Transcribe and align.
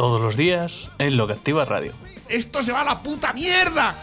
Todos 0.00 0.18
los 0.18 0.34
días 0.34 0.90
en 0.98 1.18
Lo 1.18 1.26
que 1.26 1.34
Activa 1.34 1.66
Radio. 1.66 1.92
¡Esto 2.26 2.62
se 2.62 2.72
va 2.72 2.80
a 2.80 2.84
la 2.84 3.02
puta 3.02 3.34
mierda! 3.34 3.94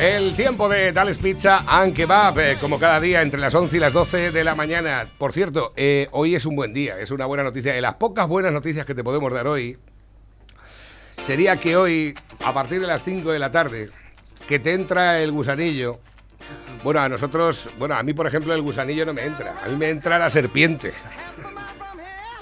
El 0.00 0.34
tiempo 0.34 0.68
de 0.68 0.90
Dales 0.90 1.18
Pizza 1.18 1.62
aunque 1.64 2.06
va 2.06 2.34
como 2.60 2.80
cada 2.80 2.98
día 2.98 3.22
entre 3.22 3.38
las 3.38 3.54
11 3.54 3.76
y 3.76 3.78
las 3.78 3.92
12 3.92 4.32
de 4.32 4.42
la 4.42 4.56
mañana. 4.56 5.06
Por 5.16 5.32
cierto, 5.32 5.72
eh, 5.76 6.08
hoy 6.10 6.34
es 6.34 6.44
un 6.44 6.56
buen 6.56 6.74
día, 6.74 6.98
es 6.98 7.12
una 7.12 7.24
buena 7.24 7.44
noticia. 7.44 7.72
De 7.72 7.80
las 7.80 7.94
pocas 7.94 8.26
buenas 8.26 8.52
noticias 8.52 8.84
que 8.84 8.96
te 8.96 9.04
podemos 9.04 9.32
dar 9.32 9.46
hoy, 9.46 9.78
sería 11.22 11.54
que 11.58 11.76
hoy, 11.76 12.16
a 12.44 12.52
partir 12.52 12.80
de 12.80 12.88
las 12.88 13.04
5 13.04 13.30
de 13.30 13.38
la 13.38 13.52
tarde, 13.52 13.90
que 14.48 14.58
te 14.58 14.74
entra 14.74 15.20
el 15.20 15.30
gusanillo. 15.30 16.00
Bueno, 16.82 16.98
a 16.98 17.08
nosotros, 17.08 17.70
bueno, 17.78 17.94
a 17.94 18.02
mí 18.02 18.12
por 18.12 18.26
ejemplo 18.26 18.52
el 18.54 18.62
gusanillo 18.62 19.06
no 19.06 19.14
me 19.14 19.24
entra, 19.24 19.54
a 19.64 19.68
mí 19.68 19.76
me 19.76 19.88
entra 19.88 20.18
la 20.18 20.30
serpiente. 20.30 20.92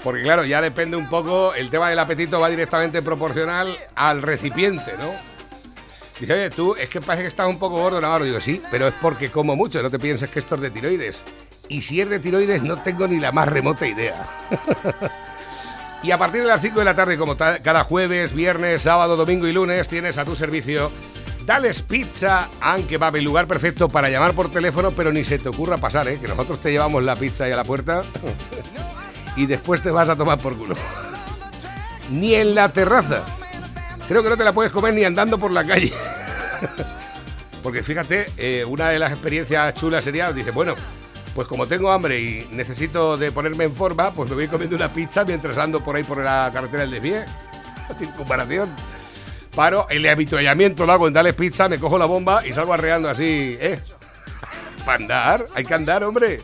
Porque 0.03 0.23
claro, 0.23 0.45
ya 0.45 0.61
depende 0.61 0.95
un 0.95 1.09
poco, 1.09 1.53
el 1.53 1.69
tema 1.69 1.89
del 1.89 1.99
apetito 1.99 2.39
va 2.39 2.49
directamente 2.49 3.01
proporcional 3.01 3.77
al 3.95 4.21
recipiente, 4.21 4.93
¿no? 4.99 5.11
Dice, 6.19 6.33
oye, 6.33 6.49
tú, 6.49 6.75
es 6.75 6.89
que 6.89 6.99
parece 6.99 7.23
que 7.23 7.29
estás 7.29 7.47
un 7.47 7.59
poco 7.59 7.77
gordo, 7.77 8.01
Navarro. 8.01 8.25
Digo, 8.25 8.39
sí, 8.39 8.61
pero 8.71 8.87
es 8.87 8.93
porque 9.01 9.29
como 9.29 9.55
mucho, 9.55 9.81
no 9.83 9.89
te 9.89 9.99
pienses 9.99 10.29
que 10.29 10.39
esto 10.39 10.55
es 10.55 10.61
de 10.61 10.71
tiroides. 10.71 11.21
Y 11.69 11.81
si 11.81 12.01
es 12.01 12.09
de 12.09 12.19
tiroides, 12.19 12.63
no 12.63 12.77
tengo 12.77 13.07
ni 13.07 13.19
la 13.19 13.31
más 13.31 13.47
remota 13.47 13.85
idea. 13.85 14.25
y 16.03 16.11
a 16.11 16.17
partir 16.17 16.41
de 16.41 16.47
las 16.47 16.61
5 16.61 16.79
de 16.79 16.85
la 16.85 16.95
tarde, 16.95 17.17
como 17.17 17.37
cada 17.37 17.83
jueves, 17.83 18.33
viernes, 18.33 18.83
sábado, 18.83 19.15
domingo 19.15 19.47
y 19.47 19.53
lunes, 19.53 19.87
tienes 19.87 20.17
a 20.17 20.25
tu 20.25 20.35
servicio 20.35 20.91
Dales 21.45 21.81
Pizza, 21.81 22.49
aunque 22.61 22.97
va 22.97 23.09
el 23.09 23.23
lugar 23.23 23.47
perfecto 23.47 23.87
para 23.87 24.09
llamar 24.09 24.33
por 24.33 24.49
teléfono, 24.49 24.91
pero 24.91 25.13
ni 25.13 25.23
se 25.23 25.37
te 25.37 25.49
ocurra 25.49 25.77
pasar, 25.77 26.07
¿eh? 26.07 26.19
que 26.19 26.27
nosotros 26.27 26.59
te 26.61 26.71
llevamos 26.71 27.03
la 27.03 27.15
pizza 27.15 27.45
ahí 27.45 27.51
a 27.51 27.57
la 27.57 27.63
puerta 27.63 28.01
y 29.37 29.45
después 29.45 29.81
te 29.81 29.91
vas 29.91 30.09
a 30.09 30.15
tomar 30.15 30.39
por 30.39 30.57
culo. 30.57 30.75
ni 32.09 32.33
en 32.33 32.55
la 32.55 32.69
terraza. 32.69 33.23
Creo 34.07 34.23
que 34.23 34.29
no 34.29 34.37
te 34.37 34.43
la 34.43 34.53
puedes 34.53 34.71
comer 34.71 34.93
ni 34.93 35.03
andando 35.03 35.37
por 35.37 35.51
la 35.51 35.63
calle. 35.63 35.93
Porque 37.63 37.83
fíjate, 37.83 38.27
eh, 38.37 38.65
una 38.65 38.89
de 38.89 38.99
las 38.99 39.11
experiencias 39.11 39.75
chulas 39.75 40.03
sería, 40.03 40.31
dice, 40.31 40.51
bueno, 40.51 40.75
pues 41.35 41.47
como 41.47 41.67
tengo 41.67 41.91
hambre 41.91 42.19
y 42.19 42.47
necesito 42.51 43.17
de 43.17 43.31
ponerme 43.31 43.65
en 43.65 43.75
forma, 43.75 44.11
pues 44.11 44.29
me 44.29 44.35
voy 44.35 44.47
comiendo 44.47 44.75
una 44.75 44.89
pizza 44.89 45.23
mientras 45.23 45.57
ando 45.57 45.81
por 45.83 45.95
ahí 45.95 46.03
por 46.03 46.17
la 46.17 46.49
carretera 46.53 46.81
del 46.81 46.91
desvío. 46.91 47.17
Sin 47.99 48.09
comparación. 48.11 48.69
Paro, 49.53 49.87
el 49.89 50.07
habituallamiento 50.07 50.85
lo 50.85 50.93
hago 50.93 51.07
en 51.07 51.13
Dales 51.13 51.33
Pizza, 51.33 51.67
me 51.67 51.79
cojo 51.79 51.97
la 51.97 52.05
bomba 52.05 52.45
y 52.45 52.53
salgo 52.53 52.73
arreando 52.73 53.09
así, 53.09 53.57
¿eh? 53.59 53.79
Para 54.85 54.97
andar, 54.97 55.45
hay 55.55 55.65
que 55.65 55.73
andar, 55.73 56.03
hombre. 56.03 56.41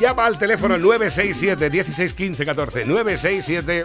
Llama 0.00 0.26
al 0.26 0.38
teléfono 0.38 0.78
967 0.78 1.70
1615 1.70 2.44
14 2.44 2.84
967 2.84 3.82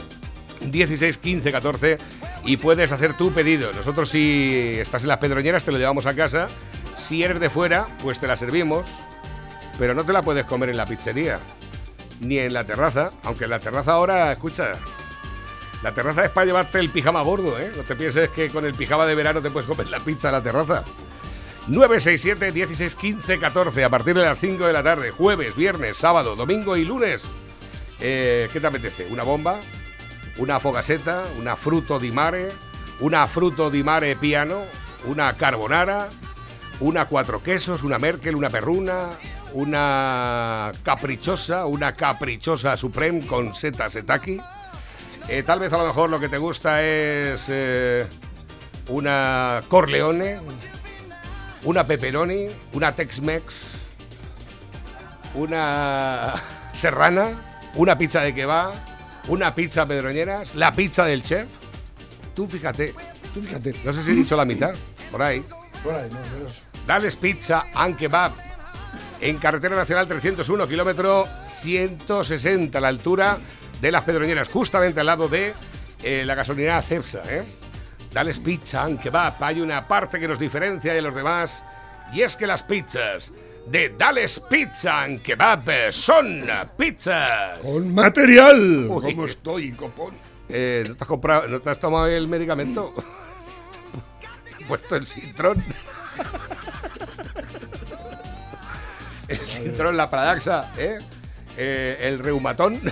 16 0.62 1.18
15 1.18 1.52
14 1.52 1.98
y 2.46 2.58
puedes 2.58 2.92
hacer 2.92 3.14
tu 3.14 3.32
pedido. 3.32 3.74
Nosotros 3.74 4.10
si 4.10 4.76
estás 4.80 5.04
en 5.04 5.10
las 5.10 5.18
pedroñeras 5.18 5.64
te 5.64 5.72
lo 5.72 5.80
llevamos 5.80 6.06
a 6.06 6.14
casa. 6.14 6.48
Si 6.98 7.24
eres 7.24 7.40
de 7.40 7.50
fuera, 7.50 7.88
pues 8.04 8.20
te 8.20 8.28
la 8.28 8.38
servimos, 8.38 8.86
pero 9.80 9.96
no 9.96 10.04
te 10.04 10.14
la 10.14 10.22
puedes 10.22 10.46
comer 10.46 10.70
en 10.70 10.78
la 10.78 10.86
pizzería 10.86 11.40
ni 12.20 12.38
en 12.38 12.54
la 12.54 12.64
terraza, 12.64 13.12
aunque 13.24 13.46
en 13.46 13.50
la 13.50 13.60
terraza 13.60 13.94
ahora, 13.94 14.32
escucha, 14.32 14.74
la 15.82 15.94
terraza 15.94 16.26
es 16.26 16.32
para 16.32 16.46
llevarte 16.46 16.80
el 16.80 16.90
pijama 16.90 17.22
gordo, 17.22 17.60
¿eh? 17.60 17.72
No 17.76 17.84
te 17.84 17.96
pienses 17.96 18.30
que 18.30 18.50
con 18.50 18.66
el 18.66 18.74
pijama 18.74 19.06
de 19.06 19.16
verano 19.16 19.42
te 19.42 19.50
puedes 19.50 19.68
comer 19.68 19.90
la 19.90 20.00
pizza 20.00 20.30
en 20.30 20.34
la 20.34 20.44
terraza. 20.44 20.84
967 21.68 22.52
16 22.52 22.96
15 22.96 23.40
14 23.40 23.84
a 23.84 23.90
partir 23.90 24.16
de 24.16 24.24
las 24.24 24.40
5 24.40 24.66
de 24.66 24.74
la 24.74 24.84
tarde, 24.84 25.12
jueves, 25.12 25.56
viernes, 25.56 25.98
sábado, 25.98 26.36
domingo 26.36 26.76
y 26.76 26.86
lunes. 26.86 27.24
Eh, 28.00 28.50
¿Qué 28.52 28.60
te 28.60 28.68
apetece? 28.68 29.08
¿Una 29.10 29.24
bomba? 29.24 29.60
una 30.38 30.60
fogaseta, 30.60 31.24
una 31.38 31.56
fruto 31.56 32.00
di 32.00 32.12
mare, 32.12 32.52
una 33.00 33.28
fruto 33.28 33.70
di 33.70 33.84
mare 33.84 34.16
piano, 34.16 34.64
una 35.06 35.34
carbonara, 35.34 36.10
una 36.80 37.06
cuatro 37.06 37.40
quesos, 37.42 37.84
una 37.84 37.98
merkel, 37.98 38.36
una 38.36 38.50
perruna, 38.50 39.10
una 39.54 40.72
caprichosa, 40.82 41.66
una 41.66 41.94
caprichosa 41.94 42.76
supreme 42.76 43.26
con 43.26 43.54
seta 43.54 43.90
setaki. 43.90 44.42
Eh, 45.28 45.44
tal 45.44 45.60
vez 45.60 45.72
a 45.72 45.78
lo 45.78 45.86
mejor 45.86 46.10
lo 46.10 46.20
que 46.20 46.30
te 46.30 46.38
gusta 46.38 46.84
es 46.84 47.46
eh, 47.48 48.06
una 48.90 49.62
corleone, 49.68 50.40
una 51.64 51.86
pepperoni, 51.86 52.48
una 52.74 52.96
tex-mex, 52.96 53.56
una 55.36 56.36
serrana, 56.74 57.30
una 57.76 57.98
pizza 57.98 58.22
de 58.22 58.34
kebab 58.34 58.94
una 59.28 59.56
pizza 59.56 59.86
pedroñeras, 59.86 60.56
la 60.56 60.74
pizza 60.74 61.06
del 61.06 61.24
chef. 61.24 61.48
Tú 62.36 62.48
fíjate, 62.48 62.94
tú 63.34 63.42
fíjate, 63.42 63.74
no 63.84 63.94
sé 63.94 64.04
si 64.04 64.12
he 64.12 64.16
dicho 64.16 64.36
la 64.36 64.46
mitad, 64.46 64.74
por 65.12 65.22
ahí. 65.22 65.44
Por 65.84 65.96
ahí, 65.96 66.10
no, 66.12 66.20
menos. 66.34 66.62
Dales 66.86 67.16
Pizza 67.16 67.66
and 67.74 67.98
Kebab 67.98 68.34
en 69.22 69.38
Carretera 69.38 69.76
Nacional 69.76 70.08
301, 70.08 70.68
kilómetro 70.68 71.28
160, 71.62 72.78
a 72.78 72.82
la 72.82 72.90
altura 72.90 73.38
de 73.80 73.92
las 73.92 74.04
Pedroñeras, 74.04 74.50
justamente 74.50 75.00
al 75.00 75.06
lado 75.06 75.30
de 75.30 75.54
eh, 76.04 76.24
la 76.26 76.36
gasolinera 76.36 76.82
Cepsa. 76.82 77.24
¿eh? 77.28 77.44
Dales 78.14 78.38
Pizza 78.38 78.84
and 78.84 79.02
Kebab. 79.02 79.44
Hay 79.44 79.60
una 79.60 79.88
parte 79.88 80.20
que 80.20 80.28
nos 80.28 80.38
diferencia 80.38 80.94
de 80.94 81.02
los 81.02 81.16
demás 81.16 81.64
y 82.14 82.22
es 82.22 82.36
que 82.36 82.46
las 82.46 82.62
pizzas 82.62 83.32
de 83.66 83.90
Dales 83.98 84.40
Pizza 84.40 85.02
and 85.02 85.22
Kebab 85.24 85.92
son 85.92 86.44
pizzas. 86.78 87.60
Con 87.62 87.94
material. 87.94 88.86
¿Cómo 88.88 89.26
estoy, 89.26 89.72
copón? 89.72 90.16
Eh, 90.48 90.86
¿no, 90.88 90.96
te 90.96 91.04
has 91.04 91.08
comprado, 91.08 91.48
¿No 91.48 91.60
te 91.60 91.70
has 91.72 91.80
tomado 91.80 92.06
el 92.06 92.28
medicamento? 92.28 92.94
¿Te 94.44 94.56
has 94.56 94.68
puesto 94.68 94.96
el 94.96 95.08
cintrón? 95.08 95.64
el 99.28 99.40
cintrón, 99.40 99.98
la 99.98 100.08
pradaxa, 100.10 100.72
¿eh? 100.78 101.00
eh 101.58 101.98
el 102.02 102.20
reumatón. 102.20 102.80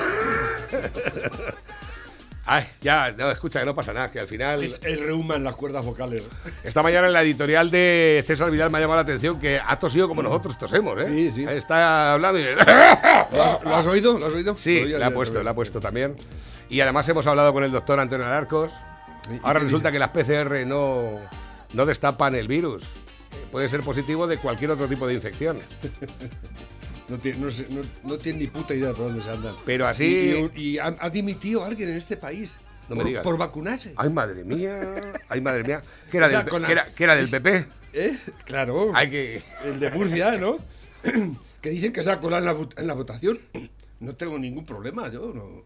Ay, 2.53 2.67
ya, 2.81 3.13
no, 3.17 3.31
escucha, 3.31 3.61
que 3.61 3.65
no 3.65 3.73
pasa 3.73 3.93
nada, 3.93 4.11
que 4.11 4.19
al 4.19 4.27
final. 4.27 4.61
Es 4.61 4.81
el 4.83 4.99
reuma 4.99 5.37
en 5.37 5.45
las 5.45 5.55
cuerdas 5.55 5.85
vocales. 5.85 6.21
Esta 6.65 6.83
mañana 6.83 7.07
en 7.07 7.13
la 7.13 7.21
editorial 7.21 7.71
de 7.71 8.21
César 8.27 8.51
Vidal 8.51 8.69
me 8.69 8.77
ha 8.77 8.81
llamado 8.81 8.97
la 8.97 9.03
atención 9.03 9.39
que 9.39 9.57
ha 9.65 9.79
tosido 9.79 10.09
como 10.09 10.21
nosotros 10.21 10.57
tosemos, 10.57 10.99
¿eh? 10.99 11.05
Sí, 11.05 11.31
sí. 11.31 11.45
Está 11.45 12.11
hablando 12.11 12.39
y. 12.41 12.43
¿Lo 12.43 13.73
has, 13.73 13.87
oído? 13.87 14.19
¿Lo 14.19 14.25
has 14.25 14.33
oído? 14.33 14.57
Sí, 14.57 14.83
le 14.83 15.01
ha 15.01 15.13
puesto, 15.13 15.41
le 15.41 15.49
ha 15.49 15.53
puesto 15.53 15.79
también. 15.79 16.17
Y 16.69 16.81
además 16.81 17.07
hemos 17.07 17.25
hablado 17.25 17.53
con 17.53 17.63
el 17.63 17.71
doctor 17.71 17.97
Antonio 18.01 18.25
Alarcos. 18.25 18.73
Ahora 19.43 19.61
resulta 19.61 19.89
que 19.89 19.99
las 19.99 20.09
PCR 20.09 20.65
no, 20.65 21.21
no 21.73 21.85
destapan 21.85 22.35
el 22.35 22.49
virus. 22.49 22.83
Puede 23.49 23.69
ser 23.69 23.79
positivo 23.79 24.27
de 24.27 24.39
cualquier 24.39 24.71
otro 24.71 24.89
tipo 24.89 25.07
de 25.07 25.13
infección. 25.13 25.57
No 27.11 27.17
tiene, 27.17 27.45
no, 28.03 28.17
tiene 28.17 28.39
ni 28.39 28.47
puta 28.47 28.73
idea 28.73 28.93
de 28.93 28.93
dónde 28.93 29.21
se 29.21 29.29
andan. 29.29 29.53
Pero 29.65 29.85
así. 29.85 30.49
Y, 30.55 30.77
ha, 30.77 31.09
dimitido 31.09 31.65
alguien 31.65 31.89
en 31.89 31.97
este 31.97 32.15
país. 32.15 32.55
No 32.87 32.95
me 32.95 33.03
digas. 33.03 33.21
Por 33.21 33.37
vacunarse. 33.37 33.93
Ay, 33.97 34.09
madre 34.09 34.45
mía. 34.45 34.79
Ay, 35.27 35.41
madre 35.41 35.65
mía. 35.65 35.81
¿Qué 36.09 36.17
era, 36.17 36.29
del, 36.29 36.45
¿qué 36.95 37.03
era, 37.03 37.15
del 37.17 37.29
PP? 37.29 37.65
¿Eh? 37.93 38.17
Claro. 38.45 38.91
Hay 38.95 39.09
que... 39.09 39.43
El 39.65 39.81
de 39.81 39.91
Murcia, 39.91 40.37
¿no? 40.37 40.55
que 41.61 41.69
dicen 41.69 41.91
que 41.91 42.01
se 42.01 42.11
ha 42.11 42.21
colado 42.21 42.47
en 42.47 42.57
la, 42.57 42.81
en 42.81 42.87
la 42.87 42.93
votación. 42.93 43.39
No 43.99 44.15
tengo 44.15 44.39
ningún 44.39 44.65
problema, 44.65 45.11
yo 45.11 45.31
no. 45.31 45.63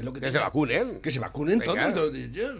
lo 0.00 0.12
que, 0.12 0.30
se 0.30 0.38
vacunen. 0.38 1.00
Que 1.00 1.10
se 1.10 1.18
vacunen 1.18 1.58
todos. 1.58 2.12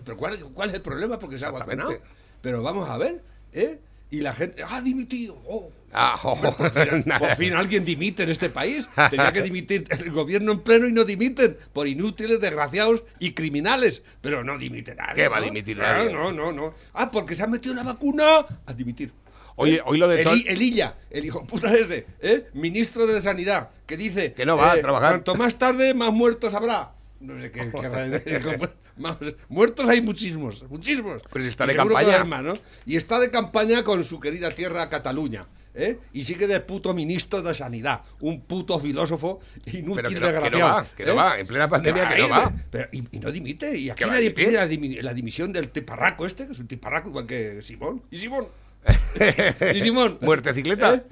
Pero 0.05 0.17
¿cuál, 0.17 0.41
¿cuál, 0.53 0.71
es 0.71 0.75
el 0.75 0.83
problema? 0.83 1.21
Porque 1.21 1.39
se 1.39 1.47
ha 1.47 1.53
vacunado. 1.53 1.97
Pero 2.43 2.65
vamos 2.65 2.89
a 2.89 2.99
ver, 2.99 3.23
¿eh? 3.53 3.79
Y 4.11 4.23
la 4.23 4.35
gente, 4.35 4.65
ah, 4.69 4.81
dimitido. 4.81 5.41
Oh. 5.47 5.71
Ah, 5.99 6.21
oh, 6.25 6.39
por, 6.39 7.37
fin, 7.37 7.55
alguien 7.55 7.85
dimite 7.85 8.25
en 8.25 8.29
este 8.29 8.51
país. 8.51 8.87
Tenía 9.11 9.33
que 9.33 9.41
dimitir 9.41 9.87
el 9.89 10.11
gobierno 10.11 10.53
en 10.53 10.61
pleno 10.61 10.87
y 10.87 10.93
no 10.93 11.05
dimiten. 11.05 11.57
Por 11.73 11.89
inútiles, 11.89 12.39
desgraciados 12.39 13.03
y 13.19 13.33
criminales. 13.33 14.03
Pero 14.21 14.45
no 14.45 14.59
dimite 14.59 14.95
nadie. 14.95 15.15
¿Qué 15.15 15.29
va 15.29 15.39
a 15.39 15.41
dimitir 15.41 15.79
nadie? 15.79 16.13
No, 16.13 16.31
no, 16.33 16.53
no. 16.53 16.75
Ah, 16.93 17.11
porque 17.11 17.35
se 17.35 17.43
ha 17.43 17.47
metido 17.47 17.75
la 17.75 17.83
vacuna 17.83 18.45
a 18.67 18.73
dimitir. 18.75 19.11
Oye, 19.57 19.81
hoy 19.87 19.97
lo 19.97 20.07
de 20.07 20.21
el, 20.21 20.47
el 20.49 20.61
Illa, 20.61 20.97
el 21.11 21.25
hijo 21.25 21.47
puta 21.47 21.75
ese, 21.75 22.05
¿eh? 22.21 22.47
ministro 22.53 23.07
de 23.07 23.23
Sanidad, 23.23 23.71
que 23.87 23.97
dice 23.97 24.35
Que 24.35 24.45
no 24.45 24.59
va 24.59 24.73
a 24.73 24.77
eh, 24.77 24.83
trabajar. 24.83 25.13
Cuanto 25.13 25.35
más 25.35 25.57
tarde, 25.57 25.95
más 25.95 26.13
muertos 26.13 26.53
habrá. 26.53 26.91
No 27.21 27.41
sé 27.41 27.51
qué. 27.51 27.71
qué- 27.73 28.69
más- 28.99 29.17
muertos 29.49 29.89
hay 29.89 30.03
muchísimos, 30.03 30.63
muchísimos. 30.69 31.23
Pero 31.33 31.43
si 31.43 31.49
está 31.49 31.65
Y 31.65 31.69
de 31.69 31.77
campaña. 31.77 32.25
más, 32.25 32.43
¿no? 32.43 32.53
Y 32.85 32.97
está 32.97 33.19
de 33.19 33.31
campaña 33.31 33.83
con 33.83 34.05
su 34.05 34.21
querida 34.21 34.51
tierra 34.51 34.91
Cataluña. 34.91 35.47
¿Eh? 35.77 35.99
Y 36.13 36.23
sigue 36.25 36.47
de 36.47 36.59
puto 36.61 36.93
ministro 36.95 37.43
de 37.43 37.55
Sanidad. 37.55 38.01
Un 38.21 38.41
puto 38.41 38.81
filósofo 38.81 39.41
inútil, 39.67 39.95
Pero 39.95 40.09
que 40.09 40.15
no- 40.21 40.43
que 40.43 40.51
no 40.51 40.59
va, 40.65 40.87
que 40.97 41.05
no 41.05 41.13
¿eh? 41.13 41.15
va, 41.15 41.39
en 41.39 41.47
plena 41.47 41.69
pandemia 41.69 42.09
que 42.09 42.19
no 42.23 42.29
va. 42.29 42.53
pero- 42.71 42.89
y, 42.93 43.05
y 43.13 43.19
no 43.21 43.31
dimite. 43.31 43.77
Y 43.77 43.91
aquí 43.91 43.99
¿Que 43.99 44.05
va 44.07 44.13
a 44.13 44.15
nadie 44.17 44.31
pide 44.33 45.03
la 45.03 45.15
dimisión 45.15 45.53
del 45.53 45.69
tiparraco 45.69 46.27
este, 46.27 46.47
que 46.47 46.53
es 46.53 46.59
un 46.59 46.67
tiparraco 46.67 47.11
igual 47.11 47.27
que 47.27 47.61
Simón. 47.63 48.03
¿Y 48.11 48.17
Simón? 48.19 48.47
¿Y 49.75 49.81
Simón? 49.83 50.19
Muerte 50.21 50.55
cicleta. 50.55 51.03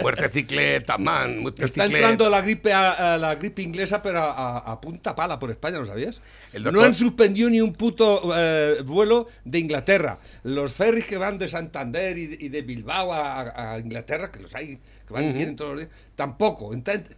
Muerte 0.00 0.28
cicleta, 0.28 0.98
man. 0.98 1.38
Muerte 1.40 1.64
Está 1.64 1.84
cicleta. 1.84 2.08
entrando 2.08 2.30
la 2.30 2.40
gripe 2.42 2.72
a, 2.72 3.14
a 3.14 3.18
la 3.18 3.34
gripe 3.34 3.62
inglesa, 3.62 4.00
pero 4.02 4.20
a, 4.20 4.80
punta 4.80 5.14
pala 5.14 5.38
por 5.38 5.50
España, 5.50 5.78
¿lo 5.78 5.86
sabías? 5.86 6.20
No 6.54 6.82
han 6.82 6.94
suspendido 6.94 7.50
ni 7.50 7.60
un 7.60 7.74
puto 7.74 8.30
eh, 8.36 8.82
vuelo 8.84 9.28
de 9.44 9.58
Inglaterra. 9.58 10.18
Los 10.44 10.72
ferries 10.72 11.06
que 11.06 11.16
van 11.18 11.38
de 11.38 11.48
Santander 11.48 12.16
y 12.16 12.26
de, 12.26 12.44
y 12.44 12.48
de 12.48 12.62
Bilbao 12.62 13.12
a, 13.12 13.72
a 13.74 13.78
Inglaterra, 13.78 14.30
que 14.30 14.40
los 14.40 14.54
hay, 14.54 14.78
que 15.06 15.14
van 15.14 15.24
y 15.24 15.32
vienen 15.32 15.56
todos 15.56 15.72
los 15.72 15.80
días, 15.80 15.92
tampoco. 16.14 16.72
Entonces, 16.72 17.16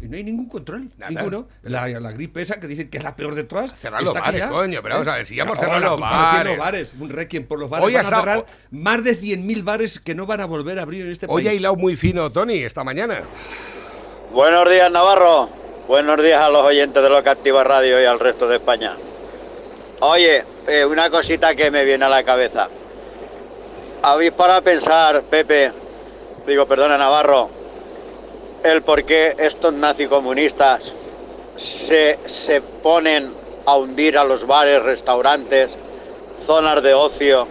y 0.00 0.08
no 0.08 0.16
hay 0.16 0.24
ningún 0.24 0.48
control, 0.48 0.90
Nada. 0.96 1.10
ninguno. 1.10 1.48
La, 1.62 1.86
la 1.88 2.12
gripe 2.12 2.42
esa 2.42 2.60
que 2.60 2.66
dicen 2.66 2.88
que 2.90 2.98
es 2.98 3.04
la 3.04 3.14
peor 3.16 3.34
de 3.34 3.44
todas. 3.44 3.74
Cerrar 3.74 4.02
los 4.02 4.14
está 4.14 4.28
aquí 4.28 4.38
bares, 4.38 4.50
coño, 4.52 4.80
pero 4.82 4.94
vamos 4.96 5.08
a 5.08 5.16
ver, 5.16 5.26
si 5.26 5.36
ya 5.36 5.44
hemos 5.44 5.58
cerrado 5.58 5.80
los 5.80 6.00
bares. 6.00 6.48
los 6.50 6.58
bares, 6.58 6.94
un 6.98 7.10
requiem 7.10 7.46
por 7.46 7.58
los 7.58 7.70
bares. 7.70 7.86
Hoy 7.86 7.94
van 7.94 8.06
a 8.06 8.08
cerrar 8.08 8.46
más 8.70 9.04
de 9.04 9.18
100.000 9.20 9.64
bares 9.64 9.98
que 10.00 10.14
no 10.14 10.26
van 10.26 10.40
a 10.40 10.46
volver 10.46 10.78
a 10.78 10.82
abrir 10.82 11.02
en 11.06 11.12
este 11.12 11.26
Hoy 11.28 11.42
ha 11.42 11.50
país. 11.50 11.60
hilado 11.60 11.76
muy 11.76 11.96
fino 11.96 12.30
Tony 12.32 12.58
esta 12.58 12.84
mañana. 12.84 13.20
Buenos 14.32 14.68
días, 14.70 14.90
Navarro. 14.90 15.50
Buenos 15.88 16.22
días 16.22 16.40
a 16.40 16.48
los 16.48 16.62
oyentes 16.62 17.02
de 17.02 17.08
Lo 17.08 17.22
que 17.22 17.28
Activa 17.30 17.64
Radio 17.64 18.00
y 18.00 18.04
al 18.04 18.18
resto 18.18 18.48
de 18.48 18.56
España. 18.56 18.96
Oye, 20.00 20.44
eh, 20.68 20.84
una 20.84 21.10
cosita 21.10 21.54
que 21.54 21.70
me 21.70 21.84
viene 21.84 22.04
a 22.04 22.08
la 22.08 22.24
cabeza. 22.24 22.68
¿Habéis 24.02 24.32
para 24.32 24.60
pensar, 24.62 25.22
Pepe, 25.22 25.72
digo, 26.46 26.66
perdona, 26.66 26.98
Navarro, 26.98 27.50
el 28.62 28.82
por 28.82 29.04
qué 29.04 29.34
estos 29.38 29.72
nazicomunistas 29.72 30.94
se, 31.56 32.18
se 32.26 32.60
ponen 32.60 33.32
a 33.66 33.76
hundir 33.76 34.18
a 34.18 34.24
los 34.24 34.46
bares, 34.46 34.82
restaurantes, 34.82 35.76
zonas 36.46 36.82
de 36.82 36.94
ocio? 36.94 37.46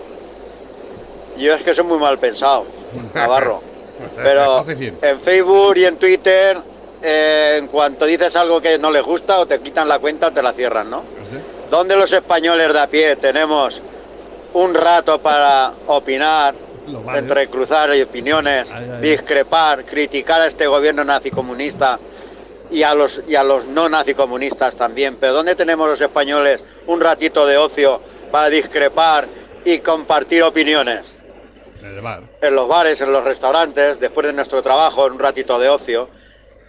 Yo 1.37 1.53
es 1.53 1.61
que 1.63 1.73
soy 1.73 1.85
muy 1.85 1.97
mal 1.97 2.19
pensado, 2.19 2.65
Navarro. 3.13 3.61
Pero 4.15 4.65
en 4.67 5.19
Facebook 5.19 5.77
y 5.77 5.85
en 5.85 5.97
Twitter, 5.97 6.57
eh, 7.03 7.57
en 7.59 7.67
cuanto 7.67 8.05
dices 8.05 8.35
algo 8.35 8.59
que 8.59 8.77
no 8.79 8.89
les 8.91 9.03
gusta, 9.03 9.39
o 9.39 9.45
te 9.45 9.59
quitan 9.59 9.87
la 9.87 9.99
cuenta 9.99 10.27
o 10.27 10.31
te 10.31 10.41
la 10.41 10.53
cierran, 10.53 10.89
¿no? 10.89 11.03
Sé. 11.23 11.39
¿Dónde 11.69 11.95
los 11.95 12.11
españoles 12.11 12.73
de 12.73 12.79
a 12.79 12.87
pie 12.87 13.15
tenemos 13.15 13.81
un 14.53 14.73
rato 14.73 15.21
para 15.21 15.71
opinar, 15.87 16.53
Los 16.87 17.03
bares. 17.03 17.23
entrecruzar 17.23 17.91
opiniones, 17.91 18.71
Ay, 18.71 18.85
ay, 18.85 18.91
ay. 18.95 19.01
discrepar, 19.01 19.85
criticar 19.85 20.41
a 20.41 20.47
este 20.47 20.67
gobierno 20.67 21.03
nazicomunista 21.03 21.99
y 22.69 22.83
a 22.83 22.93
los 22.93 23.21
y 23.27 23.35
a 23.35 23.43
los 23.43 23.65
no 23.65 23.89
nazicomunistas 23.89 24.75
también? 24.75 25.17
Pero 25.17 25.33
¿dónde 25.33 25.55
tenemos 25.55 25.87
los 25.87 26.01
españoles 26.01 26.63
un 26.87 26.99
ratito 27.01 27.45
de 27.45 27.57
ocio 27.57 28.01
para 28.31 28.49
discrepar 28.49 29.27
y 29.65 29.79
compartir 29.79 30.43
opiniones? 30.43 31.15
En 31.81 31.87
el 31.95 32.01
bar. 32.01 32.21
en 32.41 32.55
los 32.55 32.67
bares, 32.67 33.01
en 33.01 33.11
los 33.11 33.23
restaurantes, 33.23 33.99
después 33.99 34.27
de 34.27 34.33
nuestro 34.33 34.61
trabajo, 34.61 35.07
en 35.07 35.13
un 35.13 35.19
ratito 35.19 35.59
de 35.59 35.69
ocio, 35.69 36.09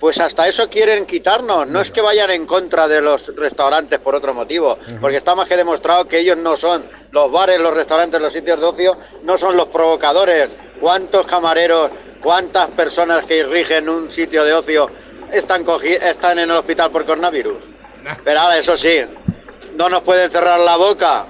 pues 0.03 0.19
hasta 0.19 0.49
eso 0.49 0.69
quieren 0.69 1.07
quitarnos. 1.07 1.69
No 1.69 1.81
es 1.81 1.93
que 1.93 2.01
vayan 2.01 2.29
en 2.33 2.45
contra 2.45 2.89
de 2.89 3.01
los 3.01 3.37
restaurantes 3.37 4.01
por 4.01 4.17
otro 4.17 4.35
motivo, 4.35 4.77
porque 5.01 5.19
está 5.19 5.37
más 5.37 5.47
que 5.47 5.57
demostrado 5.57 6.09
que 6.09 6.19
ellos 6.19 6.37
no 6.37 6.57
son 6.57 6.83
los 7.13 7.31
bares, 7.31 7.61
los 7.61 7.73
restaurantes, 7.73 8.21
los 8.21 8.33
sitios 8.33 8.59
de 8.59 8.67
ocio, 8.67 8.97
no 9.23 9.39
son 9.39 9.57
los 9.57 9.69
provocadores. 9.69 10.49
¿Cuántos 10.81 11.25
camareros, 11.25 11.93
cuántas 12.21 12.69
personas 12.71 13.25
que 13.27 13.45
rigen 13.45 13.89
un 13.89 14.11
sitio 14.11 14.45
de 14.45 14.53
ocio 14.55 14.91
están, 15.31 15.65
están 15.85 16.41
en 16.41 16.51
el 16.51 16.57
hospital 16.57 16.91
por 16.91 17.07
coronavirus? 17.07 17.63
Pero 18.25 18.41
ahora, 18.41 18.59
eso 18.59 18.77
sí, 18.77 19.03
no 19.77 19.89
nos 19.89 20.01
pueden 20.01 20.29
cerrar 20.33 20.59
la 20.59 20.75
boca 20.75 21.27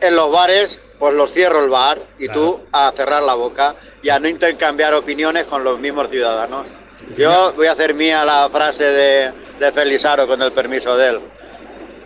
en 0.00 0.14
los 0.14 0.30
bares, 0.30 0.80
pues 1.00 1.14
los 1.14 1.32
cierro 1.32 1.64
el 1.64 1.68
bar 1.68 1.98
y 2.20 2.28
tú 2.28 2.60
a 2.70 2.92
cerrar 2.94 3.24
la 3.24 3.34
boca 3.34 3.74
y 4.04 4.08
a 4.08 4.20
no 4.20 4.28
intercambiar 4.28 4.94
opiniones 4.94 5.46
con 5.46 5.64
los 5.64 5.80
mismos 5.80 6.10
ciudadanos. 6.10 6.64
Yo 7.16 7.52
voy 7.54 7.66
a 7.66 7.72
hacer 7.72 7.94
mía 7.94 8.24
la 8.24 8.48
frase 8.50 8.84
de, 8.84 9.32
de 9.58 9.72
Felizaro 9.72 10.26
con 10.26 10.40
el 10.42 10.52
permiso 10.52 10.96
de 10.96 11.08
él. 11.10 11.20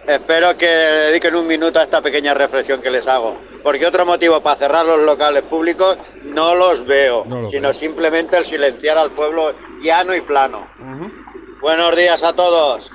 Espero 0.07 0.57
que 0.57 0.67
le 0.67 0.73
dediquen 1.11 1.35
un 1.35 1.47
minuto 1.47 1.81
a 1.81 1.83
esta 1.83 2.01
pequeña 2.01 2.33
reflexión 2.33 2.81
que 2.81 2.91
les 2.91 3.07
hago, 3.09 3.37
porque 3.63 3.87
otro 3.87 4.07
motivo 4.07 4.41
para 4.41 4.57
cerrar 4.57 4.87
los 4.87 5.01
locales 5.01 5.43
públicos 5.43 5.97
no 6.23 6.55
los 6.55 6.87
veo, 6.87 7.25
No 7.27 7.43
lo 7.43 7.51
sino 7.51 7.69
veo. 7.71 7.73
simplemente 7.73 8.37
el 8.37 8.45
silenciar 8.45 8.99
al 8.99 9.11
pueblo 9.13 9.53
llano 9.83 10.15
y 10.15 10.21
plano. 10.21 10.69
Buenos 11.61 11.97
días 11.97 12.23
a 12.23 12.33
todos. 12.35 12.91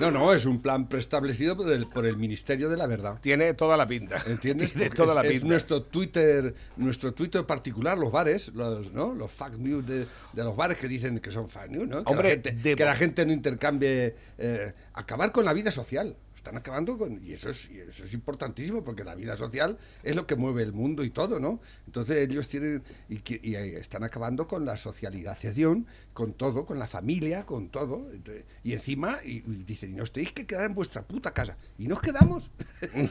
No, 0.00 0.10
no, 0.10 0.34
es 0.34 0.44
un 0.44 0.60
plan 0.60 0.88
preestablecido 0.88 1.56
por 1.56 1.70
el, 1.70 1.86
por 1.86 2.04
el 2.04 2.16
Ministerio 2.16 2.68
de 2.68 2.76
la 2.76 2.86
Verdad. 2.86 3.18
Tiene 3.20 3.54
toda 3.54 3.76
la 3.76 3.86
pinta. 3.86 4.22
¿Entiendes? 4.26 4.72
Tiene 4.72 4.86
Porque 4.88 4.96
toda 4.96 5.22
es, 5.22 5.28
la 5.30 5.34
es 5.36 5.44
nuestro 5.44 5.82
Twitter, 5.82 6.54
nuestro 6.76 7.12
Twitter 7.14 7.44
particular, 7.44 7.96
los 7.96 8.10
bares, 8.10 8.48
los, 8.48 8.92
¿no? 8.92 9.14
Los 9.14 9.30
fact 9.30 9.56
news 9.56 9.86
de, 9.86 10.06
de 10.32 10.44
los 10.44 10.56
bares 10.56 10.78
que 10.78 10.88
dicen 10.88 11.20
que 11.20 11.30
son 11.30 11.48
fact 11.48 11.70
news, 11.70 11.88
¿no? 11.88 12.02
Que, 12.04 12.10
Hombre, 12.12 12.28
la, 12.28 12.34
gente, 12.34 12.52
de- 12.52 12.76
que 12.76 12.84
la 12.84 12.94
gente 12.96 13.24
no 13.24 13.32
intercambie, 13.32 14.14
eh, 14.38 14.72
acabar 14.94 15.30
con 15.32 15.44
la 15.44 15.52
vida 15.52 15.70
social. 15.70 16.16
Están 16.44 16.58
acabando 16.58 16.98
con, 16.98 17.24
y 17.24 17.32
eso 17.32 17.48
es, 17.48 17.70
y 17.70 17.80
eso 17.80 18.04
es 18.04 18.12
importantísimo 18.12 18.84
porque 18.84 19.02
la 19.02 19.14
vida 19.14 19.34
social 19.34 19.78
es 20.02 20.14
lo 20.14 20.26
que 20.26 20.36
mueve 20.36 20.62
el 20.62 20.74
mundo 20.74 21.02
y 21.02 21.08
todo, 21.08 21.40
¿no? 21.40 21.58
Entonces 21.86 22.28
ellos 22.28 22.48
tienen 22.48 22.82
y, 23.08 23.14
y, 23.14 23.54
eh, 23.54 23.78
están 23.78 24.04
acabando 24.04 24.46
con 24.46 24.66
la 24.66 24.76
socialización, 24.76 25.86
con 26.12 26.34
todo, 26.34 26.66
con 26.66 26.78
la 26.78 26.86
familia, 26.86 27.46
con 27.46 27.70
todo. 27.70 28.10
Entonces, 28.12 28.44
y 28.62 28.74
encima 28.74 29.20
y, 29.24 29.36
y 29.38 29.64
dicen, 29.64 29.92
y 29.92 29.94
nos 29.94 30.12
tenéis 30.12 30.34
que 30.34 30.44
quedar 30.44 30.66
en 30.66 30.74
vuestra 30.74 31.00
puta 31.00 31.32
casa. 31.32 31.56
Y 31.78 31.88
nos 31.88 32.02
quedamos. 32.02 32.50
Y 32.92 33.00
nos 33.00 33.10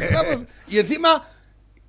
quedamos. 0.00 0.46
Y 0.68 0.78
encima, 0.78 1.28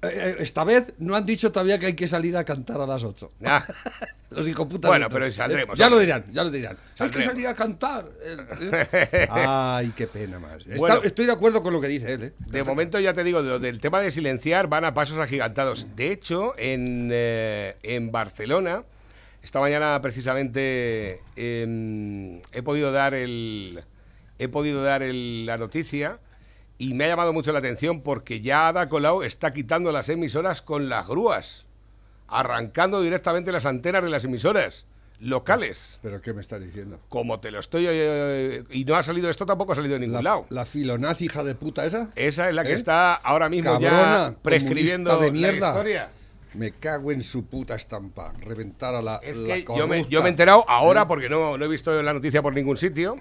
esta 0.07 0.63
vez 0.63 0.93
no 1.00 1.15
han 1.15 1.25
dicho 1.25 1.51
todavía 1.51 1.77
que 1.79 1.88
hay 1.88 1.93
que 1.93 2.07
salir 2.07 2.35
a 2.38 2.43
cantar 2.43 2.79
a 2.81 2.85
las 2.88 3.03
8. 3.03 3.31
Ah, 3.45 3.65
Los 4.31 4.47
hijos 4.47 4.67
putas. 4.67 4.89
Bueno, 4.89 5.07
pero 5.09 5.31
saldremos, 5.31 5.75
Eh, 5.75 5.79
Ya 5.79 5.89
lo 5.89 5.97
dirán, 6.00 6.25
ya 6.33 6.43
lo 6.43 6.51
dirán. 6.51 6.77
Hay 7.00 7.09
que 7.09 7.21
salir 7.21 7.47
a 7.47 7.53
cantar. 7.53 8.05
Eh, 8.24 8.38
eh. 9.12 9.27
Ay, 9.31 9.93
qué 9.95 10.07
pena 10.07 10.39
más. 10.39 10.65
Está- 10.67 11.00
estoy 11.03 11.25
de 11.25 11.31
acuerdo 11.31 11.63
con 11.63 11.71
lo 11.74 11.79
que 11.79 11.88
dice 11.88 12.13
él, 12.13 12.24
¿eh? 12.24 12.33
de 12.47 12.63
momento 12.63 13.00
ya 13.00 13.13
te 13.13 13.24
digo, 13.24 13.41
de 13.43 13.50
lo 13.50 13.59
del 13.59 13.79
tema 13.79 14.01
de 14.01 14.12
silenciar 14.12 14.67
van 14.67 14.83
a 14.83 14.93
pasos 14.93 15.17
agigantados. 15.19 15.95
De 15.95 16.12
hecho, 16.12 16.53
en, 16.57 17.09
eh, 17.13 17.75
en 17.83 18.12
Barcelona, 18.12 18.81
esta 19.43 19.59
mañana 19.59 20.01
precisamente 20.01 21.21
em, 21.35 22.38
he 22.51 22.62
podido 22.63 22.91
dar 22.91 23.13
el 23.13 23.81
he 24.39 24.47
podido 24.50 24.83
dar 24.83 25.01
el- 25.03 25.45
la 25.45 25.57
noticia 25.57 26.17
y 26.77 26.94
me 26.94 27.05
ha 27.05 27.08
llamado 27.10 27.34
mucho 27.34 27.51
la 27.51 27.60
atención 27.60 28.01
porque 28.01 28.41
ya 28.41 28.67
Ada 28.67 28.89
Colau 28.89 29.24
está 29.24 29.53
quitando 29.53 29.91
las 29.91 30.10
emisoras 30.10 30.62
con 30.62 30.89
las 30.89 31.08
grúas, 31.08 31.65
arrancando 32.27 33.01
directamente 33.01 33.51
las 33.51 33.65
antenas 33.65 34.03
de 34.03 34.10
las 34.10 34.24
emisoras 34.24 34.86
locales. 35.22 35.98
¿Pero 36.01 36.22
qué 36.22 36.34
me 36.34 36.41
estás 36.41 36.62
diciendo? 36.62 37.00
Como 37.08 37.39
te 37.39 37.50
lo 37.51 37.60
estoy... 37.60 37.86
eh, 37.88 38.63
y 38.72 38.84
no 38.84 38.96
ha 38.96 39.03
salido 39.03 39.29
esto, 39.29 39.46
tampoco 39.46 39.72
ha 39.72 39.75
salido 39.75 39.94
de 39.94 40.01
ningún 40.01 40.15
La, 40.15 40.22
lado. 40.22 40.46
la 40.50 40.65
filonazi 40.65 41.25
hija 41.25 41.44
de 41.44 41.55
puta 41.55 41.86
esa. 41.86 42.10
Esa 42.15 42.50
es 42.50 42.55
la 42.55 42.63
que 42.63 42.72
¿Eh? 42.72 42.75
está 42.75 43.13
ahora 43.13 43.48
mismo 43.48 43.72
Cabrona, 43.72 44.32
ya 44.32 44.36
prescribiendo 44.41 45.17
la 45.20 45.27
historia. 45.27 46.10
Me 46.53 46.72
cago 46.72 47.12
en 47.12 47.22
su 47.22 47.46
puta 47.46 47.75
estampa. 47.75 48.34
Reventar 48.41 48.96
a 48.96 49.01
la. 49.01 49.17
Es 49.17 49.38
la 49.38 49.55
que 49.55 49.65
yo 49.77 49.88
me, 49.88 50.05
yo 50.08 50.22
me 50.22 50.27
he 50.27 50.32
enterado 50.32 50.63
ahora 50.70 51.01
¿Eh? 51.01 51.05
porque 51.08 51.27
no, 51.29 51.58
no 51.58 51.65
he 51.65 51.67
visto 51.67 52.01
la 52.01 52.13
noticia 52.13 52.41
por 52.41 52.53
ningún 52.55 52.77
sitio. 52.77 53.17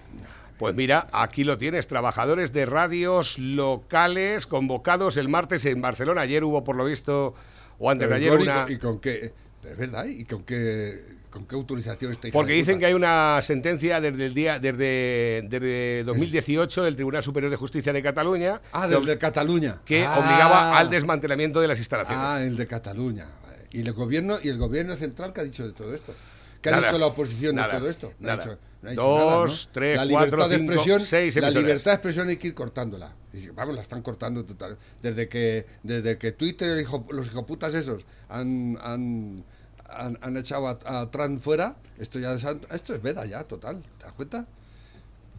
Pues 0.65 0.77
mira, 0.77 1.09
aquí 1.13 1.45
lo 1.45 1.59
tienes, 1.59 1.87
trabajadores 1.87 2.53
de 2.55 2.65
radios 2.65 3.39
locales 3.39 4.47
convocados 4.47 5.17
el 5.19 5.29
martes 5.29 5.67
en 5.67 5.81
Barcelona. 5.83 6.23
Ayer 6.23 6.43
hubo, 6.43 6.65
por 6.65 6.75
lo 6.77 6.87
visto, 6.87 7.35
o 7.79 7.91
antes 7.91 8.09
de 8.09 8.15
ayer, 8.15 8.33
una... 8.33 8.65
¿Y 8.69 8.79
con 8.79 8.99
qué? 8.99 9.33
Es 9.71 9.77
verdad, 9.79 10.07
¿y 10.07 10.25
con 10.25 10.43
qué, 10.45 11.03
con 11.31 11.47
qué 11.47 11.55
autorización 11.55 12.13
está 12.13 12.29
hija 12.29 12.33
Porque 12.33 12.53
dicen 12.55 12.79
que 12.79 12.87
hay 12.87 12.95
una 12.95 13.41
sentencia 13.43 14.01
desde 14.01 14.25
el 14.27 14.33
día 14.33 14.59
desde, 14.59 15.43
desde 15.51 16.03
2018 16.05 16.83
del 16.85 16.95
Tribunal 16.97 17.23
Superior 17.23 17.51
de 17.51 17.57
Justicia 17.57 17.93
de 17.93 18.03
Cataluña 18.03 18.61
Ah, 18.73 18.89
del 18.89 19.05
de 19.05 19.19
Cataluña. 19.19 19.79
que 19.85 20.05
Ah. 20.07 20.19
obligaba 20.19 20.79
al 20.79 20.89
desmantelamiento 20.89 21.61
de 21.61 21.69
las 21.69 21.79
instalaciones. 21.79 22.25
Ah, 22.25 22.43
el 22.43 22.57
de 22.57 22.67
Cataluña. 22.67 23.27
Y 23.71 23.81
el 23.83 23.93
gobierno 23.93 24.39
y 24.43 24.49
el 24.49 24.57
gobierno 24.57 24.97
central 24.97 25.33
que 25.35 25.41
ha 25.41 25.45
dicho 25.45 25.67
de 25.67 25.73
todo 25.75 25.93
esto. 25.95 26.15
¿Qué 26.63 26.71
ha 26.71 26.73
Nada, 26.73 26.87
dicho 26.89 26.99
la 26.99 27.07
oposición 27.07 27.57
nada, 27.57 27.75
de 27.75 27.79
todo 27.81 27.91
esto? 27.91 28.13
Ha 28.27 28.37
dicho- 28.37 28.57
no 28.85 29.03
Dos, 29.03 29.19
nada, 29.19 29.47
¿no? 29.47 29.73
tres, 29.73 29.97
la 29.97 30.09
cuatro, 30.09 30.49
de 30.49 30.57
cinco, 30.59 30.73
expresión, 30.73 31.01
seis 31.01 31.37
La 31.37 31.51
libertad 31.51 31.91
de 31.93 31.95
expresión 31.95 32.29
hay 32.29 32.37
que 32.37 32.49
ir 32.49 32.55
cortándola. 32.55 33.13
Y, 33.33 33.49
vamos, 33.49 33.75
la 33.75 33.83
están 33.83 34.03
cortando 34.03 34.45
total. 34.45 34.77
Desde 35.03 35.29
que, 35.29 35.67
desde 35.83 36.19
que 36.19 36.33
Twitter, 36.33 36.79
hijo- 36.81 37.07
los 37.11 37.27
hijoputas 37.29 37.75
esos, 37.75 38.03
han, 38.29 38.79
han, 38.83 39.43
han, 39.89 40.19
han 40.21 40.37
echado 40.37 40.69
a, 40.69 40.79
a 41.03 41.11
Trump 41.11 41.41
fuera, 41.43 41.75
esto 41.99 42.19
ya 42.19 42.33
es, 42.35 42.45
esto 42.71 42.95
es 42.95 43.03
veda 43.03 43.25
ya, 43.27 43.45
total. 43.45 43.83
¿Te 43.99 44.05
das 44.05 44.13
cuenta? 44.15 44.47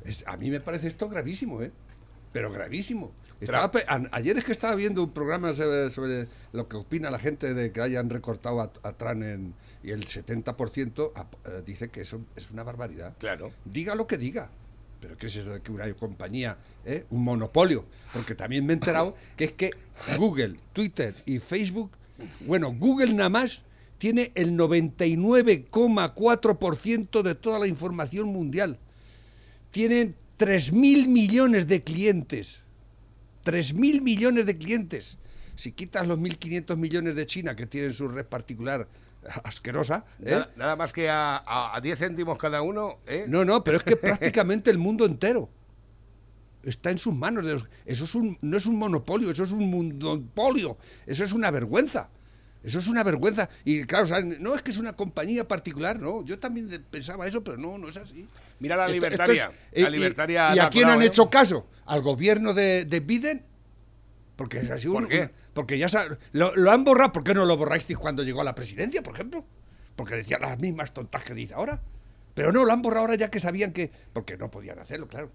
Es- 0.03 0.23
a 0.27 0.37
mí 0.37 0.49
me 0.49 0.59
parece 0.59 0.87
esto 0.87 1.07
gravísimo, 1.09 1.61
¿eh? 1.61 1.71
Pero 2.33 2.51
gravísimo. 2.51 3.11
Estaba 3.41 3.71
a- 3.87 4.01
ayer 4.11 4.37
es 4.37 4.43
que 4.45 4.51
estaba 4.53 4.75
viendo 4.75 5.03
un 5.03 5.11
programa 5.11 5.53
sobre, 5.53 5.91
sobre 5.91 6.27
lo 6.53 6.67
que 6.67 6.77
opina 6.77 7.09
la 7.11 7.19
gente 7.19 7.53
de 7.53 7.71
que 7.71 7.81
hayan 7.81 8.09
recortado 8.09 8.61
a, 8.61 8.71
a 8.83 8.93
Trump 8.93 9.23
en, 9.23 9.53
y 9.85 9.91
el 9.91 10.05
70% 10.07 11.11
ap- 11.15 11.33
eh, 11.47 11.61
dice 11.65 11.89
que 11.89 12.01
eso 12.01 12.19
es 12.35 12.49
una 12.51 12.63
barbaridad. 12.63 13.13
Claro. 13.19 13.51
Diga 13.65 13.93
lo 13.95 14.07
que 14.07 14.17
diga. 14.17 14.49
Pero 15.01 15.17
¿qué 15.17 15.27
es 15.27 15.35
eso 15.35 15.51
de 15.53 15.61
que 15.61 15.71
una 15.71 15.91
compañía, 15.93 16.57
eh? 16.85 17.05
un 17.11 17.23
monopolio? 17.23 17.85
Porque 18.13 18.33
también 18.33 18.65
me 18.65 18.73
he 18.73 18.75
enterado 18.75 19.15
que 19.37 19.43
es 19.45 19.51
que 19.51 19.71
Google, 20.17 20.55
Twitter 20.73 21.13
y 21.25 21.37
Facebook, 21.39 21.91
bueno, 22.47 22.73
Google 22.73 23.13
nada 23.13 23.29
más 23.29 23.61
tiene 23.99 24.31
el 24.35 24.57
99,4% 24.57 27.21
de 27.21 27.35
toda 27.35 27.59
la 27.59 27.67
información 27.67 28.27
mundial. 28.29 28.77
Tienen 29.71 30.15
3.000 30.39 31.07
millones 31.07 31.67
de 31.67 31.81
clientes. 31.83 32.61
3.000 33.45 34.01
millones 34.01 34.45
de 34.45 34.57
clientes. 34.57 35.17
Si 35.55 35.71
quitas 35.71 36.07
los 36.07 36.19
1.500 36.19 36.75
millones 36.77 37.15
de 37.15 37.25
China 37.25 37.55
que 37.55 37.65
tienen 37.67 37.93
su 37.93 38.07
red 38.07 38.25
particular 38.25 38.87
asquerosa, 39.44 40.03
¿eh? 40.24 40.32
Nada, 40.32 40.50
nada 40.55 40.75
más 40.75 40.94
que 40.94 41.10
a, 41.10 41.38
a, 41.38 41.75
a 41.75 41.82
10 41.82 41.98
céntimos 42.00 42.38
cada 42.38 42.62
uno, 42.62 42.98
¿eh? 43.08 43.25
No, 43.27 43.44
no, 43.46 43.63
pero 43.63 43.77
es 43.77 43.84
que 43.84 43.96
prácticamente 43.96 44.70
el 44.72 44.77
mundo 44.77 45.05
entero 45.05 45.50
está 46.63 46.89
en 46.91 46.98
sus 46.98 47.13
manos. 47.13 47.46
de 47.46 47.53
los- 47.53 47.65
Eso 47.86 48.05
es 48.05 48.15
un, 48.15 48.38
no 48.41 48.58
es 48.58 48.65
un 48.65 48.75
monopolio, 48.77 49.32
eso 49.32 49.44
es 49.44 49.51
un 49.51 49.70
monopolio. 49.70 50.77
Eso 51.05 51.24
es 51.24 51.32
una 51.34 51.51
vergüenza. 51.51 52.08
Eso 52.63 52.79
es 52.79 52.88
una 52.88 53.03
vergüenza. 53.03 53.48
Y 53.63 53.84
claro, 53.84 54.05
o 54.05 54.08
sea, 54.08 54.22
no 54.22 54.55
es 54.55 54.63
que 54.63 54.72
es 54.72 54.77
una 54.77 54.94
compañía 54.94 55.48
particular, 55.48 56.00
no. 56.00 56.24
Yo 56.25 56.39
también 56.39 56.67
pensaba 56.89 57.27
eso, 57.27 57.44
pero 57.44 57.58
no, 57.58 57.77
no 57.77 57.88
es 57.89 57.98
así. 57.98 58.25
Mira 58.60 58.75
la 58.75 58.86
Esto- 58.86 58.96
esto 58.96 59.05
libertaria. 59.05 59.51
es- 59.72 59.84
la 59.84 59.89
y- 59.89 59.91
libertaria. 59.91 60.55
¿Y, 60.55 60.60
a 60.60 60.70
quién 60.70 60.89
han 60.89 61.01
¿eh? 61.03 61.05
hecho 61.05 61.29
caso? 61.29 61.67
¿Al 61.86 62.01
gobierno 62.01 62.53
de, 62.55 62.86
de 62.86 63.00
Biden? 63.00 63.44
Porque 64.36 64.58
es 64.60 64.70
así 64.72 64.88
¿Por 64.88 65.08
qué? 65.08 65.29
Porque 65.55 65.79
ya 65.79 65.89
sa- 65.89 66.05
lo, 66.33 66.55
lo 66.55 66.69
han 66.71 66.83
borrado. 66.83 67.12
¿Por 67.13 67.24
qué 67.24 67.33
no 67.33 67.45
lo 67.45 67.57
borrasteis 67.57 67.97
cuando 67.97 68.21
llegó 68.21 68.41
a 68.41 68.43
la 68.43 68.53
presidencia, 68.53 69.01
por 69.01 69.15
ejemplo? 69.15 69.43
Porque 69.95 70.13
decía 70.15 70.38
las 70.38 70.59
mismas 70.59 70.93
tontas 70.93 71.24
que 71.24 71.33
dice 71.33 71.55
ahora. 71.55 71.79
Pero 72.35 72.51
no, 72.51 72.63
lo 72.65 72.71
han 72.74 72.81
borrado 72.83 73.01
ahora 73.05 73.15
ya 73.15 73.31
que 73.31 73.39
sabían 73.39 73.71
que... 73.71 73.89
Porque 74.13 74.38
no 74.38 74.51
podían 74.51 74.77
hacerlo, 74.77 75.07
claro. 75.07 75.31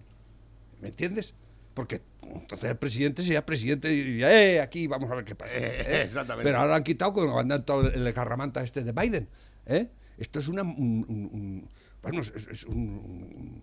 ¿Me 0.82 0.88
entiendes? 0.88 1.32
Porque 1.74 2.02
entonces 2.22 2.70
el 2.70 2.76
presidente 2.76 3.22
sería 3.22 3.44
presidente 3.46 3.90
y 3.92 4.02
diría, 4.02 4.30
eh, 4.30 4.60
aquí 4.60 4.86
vamos 4.86 5.10
a 5.10 5.14
ver 5.14 5.24
qué 5.24 5.34
pasa. 5.34 5.56
Exactamente. 5.56 6.44
Pero 6.44 6.58
ahora 6.58 6.76
han 6.76 6.84
quitado 6.84 7.12
cuando 7.14 7.38
andan 7.38 7.64
todo 7.64 7.88
el 7.90 8.12
garramanta 8.12 8.62
este 8.62 8.84
de 8.84 8.92
Biden. 8.92 9.26
¿eh? 9.66 9.86
Esto 10.18 10.38
es 10.38 10.48
una, 10.48 10.60
un, 10.62 11.04
un- 11.08 11.30
un- 11.32 11.68
bueno, 12.02 12.20
es, 12.20 12.30
es 12.50 12.64
un, 12.64 13.62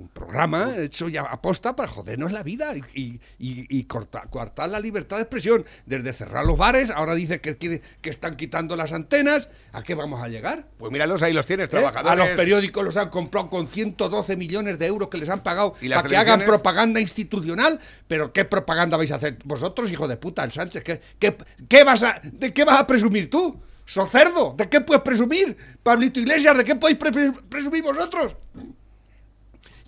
un- 0.00 0.08
programa 0.08 0.76
hecho 0.76 1.08
ya 1.08 1.22
aposta 1.22 1.74
para 1.76 1.88
jodernos 1.88 2.32
la 2.32 2.42
vida 2.42 2.76
y, 2.76 2.82
y, 2.94 3.02
y- 3.38 3.66
y 3.78 3.84
corta- 3.84 4.26
coartar 4.30 4.68
la 4.70 4.80
libertad 4.80 5.16
de 5.16 5.22
expresión. 5.22 5.64
Desde 5.86 6.12
cerrar 6.12 6.44
los 6.44 6.56
bares, 6.58 6.90
ahora 6.90 7.14
dice 7.14 7.40
que, 7.40 7.56
que, 7.56 7.80
que 8.00 8.10
están 8.10 8.36
quitando 8.36 8.76
las 8.76 8.92
antenas. 8.92 9.48
¿A 9.72 9.82
qué 9.82 9.94
vamos 9.94 10.22
a 10.22 10.28
llegar? 10.28 10.66
Pues 10.78 10.90
míralos, 10.92 11.22
ahí 11.22 11.32
los 11.32 11.46
tienes, 11.46 11.66
¿Eh? 11.68 11.70
trabajadores. 11.70 12.12
A 12.12 12.16
los 12.28 12.36
periódicos 12.36 12.84
los 12.84 12.96
han 12.96 13.10
comprado 13.10 13.48
con 13.50 13.66
112 13.66 14.36
millones 14.36 14.78
de 14.78 14.86
euros 14.86 15.08
que 15.08 15.18
les 15.18 15.28
han 15.28 15.42
pagado 15.42 15.74
¿Y 15.80 15.88
para 15.88 16.08
que 16.08 16.16
hagan 16.16 16.40
propaganda 16.40 17.00
institucional. 17.00 17.78
Pero 18.06 18.32
¿qué 18.32 18.44
propaganda 18.44 18.96
vais 18.96 19.12
a 19.12 19.16
hacer 19.16 19.38
vosotros, 19.44 19.90
hijo 19.90 20.08
de 20.08 20.16
puta, 20.16 20.44
el 20.44 20.52
Sánchez? 20.52 20.82
¿Qué, 20.82 21.00
qué, 21.18 21.36
qué 21.68 21.84
vas 21.84 22.02
a, 22.02 22.20
¿De 22.24 22.52
qué 22.52 22.64
vas 22.64 22.80
a 22.80 22.86
presumir 22.86 23.28
tú? 23.30 23.60
¡Socerdo! 23.84 24.54
¿De 24.56 24.68
qué 24.68 24.82
puedes 24.82 25.02
presumir? 25.02 25.56
Pablito 25.82 26.20
Iglesias, 26.20 26.56
¿de 26.58 26.64
qué 26.64 26.74
podéis 26.74 26.98
pre- 26.98 27.32
presumir 27.48 27.82
vosotros? 27.82 28.36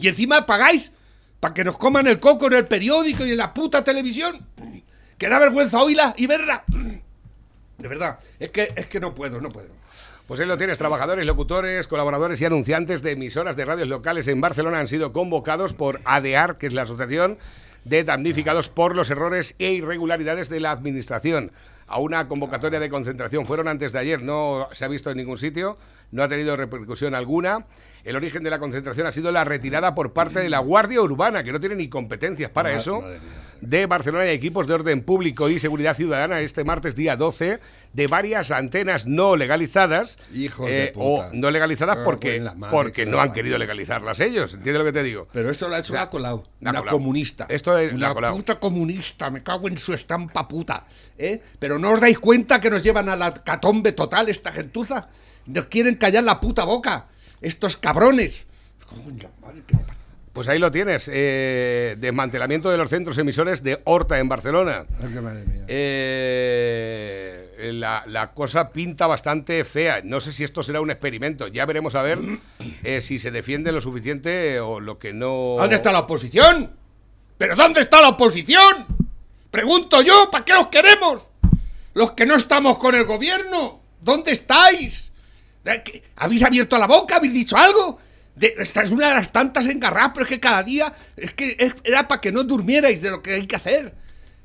Y 0.01 0.09
encima 0.09 0.47
pagáis 0.47 0.93
para 1.39 1.55
que 1.55 1.65
nos 1.65 1.77
coman 1.77 2.07
el 2.07 2.21
coco 2.21 2.47
en 2.47 2.55
el 2.55 2.67
periódico 2.67 3.25
y 3.25 3.33
en 3.33 3.37
la 3.37 3.53
puta 3.53 3.85
televisión. 3.85 4.47
Que 5.19 5.29
da 5.29 5.39
vergüenza 5.39 5.83
oírla 5.83 6.15
y 6.17 6.27
verla. 6.27 6.65
De 7.79 7.89
verdad, 7.89 8.19
es 8.39 8.51
que, 8.51 8.73
es 8.77 8.87
que 8.87 9.01
no 9.01 9.15
puedo, 9.15 9.41
no 9.41 9.49
puedo. 9.49 9.69
Pues 10.27 10.39
ahí 10.39 10.47
lo 10.47 10.57
tienes, 10.57 10.79
trabajadores, 10.79 11.27
locutores, 11.27 11.89
colaboradores 11.89 12.41
y 12.41 12.45
anunciantes 12.45 13.03
de 13.03 13.13
emisoras 13.13 13.57
de 13.57 13.65
radios 13.65 13.89
locales 13.89 14.29
en 14.29 14.41
Barcelona 14.41 14.79
han 14.79 14.87
sido 14.87 15.13
convocados 15.13 15.73
por 15.73 16.01
ADEAR, 16.05 16.57
que 16.57 16.69
es 16.69 16.73
la 16.73 16.83
Asociación 16.83 17.39
de 17.85 18.05
Damnificados 18.05 18.69
por 18.69 18.95
los 18.95 19.11
Errores 19.11 19.55
e 19.59 19.73
Irregularidades 19.73 20.49
de 20.49 20.61
la 20.61 20.71
Administración, 20.71 21.51
a 21.87 21.99
una 21.99 22.29
convocatoria 22.29 22.79
de 22.79 22.89
concentración. 22.89 23.45
Fueron 23.45 23.67
antes 23.67 23.93
de 23.93 23.99
ayer, 23.99 24.23
no 24.23 24.69
se 24.73 24.85
ha 24.85 24.89
visto 24.89 25.11
en 25.11 25.17
ningún 25.17 25.39
sitio, 25.39 25.79
no 26.11 26.23
ha 26.23 26.29
tenido 26.29 26.57
repercusión 26.57 27.15
alguna. 27.15 27.67
El 28.03 28.17
origen 28.17 28.43
de 28.43 28.51
la 28.51 28.59
concentración 28.59 29.07
ha 29.07 29.13
sido 29.13 29.31
la 29.31 29.45
retirada 29.45 29.95
por 29.95 30.13
parte 30.13 30.41
de 30.41 30.49
la 30.49 30.59
Guardia 30.59 31.03
Urbana, 31.03 31.43
que 31.43 31.53
no 31.53 31.61
tiene 31.61 31.77
ni 31.77 31.89
competencias 31.89 32.51
para 32.51 32.73
eso, 32.73 33.01
madre 33.03 33.21
de 33.61 33.85
Barcelona 33.87 34.25
y 34.27 34.31
equipos 34.31 34.67
de 34.67 34.73
orden 34.73 35.03
público 35.03 35.49
y 35.51 35.59
seguridad 35.59 35.95
ciudadana 35.95 36.41
este 36.41 36.65
martes 36.65 36.97
día 36.97 37.15
12 37.17 37.61
de 37.93 38.07
varias 38.07 38.51
antenas 38.53 39.07
no 39.07 39.37
legalizadas 39.37 40.17
Hijos 40.35 40.67
de 40.71 40.85
eh, 40.85 40.93
puta. 40.93 41.29
o 41.29 41.31
no 41.35 41.51
legalizadas 41.51 41.99
porque, 41.99 42.41
madre 42.41 42.71
porque 42.71 43.05
que 43.05 43.11
no 43.11 43.21
han 43.21 43.33
querido 43.33 43.59
legalizarlas 43.59 44.19
ellos. 44.21 44.55
¿Entiendes 44.55 44.79
lo 44.79 44.85
que 44.87 44.93
te 44.95 45.03
digo? 45.03 45.29
Pero 45.33 45.51
esto 45.51 45.69
lo 45.69 45.75
ha 45.75 45.81
hecho 45.81 45.93
La- 45.93 46.01
la 46.01 46.11
Colau, 46.11 46.43
la 46.61 46.71
una 46.71 46.83
comunista. 46.85 47.47
Esto 47.51 47.77
es 47.77 47.93
una 47.93 48.15
puta 48.15 48.59
comunista, 48.59 49.29
me 49.31 49.43
cago 49.43 49.69
en 49.69 49.77
su 49.77 49.93
estampa 49.93 50.49
puta. 50.49 50.87
¿eh? 51.19 51.43
Pero 51.59 51.79
no 51.79 51.91
os 51.93 52.01
dais 52.01 52.19
cuenta 52.19 52.61
que 52.63 52.71
nos 52.71 52.83
llevan 52.83 53.11
a 53.11 53.17
la 53.17 53.35
catombe 53.35 53.93
total 53.93 54.31
esta 54.31 54.53
gentuza. 54.53 55.11
Nos 55.47 55.67
quieren 55.67 55.95
callar 55.97 56.25
la 56.25 56.41
puta 56.41 56.65
boca. 56.65 57.07
Estos 57.41 57.77
cabrones. 57.77 58.45
Pues 60.33 60.49
ahí 60.49 60.59
lo 60.59 60.71
tienes. 60.71 61.11
eh, 61.13 61.97
desmantelamiento 61.99 62.71
de 62.71 62.79
los 62.79 62.91
centros 62.91 63.19
emisores 63.19 63.63
de 63.63 63.81
Horta 63.85 64.19
en 64.19 64.29
Barcelona. 64.29 64.85
Mía. 65.01 65.65
Eh, 65.69 67.71
la, 67.75 68.05
la 68.07 68.33
cosa 68.33 68.71
pinta 68.71 69.07
bastante 69.07 69.65
fea. 69.65 70.01
No 70.05 70.21
sé 70.21 70.33
si 70.33 70.45
esto 70.45 70.63
será 70.63 70.81
un 70.81 70.91
experimento. 70.91 71.49
Ya 71.49 71.67
veremos 71.67 71.95
a 71.95 72.03
ver 72.03 72.19
eh, 72.85 73.01
si 73.01 73.19
se 73.19 73.31
defiende 73.31 73.73
lo 73.73 73.81
suficiente 73.81 74.61
o 74.61 74.81
lo 74.81 74.99
que 74.99 75.13
no. 75.13 75.57
¿Dónde 75.59 75.77
está 75.77 75.93
la 75.93 76.01
oposición? 76.01 76.71
¿Pero 77.39 77.57
dónde 77.57 77.81
está 77.81 78.01
la 78.01 78.11
oposición? 78.11 78.87
Pregunto 79.51 80.03
yo, 80.03 80.29
¿para 80.31 80.45
qué 80.45 80.53
os 80.55 80.69
queremos? 80.69 81.23
Los 81.95 82.13
que 82.13 82.27
no 82.27 82.37
estamos 82.37 82.79
con 82.79 82.95
el 82.95 83.05
gobierno, 83.05 83.81
¿dónde 84.01 84.33
estáis? 84.33 85.10
¿De 85.65 85.83
qué? 85.83 86.03
¿Habéis 86.17 86.43
abierto 86.43 86.79
la 86.79 86.87
boca? 86.87 87.17
¿Habéis 87.17 87.33
dicho 87.35 87.57
algo? 87.57 87.99
De- 88.35 88.55
esta 88.59 88.83
es 88.83 88.91
una 88.91 89.09
de 89.09 89.15
las 89.17 89.33
tantas 89.33 89.67
engarradas, 89.67 90.13
pero 90.15 90.25
es 90.25 90.31
que 90.31 90.41
cada 90.41 90.63
día 90.63 90.93
es 91.17 91.35
que 91.35 91.73
era 91.85 92.09
para 92.09 92.21
que 92.21 92.33
no 92.33 92.43
durmierais 92.45 93.03
de 93.03 93.11
lo 93.11 93.23
que 93.23 93.35
hay 93.35 93.47
que 93.47 93.57
hacer. 93.57 93.95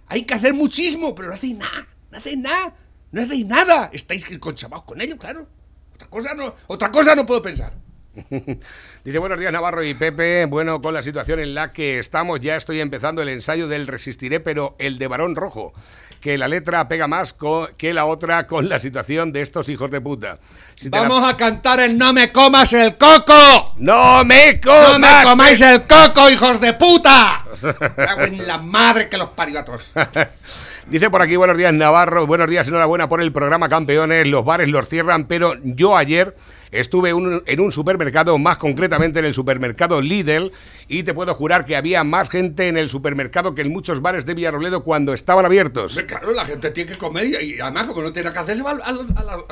Hay 0.07 0.23
que 0.23 0.33
hacer 0.33 0.53
muchísimo, 0.53 1.15
pero 1.15 1.29
no 1.29 1.35
hacéis 1.35 1.55
nada, 1.57 1.87
no 2.11 2.17
hacéis 2.17 2.37
nada, 2.37 2.73
no 3.11 3.21
hacéis 3.21 3.45
nada. 3.45 3.89
Estáis 3.93 4.25
conchamados 4.39 4.83
con 4.85 4.99
ello, 5.01 5.17
claro. 5.17 5.47
Otra 5.95 6.07
cosa 6.09 6.33
no, 6.33 6.53
otra 6.67 6.91
cosa 6.91 7.15
no 7.15 7.25
puedo 7.25 7.41
pensar. 7.41 7.71
Dice 9.03 9.17
buenos 9.19 9.39
días 9.39 9.51
Navarro 9.51 9.83
y 9.83 9.93
Pepe. 9.93 10.45
Bueno, 10.45 10.81
con 10.81 10.93
la 10.93 11.01
situación 11.01 11.39
en 11.39 11.53
la 11.53 11.71
que 11.71 11.99
estamos, 11.99 12.39
ya 12.41 12.55
estoy 12.55 12.79
empezando 12.79 13.21
el 13.21 13.29
ensayo 13.29 13.67
del 13.67 13.87
Resistiré, 13.87 14.39
pero 14.39 14.75
el 14.79 14.97
de 14.97 15.07
varón 15.07 15.35
rojo. 15.35 15.73
Que 16.21 16.37
la 16.37 16.47
letra 16.47 16.87
pega 16.87 17.07
más 17.07 17.35
que 17.77 17.93
la 17.93 18.05
otra 18.05 18.47
con 18.47 18.67
la 18.67 18.79
situación 18.79 19.31
de 19.31 19.41
estos 19.41 19.69
hijos 19.69 19.91
de 19.91 20.01
puta. 20.01 20.39
Si 20.73 20.89
la- 20.89 21.01
Vamos 21.01 21.23
a 21.31 21.37
cantar 21.37 21.79
el 21.81 21.97
No 21.97 22.13
me 22.13 22.31
comas 22.31 22.73
el 22.73 22.97
coco. 22.97 23.73
¡No 23.77 24.23
me 24.25 24.53
¡No 24.53 24.61
comas! 24.71 24.99
me 25.23 25.29
comáis 25.29 25.61
el 25.61 25.83
coco, 25.85 26.29
hijos 26.29 26.59
de 26.61 26.73
puta! 26.73 27.45
La 28.47 28.57
madre 28.57 29.07
que 29.07 29.17
los 29.17 29.29
parió 29.29 29.59
a 29.59 29.65
todos. 29.65 29.91
Dice 30.87 31.09
por 31.09 31.21
aquí, 31.21 31.35
buenos 31.35 31.57
días 31.57 31.73
Navarro, 31.73 32.27
buenos 32.27 32.47
días, 32.49 32.67
enhorabuena 32.67 33.09
por 33.09 33.19
el 33.19 33.31
programa 33.31 33.69
Campeones, 33.69 34.27
los 34.27 34.45
bares 34.45 34.67
los 34.69 34.87
cierran, 34.87 35.25
pero 35.25 35.55
yo 35.63 35.97
ayer 35.97 36.35
estuve 36.79 37.13
un- 37.13 37.43
en 37.45 37.59
un 37.59 37.71
supermercado, 37.71 38.37
más 38.37 38.57
concretamente 38.57 39.19
en 39.19 39.25
el 39.25 39.33
supermercado 39.33 40.01
Lidl, 40.01 40.51
y 40.87 41.03
te 41.03 41.13
puedo 41.13 41.33
jurar 41.33 41.65
que 41.65 41.75
había 41.75 42.03
más 42.03 42.29
gente 42.29 42.67
en 42.67 42.77
el 42.77 42.89
supermercado 42.89 43.55
que 43.55 43.61
en 43.63 43.71
muchos 43.71 44.01
bares 44.01 44.25
de 44.25 44.33
Villarrobledo 44.33 44.83
cuando 44.83 45.13
estaban 45.13 45.45
abiertos. 45.45 45.99
Claro, 46.07 46.31
la 46.33 46.45
gente 46.45 46.71
tiene 46.71 46.91
que 46.91 46.97
comer 46.97 47.25
y, 47.25 47.55
y 47.55 47.59
además 47.59 47.87
como 47.87 48.01
no 48.01 48.11
tiene 48.13 48.29
nada 48.29 48.33
que 48.33 48.51
hacer 48.51 48.57
se 48.57 48.63
va 48.63 48.71
a 48.71 48.91
la- 48.91 49.45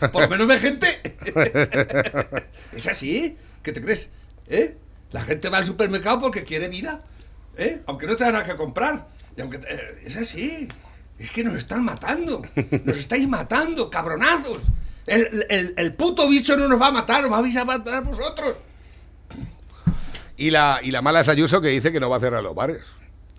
a- 0.00 0.08
Por 0.12 0.22
lo 0.22 0.28
menos 0.28 0.46
ve 0.46 0.58
gente. 0.58 0.86
Es 2.72 2.86
así. 2.86 3.36
¿Qué 3.62 3.72
te 3.72 3.80
crees? 3.80 4.08
¿Eh? 4.48 4.76
La 5.12 5.22
gente 5.22 5.48
va 5.48 5.58
al 5.58 5.66
supermercado 5.66 6.20
porque 6.20 6.42
quiere 6.44 6.68
vida. 6.68 7.00
¿Eh? 7.56 7.80
Aunque 7.86 8.06
no 8.06 8.16
tenga 8.16 8.32
nada 8.32 8.44
que 8.44 8.56
comprar. 8.56 9.06
Y 9.36 9.40
aunque, 9.40 9.58
eh, 9.68 10.02
es 10.06 10.16
así. 10.16 10.68
Es 11.18 11.30
que 11.30 11.44
nos 11.44 11.54
están 11.54 11.84
matando. 11.84 12.42
Nos 12.84 12.98
estáis 12.98 13.28
matando, 13.28 13.88
cabronazos. 13.90 14.58
El, 15.06 15.46
el- 15.48 15.74
el 15.76 15.92
puto 15.94 16.28
bicho 16.28 16.56
no 16.56 16.68
nos 16.68 16.80
va 16.80 16.88
a 16.88 16.92
matar, 16.92 17.24
os 17.24 17.30
vais 17.30 17.56
a 17.56 17.64
matar 17.64 18.04
vosotros. 18.04 18.56
Y 20.36 20.50
la, 20.50 20.80
y 20.82 20.90
la 20.90 21.02
mala 21.02 21.20
es 21.20 21.28
Ayuso 21.28 21.60
que 21.60 21.68
dice 21.68 21.92
que 21.92 22.00
no 22.00 22.08
va 22.10 22.16
a 22.16 22.20
cerrar 22.20 22.42
los 22.42 22.54
bares. 22.54 22.80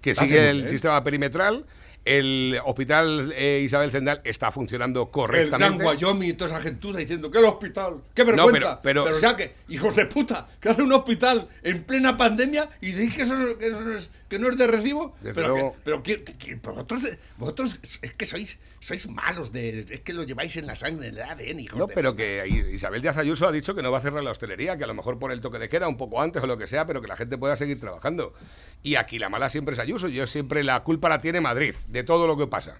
que 0.02 0.12
Está 0.12 0.24
sigue 0.24 0.50
el 0.50 0.68
sistema 0.70 1.04
perimetral. 1.04 1.66
El 2.06 2.60
hospital 2.66 3.34
eh, 3.34 3.62
Isabel 3.64 3.90
Zendal 3.90 4.20
está 4.26 4.52
funcionando 4.52 5.00
El 5.02 5.06
gran 5.06 5.12
correctamente. 5.12 5.86
Wyoming 5.86 6.30
y 6.32 6.34
toda 6.34 6.52
esa 6.52 6.62
gentuza 6.62 7.00
diciendo 7.00 7.32
que 7.32 7.38
el 7.40 7.46
hospital, 7.46 7.96
qué 8.14 8.26
No, 8.26 8.32
vergüenza. 8.46 8.82
pero- 8.82 9.06
pero- 9.06 9.16
o 9.16 9.20
sea 9.20 9.38
que, 9.38 9.54
hijos 9.70 9.96
de 9.96 10.06
puta, 10.08 10.48
que 10.60 10.68
hace 10.68 10.82
un 10.82 10.92
hospital 10.92 11.48
en 11.64 11.84
plena 11.86 12.18
pandemia 12.18 12.68
y 12.82 12.92
decís 12.92 13.16
que 13.16 13.22
eso, 13.22 13.36
que 13.58 13.68
eso 13.68 13.80
no, 13.80 13.94
es, 13.94 14.10
que 14.34 14.40
no 14.40 14.50
es 14.50 14.58
de 14.58 14.68
recibo. 14.68 15.16
Desde 15.22 15.36
pero, 15.42 15.48
luego. 15.54 15.74
que, 15.74 15.80
pero 15.84 16.04
que- 16.04 16.24
que- 16.24 16.56
vosotros, 16.56 17.04
vosotros 17.38 17.80
es 18.02 18.14
que 18.14 18.26
sois, 18.26 18.60
sois 18.80 19.08
malos, 19.08 19.52
de, 19.52 19.86
es 19.90 20.00
que 20.02 20.12
lo 20.14 20.24
lleváis 20.24 20.58
en 20.58 20.66
la 20.66 20.76
sangre, 20.76 21.10
en 21.10 21.16
el 21.16 21.22
ADN, 21.22 21.60
hijos 21.60 21.78
No, 21.80 21.88
de 21.88 21.94
pero 21.94 22.16
que 22.16 22.70
Isabel 22.74 23.02
Díaz 23.02 23.18
Ayuso 23.18 23.48
ha 23.48 23.52
dicho 23.52 23.76
que 23.76 23.82
no 23.84 23.92
va 23.92 24.00
a 24.00 24.02
cerrar 24.02 24.24
la 24.24 24.32
hostelería, 24.32 24.78
que 24.78 24.84
a 24.84 24.88
lo 24.88 24.94
mejor 24.96 25.20
por 25.20 25.32
el 25.32 25.40
toque 25.42 25.60
de 25.60 25.70
queda 25.70 25.88
un 25.88 25.98
poco 25.98 26.22
antes 26.22 26.42
o 26.42 26.48
lo 26.48 26.58
que 26.58 26.68
sea, 26.68 26.88
pero 26.88 27.02
que 27.02 27.08
la 27.08 27.16
gente 27.16 27.38
pueda 27.38 27.56
seguir 27.56 27.80
trabajando. 27.80 28.34
Y 28.82 28.96
aquí 28.96 29.20
la 29.20 29.30
mala 29.30 29.50
siempre 29.50 29.74
es 29.74 29.80
Ayuso, 29.80 30.08
yo 30.08 30.26
siempre 30.28 30.64
la 30.64 30.84
culpa 30.84 31.10
la 31.10 31.22
tiene 31.22 31.40
Madrid 31.42 31.76
de 31.88 32.04
todo 32.04 32.26
lo 32.28 32.36
que 32.38 32.48
pasa. 32.48 32.78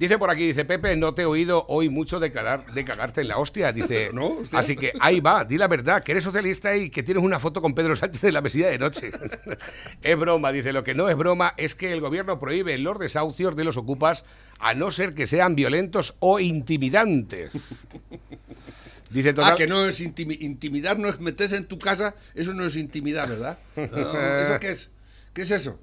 Dice 0.00 0.16
por 0.18 0.30
aquí, 0.30 0.46
dice 0.46 0.64
Pepe, 0.64 0.96
no 0.96 1.12
te 1.12 1.22
he 1.22 1.24
oído 1.26 1.66
hoy 1.68 1.90
mucho 1.90 2.18
de, 2.20 2.32
cagar, 2.32 2.64
de 2.72 2.84
cagarte 2.86 3.20
en 3.20 3.28
la 3.28 3.36
hostia. 3.36 3.70
Dice, 3.70 4.08
No, 4.14 4.38
hostia. 4.38 4.58
así 4.58 4.74
que 4.74 4.94
ahí 4.98 5.20
va, 5.20 5.44
di 5.44 5.58
la 5.58 5.68
verdad, 5.68 6.02
que 6.02 6.12
eres 6.12 6.24
socialista 6.24 6.74
y 6.74 6.88
que 6.88 7.02
tienes 7.02 7.22
una 7.22 7.38
foto 7.38 7.60
con 7.60 7.74
Pedro 7.74 7.94
Sánchez 7.94 8.24
en 8.24 8.32
la 8.32 8.40
mesilla 8.40 8.68
de 8.68 8.78
noche. 8.78 9.10
es 10.02 10.18
broma, 10.18 10.52
dice, 10.52 10.72
lo 10.72 10.82
que 10.84 10.94
no 10.94 11.10
es 11.10 11.16
broma 11.18 11.52
es 11.58 11.74
que 11.74 11.92
el 11.92 12.00
gobierno 12.00 12.40
prohíbe 12.40 12.78
los 12.78 12.98
desahucios 12.98 13.54
de 13.56 13.64
los 13.64 13.76
ocupas 13.76 14.24
a 14.58 14.72
no 14.72 14.90
ser 14.90 15.12
que 15.12 15.26
sean 15.26 15.54
violentos 15.54 16.14
o 16.20 16.40
intimidantes. 16.40 17.84
Dice 19.10 19.32
total, 19.34 19.52
Ah, 19.52 19.56
que 19.56 19.66
no 19.66 19.84
es 19.86 20.00
intimi- 20.00 20.40
intimidar, 20.40 20.96
no 20.98 21.08
es 21.08 21.18
meterse 21.20 21.56
en 21.56 21.66
tu 21.66 21.78
casa, 21.80 22.14
eso 22.34 22.54
no 22.54 22.64
es 22.64 22.76
intimidar, 22.76 23.28
¿verdad? 23.28 23.58
No, 23.76 23.82
¿Eso 23.82 24.58
qué 24.60 24.70
es? 24.70 24.88
¿Qué 25.34 25.42
es 25.42 25.50
eso? 25.50 25.78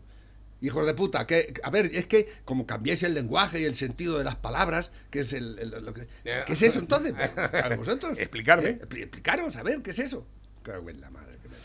Hijos 0.60 0.86
de 0.88 0.94
puta, 0.96 1.28
que, 1.28 1.54
a 1.64 1.70
ver, 1.70 1.86
es 1.94 2.08
que 2.08 2.28
como 2.44 2.66
cambiáis 2.66 3.04
el 3.04 3.14
lenguaje 3.14 3.60
y 3.62 3.66
el 3.66 3.76
sentido 3.76 4.18
de 4.18 4.24
las 4.24 4.36
palabras, 4.38 4.90
¿qué 5.12 5.20
es, 5.20 5.34
el, 5.34 5.60
el- 5.60 5.86
lo 5.86 5.94
que, 5.94 6.08
¿qué 6.24 6.54
es 6.54 6.62
eso 6.64 6.80
entonces? 6.80 7.14
Para 7.14 7.76
vosotros. 7.78 8.18
Explicarme. 8.18 8.70
¿Eh? 8.70 8.80
Expli- 8.82 9.02
Explicaros, 9.04 9.56
a 9.56 9.64
ver, 9.64 9.82
¿qué 9.84 9.92
es 9.92 10.00
eso? 10.00 10.26
Cago 10.64 10.90
en 10.90 11.00
la 11.00 11.12
madre 11.12 11.38
que 11.44 11.50
me. 11.50 11.56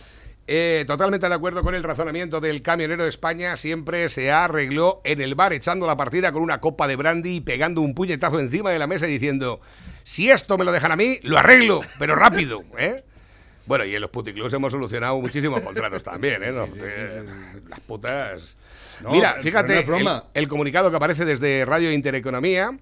Eh, 0.46 0.84
totalmente 0.86 1.26
de 1.28 1.34
acuerdo 1.34 1.62
con 1.62 1.74
el 1.74 1.82
razonamiento 1.84 2.40
del 2.40 2.60
camionero 2.60 3.04
de 3.04 3.08
España. 3.08 3.56
Siempre 3.56 4.08
se 4.10 4.30
arregló 4.30 5.00
en 5.04 5.20
el 5.22 5.34
bar 5.36 5.52
echando 5.54 5.86
la 5.86 5.96
partida 5.96 6.30
con 6.32 6.42
una 6.42 6.60
copa 6.60 6.86
de 6.86 6.96
brandy 6.96 7.36
y 7.36 7.40
pegando 7.40 7.80
un 7.80 7.94
puñetazo 7.94 8.40
encima 8.40 8.70
de 8.72 8.78
la 8.78 8.86
mesa 8.86 9.06
y 9.08 9.12
diciendo: 9.12 9.60
Si 10.04 10.30
esto 10.30 10.58
me 10.58 10.64
lo 10.66 10.72
dejan 10.72 10.92
a 10.92 10.96
mí, 10.96 11.18
lo 11.22 11.38
arreglo, 11.38 11.80
pero 11.98 12.14
rápido. 12.16 12.62
¿eh? 12.78 13.04
Bueno, 13.64 13.84
y 13.84 13.94
en 13.94 14.00
los 14.02 14.10
puticlubs 14.10 14.52
hemos 14.52 14.72
solucionado 14.72 15.18
muchísimos 15.20 15.60
contratos 15.62 16.02
también. 16.02 16.42
¿eh? 16.42 16.48
Eh, 16.76 17.22
las 17.70 17.80
putas. 17.80 18.56
No, 19.02 19.10
Mira, 19.10 19.36
fíjate, 19.42 19.84
no 19.84 20.24
el 20.34 20.48
comunicado 20.48 20.90
que 20.90 20.96
aparece 20.96 21.24
desde 21.24 21.64
Radio 21.64 21.92
Intereconomía. 21.92 22.76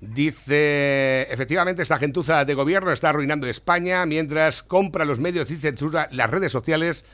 Dice, 0.00 1.22
efectivamente, 1.30 1.82
esta 1.82 1.98
gentuza 1.98 2.44
de 2.44 2.54
gobierno 2.54 2.92
está 2.92 3.10
arruinando 3.10 3.46
España 3.46 4.04
mientras 4.04 4.62
compra 4.62 5.04
los 5.04 5.18
medios 5.18 5.50
y 5.50 5.56
censura 5.56 6.08
las 6.12 6.30
redes 6.30 6.52
sociales. 6.52 7.04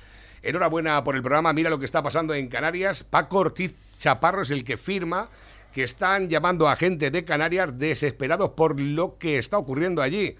Enhorabuena 0.42 1.04
por 1.04 1.14
el 1.14 1.22
programa. 1.22 1.52
Mira 1.52 1.70
lo 1.70 1.78
que 1.78 1.84
está 1.84 2.02
pasando 2.02 2.34
en 2.34 2.48
Canarias. 2.48 3.04
Paco 3.04 3.38
Ortiz 3.38 3.74
Chaparro 3.98 4.42
es 4.42 4.50
el 4.50 4.64
que 4.64 4.76
firma 4.76 5.28
que 5.72 5.84
están 5.84 6.28
llamando 6.28 6.68
a 6.68 6.76
gente 6.76 7.10
de 7.10 7.24
Canarias 7.24 7.78
desesperados 7.78 8.50
por 8.50 8.80
lo 8.80 9.16
que 9.18 9.38
está 9.38 9.58
ocurriendo 9.58 10.02
allí. 10.02 10.36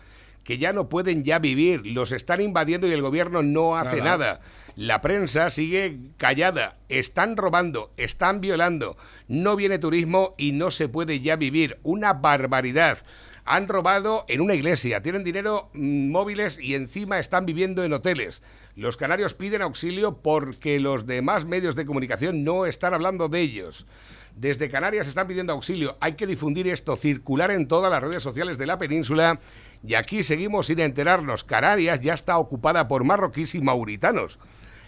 Que 0.50 0.58
ya 0.58 0.72
no 0.72 0.88
pueden 0.88 1.22
ya 1.22 1.38
vivir. 1.38 1.86
Los 1.86 2.10
están 2.10 2.40
invadiendo 2.40 2.88
y 2.88 2.92
el 2.92 3.02
gobierno 3.02 3.40
no 3.40 3.76
hace 3.76 3.98
Nada. 3.98 4.10
nada. 4.10 4.40
La 4.74 5.00
prensa 5.00 5.48
sigue 5.48 5.96
callada. 6.16 6.74
Están 6.88 7.36
robando, 7.36 7.92
están 7.96 8.40
violando. 8.40 8.96
No 9.28 9.54
viene 9.54 9.78
turismo 9.78 10.34
y 10.38 10.50
no 10.50 10.72
se 10.72 10.88
puede 10.88 11.20
ya 11.20 11.36
vivir. 11.36 11.76
Una 11.84 12.14
barbaridad. 12.14 12.98
Han 13.44 13.68
robado 13.68 14.24
en 14.26 14.40
una 14.40 14.56
iglesia, 14.56 15.04
tienen 15.04 15.22
dinero 15.22 15.70
mm, 15.72 16.10
móviles 16.10 16.58
y 16.60 16.74
encima 16.74 17.20
están 17.20 17.46
viviendo 17.46 17.84
en 17.84 17.92
hoteles. 17.92 18.42
Los 18.74 18.96
canarios 18.96 19.34
piden 19.34 19.62
auxilio 19.62 20.16
porque 20.16 20.80
los 20.80 21.06
demás 21.06 21.44
medios 21.44 21.76
de 21.76 21.86
comunicación 21.86 22.42
no 22.42 22.66
están 22.66 22.92
hablando 22.92 23.28
de 23.28 23.40
ellos. 23.40 23.86
Desde 24.34 24.68
Canarias 24.70 25.06
están 25.06 25.26
pidiendo 25.26 25.52
auxilio. 25.52 25.96
Hay 26.00 26.14
que 26.14 26.26
difundir 26.26 26.66
esto, 26.68 26.96
circular 26.96 27.50
en 27.50 27.68
todas 27.68 27.90
las 27.90 28.02
redes 28.02 28.22
sociales 28.22 28.58
de 28.58 28.66
la 28.66 28.78
península. 28.78 29.38
Y 29.86 29.94
aquí 29.94 30.22
seguimos 30.22 30.66
sin 30.66 30.80
enterarnos. 30.80 31.44
Canarias 31.44 32.00
ya 32.00 32.14
está 32.14 32.38
ocupada 32.38 32.88
por 32.88 33.04
marroquíes 33.04 33.54
y 33.54 33.60
mauritanos. 33.60 34.38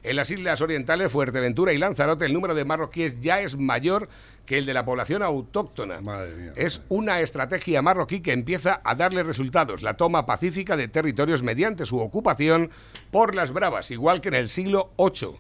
En 0.03 0.17
las 0.17 0.31
islas 0.31 0.61
orientales, 0.61 1.13
Fuerteventura 1.13 1.73
y 1.73 1.79
Lanzarote, 1.79 2.27
el 2.27 2.33
número 2.33 2.55
de 2.55 2.65
marroquíes 2.65 3.21
ya 3.21 3.41
es 3.41 3.57
mayor 3.57 4.09
que 4.47 4.59
el 4.59 4.67
de 4.67 4.75
la 4.75 4.85
población 4.85 5.23
autóctona. 5.23 6.01
Madre 6.01 6.35
mía. 6.35 6.53
Es 6.57 6.83
una 6.89 7.21
estrategia 7.21 7.83
marroquí 7.83 8.21
que 8.21 8.33
empieza 8.33 8.81
a 8.83 8.97
darle 8.97 9.23
resultados, 9.23 9.83
la 9.83 9.95
toma 9.95 10.27
pacífica 10.27 10.77
de 10.77 10.89
territorios 10.89 11.45
mediante 11.45 11.87
su 11.87 12.01
ocupación 12.01 12.71
por 13.13 13.37
las 13.37 13.53
bravas, 13.53 13.93
igual 13.93 14.21
que 14.21 14.29
en 14.29 14.35
el 14.35 14.51
siglo 14.51 14.91
VIII. 14.99 15.39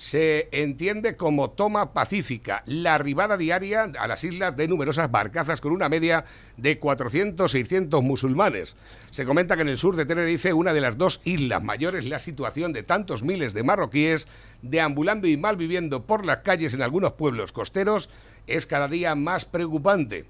Se 0.00 0.48
entiende 0.52 1.14
como 1.14 1.50
toma 1.50 1.92
pacífica, 1.92 2.62
la 2.64 2.94
arribada 2.94 3.36
diaria 3.36 3.82
a 3.82 4.06
las 4.06 4.24
islas 4.24 4.56
de 4.56 4.66
numerosas 4.66 5.10
barcazas 5.10 5.60
con 5.60 5.72
una 5.72 5.90
media 5.90 6.24
de 6.56 6.80
400-600 6.80 8.00
musulmanes. 8.00 8.76
Se 9.10 9.26
comenta 9.26 9.56
que 9.56 9.62
en 9.62 9.68
el 9.68 9.76
sur 9.76 9.96
de 9.96 10.06
Tenerife, 10.06 10.54
una 10.54 10.72
de 10.72 10.80
las 10.80 10.96
dos 10.96 11.20
islas 11.24 11.62
mayores, 11.62 12.06
la 12.06 12.18
situación 12.18 12.72
de 12.72 12.82
tantos 12.82 13.22
miles 13.22 13.52
de 13.52 13.62
marroquíes 13.62 14.26
deambulando 14.62 15.28
y 15.28 15.36
malviviendo 15.36 16.02
por 16.04 16.24
las 16.24 16.38
calles 16.38 16.72
en 16.72 16.80
algunos 16.80 17.12
pueblos 17.12 17.52
costeros 17.52 18.08
es 18.46 18.64
cada 18.64 18.88
día 18.88 19.14
más 19.14 19.44
preocupante. 19.44 20.24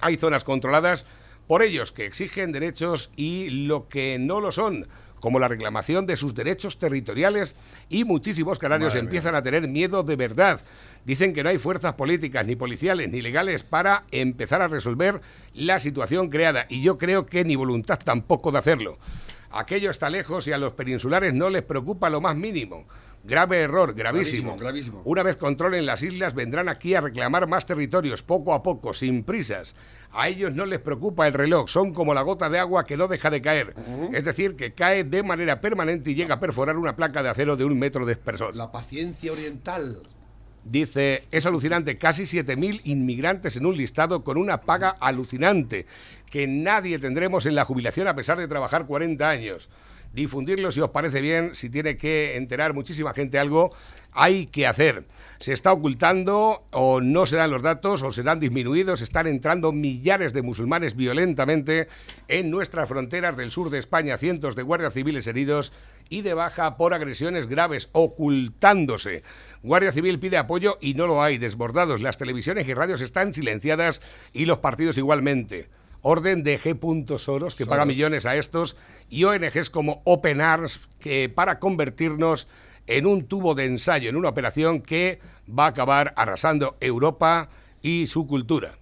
Hay 0.00 0.16
zonas 0.16 0.42
controladas 0.42 1.06
por 1.46 1.62
ellos 1.62 1.92
que 1.92 2.04
exigen 2.04 2.50
derechos 2.50 3.12
y 3.14 3.64
lo 3.66 3.86
que 3.86 4.18
no 4.18 4.40
lo 4.40 4.50
son, 4.50 4.88
como 5.24 5.38
la 5.38 5.48
reclamación 5.48 6.04
de 6.04 6.16
sus 6.16 6.34
derechos 6.34 6.78
territoriales 6.78 7.54
y 7.88 8.04
muchísimos 8.04 8.58
canarios 8.58 8.90
Madre 8.90 9.00
mía. 9.00 9.06
empiezan 9.08 9.34
a 9.34 9.42
tener 9.42 9.66
miedo 9.66 10.02
de 10.02 10.16
verdad. 10.16 10.60
Dicen 11.06 11.32
que 11.32 11.42
no 11.42 11.48
hay 11.48 11.56
fuerzas 11.56 11.94
políticas, 11.94 12.44
ni 12.44 12.56
policiales, 12.56 13.08
ni 13.08 13.22
legales 13.22 13.62
para 13.62 14.02
empezar 14.10 14.60
a 14.60 14.68
resolver 14.68 15.22
la 15.54 15.78
situación 15.78 16.28
creada 16.28 16.66
y 16.68 16.82
yo 16.82 16.98
creo 16.98 17.24
que 17.24 17.42
ni 17.42 17.56
voluntad 17.56 17.98
tampoco 18.04 18.52
de 18.52 18.58
hacerlo. 18.58 18.98
Aquello 19.50 19.90
está 19.90 20.10
lejos 20.10 20.46
y 20.46 20.52
a 20.52 20.58
los 20.58 20.74
peninsulares 20.74 21.32
no 21.32 21.48
les 21.48 21.62
preocupa 21.62 22.10
lo 22.10 22.20
más 22.20 22.36
mínimo. 22.36 22.84
Grave 23.26 23.62
error, 23.62 23.94
gravísimo. 23.94 24.50
Gravísimo, 24.50 24.58
gravísimo. 24.58 25.02
Una 25.06 25.22
vez 25.22 25.38
controlen 25.38 25.86
las 25.86 26.02
islas, 26.02 26.34
vendrán 26.34 26.68
aquí 26.68 26.94
a 26.94 27.00
reclamar 27.00 27.46
más 27.46 27.64
territorios, 27.64 28.22
poco 28.22 28.52
a 28.52 28.62
poco, 28.62 28.92
sin 28.92 29.24
prisas. 29.24 29.74
A 30.14 30.28
ellos 30.28 30.54
no 30.54 30.64
les 30.64 30.78
preocupa 30.78 31.26
el 31.26 31.34
reloj, 31.34 31.68
son 31.68 31.92
como 31.92 32.14
la 32.14 32.22
gota 32.22 32.48
de 32.48 32.60
agua 32.60 32.86
que 32.86 32.96
no 32.96 33.08
deja 33.08 33.30
de 33.30 33.42
caer. 33.42 33.74
Es 34.12 34.24
decir, 34.24 34.54
que 34.54 34.72
cae 34.72 35.02
de 35.02 35.24
manera 35.24 35.60
permanente 35.60 36.12
y 36.12 36.14
llega 36.14 36.36
a 36.36 36.40
perforar 36.40 36.76
una 36.76 36.94
placa 36.94 37.22
de 37.22 37.30
acero 37.30 37.56
de 37.56 37.64
un 37.64 37.76
metro 37.76 38.06
de 38.06 38.12
espesor. 38.12 38.54
La 38.54 38.70
paciencia 38.70 39.32
oriental. 39.32 40.02
Dice, 40.64 41.24
es 41.30 41.44
alucinante, 41.44 41.98
casi 41.98 42.22
7.000 42.22 42.82
inmigrantes 42.84 43.56
en 43.56 43.66
un 43.66 43.76
listado 43.76 44.22
con 44.22 44.38
una 44.38 44.62
paga 44.62 44.94
alucinante, 45.00 45.84
que 46.30 46.46
nadie 46.46 46.98
tendremos 46.98 47.44
en 47.44 47.56
la 47.56 47.64
jubilación 47.64 48.08
a 48.08 48.14
pesar 48.14 48.38
de 48.38 48.48
trabajar 48.48 48.86
40 48.86 49.28
años. 49.28 49.68
Difundirlo 50.14 50.70
si 50.70 50.80
os 50.80 50.90
parece 50.90 51.20
bien, 51.20 51.56
si 51.56 51.68
tiene 51.68 51.96
que 51.96 52.36
enterar 52.36 52.72
muchísima 52.72 53.12
gente 53.12 53.38
algo, 53.38 53.74
hay 54.12 54.46
que 54.46 54.66
hacer. 54.66 55.04
Se 55.38 55.52
está 55.52 55.72
ocultando 55.72 56.64
o 56.70 57.00
no 57.00 57.26
se 57.26 57.36
dan 57.36 57.50
los 57.50 57.62
datos 57.62 58.02
o 58.02 58.12
serán 58.12 58.40
disminuidos, 58.40 59.00
están 59.00 59.26
entrando 59.26 59.72
millares 59.72 60.32
de 60.32 60.42
musulmanes 60.42 60.96
violentamente 60.96 61.88
en 62.28 62.50
nuestras 62.50 62.88
fronteras 62.88 63.36
del 63.36 63.50
sur 63.50 63.70
de 63.70 63.78
España, 63.78 64.16
cientos 64.16 64.56
de 64.56 64.62
guardias 64.62 64.94
civiles 64.94 65.26
heridos 65.26 65.72
y 66.08 66.22
de 66.22 66.34
baja 66.34 66.76
por 66.76 66.94
agresiones 66.94 67.46
graves, 67.46 67.88
ocultándose. 67.92 69.22
Guardia 69.62 69.92
Civil 69.92 70.18
pide 70.18 70.36
apoyo 70.36 70.78
y 70.80 70.94
no 70.94 71.06
lo 71.06 71.22
hay, 71.22 71.38
desbordados. 71.38 72.00
Las 72.00 72.18
televisiones 72.18 72.68
y 72.68 72.74
radios 72.74 73.00
están 73.00 73.34
silenciadas 73.34 74.02
y 74.32 74.46
los 74.46 74.58
partidos 74.58 74.98
igualmente. 74.98 75.68
Orden 76.02 76.42
de 76.42 76.58
G. 76.58 77.18
Soros, 77.18 77.54
que 77.54 77.64
paga 77.64 77.86
millones 77.86 78.26
a 78.26 78.36
estos, 78.36 78.76
y 79.08 79.24
ONGs 79.24 79.70
como 79.70 80.02
Open 80.04 80.42
Arms, 80.42 80.80
que 81.00 81.30
para 81.30 81.58
convertirnos 81.58 82.46
en 82.86 83.06
un 83.06 83.26
tubo 83.26 83.54
de 83.54 83.64
ensayo, 83.64 84.08
en 84.10 84.16
una 84.16 84.28
operación 84.28 84.82
que 84.82 85.18
va 85.48 85.66
a 85.66 85.68
acabar 85.68 86.12
arrasando 86.16 86.76
Europa 86.80 87.48
y 87.82 88.06
su 88.06 88.26
cultura. 88.26 88.74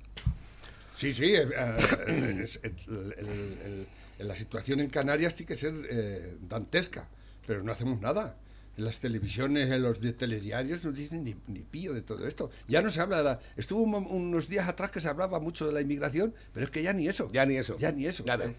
Sí, 0.96 1.12
sí. 1.12 1.34
eh, 1.34 1.48
eh, 1.50 1.76
el- 2.06 2.48
el- 2.62 3.14
el- 3.18 3.86
el- 4.18 4.28
la 4.28 4.36
situación 4.36 4.78
en 4.80 4.88
Canarias 4.88 5.34
tiene 5.34 5.48
que 5.48 5.56
ser 5.56 5.74
eh, 5.90 6.36
dantesca, 6.48 7.08
pero 7.46 7.62
no 7.62 7.72
hacemos 7.72 8.00
nada. 8.00 8.36
En 8.78 8.84
las 8.86 9.00
televisiones, 9.00 9.70
en 9.70 9.82
los 9.82 10.00
telediarios 10.16 10.82
no 10.84 10.92
dicen 10.92 11.24
ni, 11.24 11.34
ni 11.48 11.58
pío 11.60 11.92
de 11.92 12.00
todo 12.00 12.26
esto. 12.26 12.50
Ya 12.68 12.80
no 12.80 12.88
se 12.88 13.00
habla 13.02 13.18
de 13.18 13.24
la... 13.24 13.40
Estuvo 13.56 13.82
un 13.82 13.94
unos 13.94 14.48
días 14.48 14.66
atrás 14.66 14.90
que 14.90 14.98
se 15.00 15.08
hablaba 15.08 15.40
mucho 15.40 15.66
de 15.66 15.72
la 15.74 15.82
inmigración, 15.82 16.32
pero 16.54 16.64
es 16.64 16.70
que 16.70 16.82
ya 16.82 16.92
ni 16.94 17.06
eso. 17.06 17.28
Ya 17.32 17.44
ni 17.44 17.56
eso. 17.56 17.76
Ya 17.76 17.92
ni 17.92 18.06
eso. 18.06 18.24
Nada. 18.24 18.50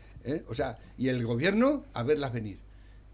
O 0.48 0.54
sea, 0.54 0.78
y 1.00 1.08
el 1.08 1.26
gobierno 1.26 1.84
a 1.94 2.04
verlas 2.04 2.32
venir. 2.32 2.58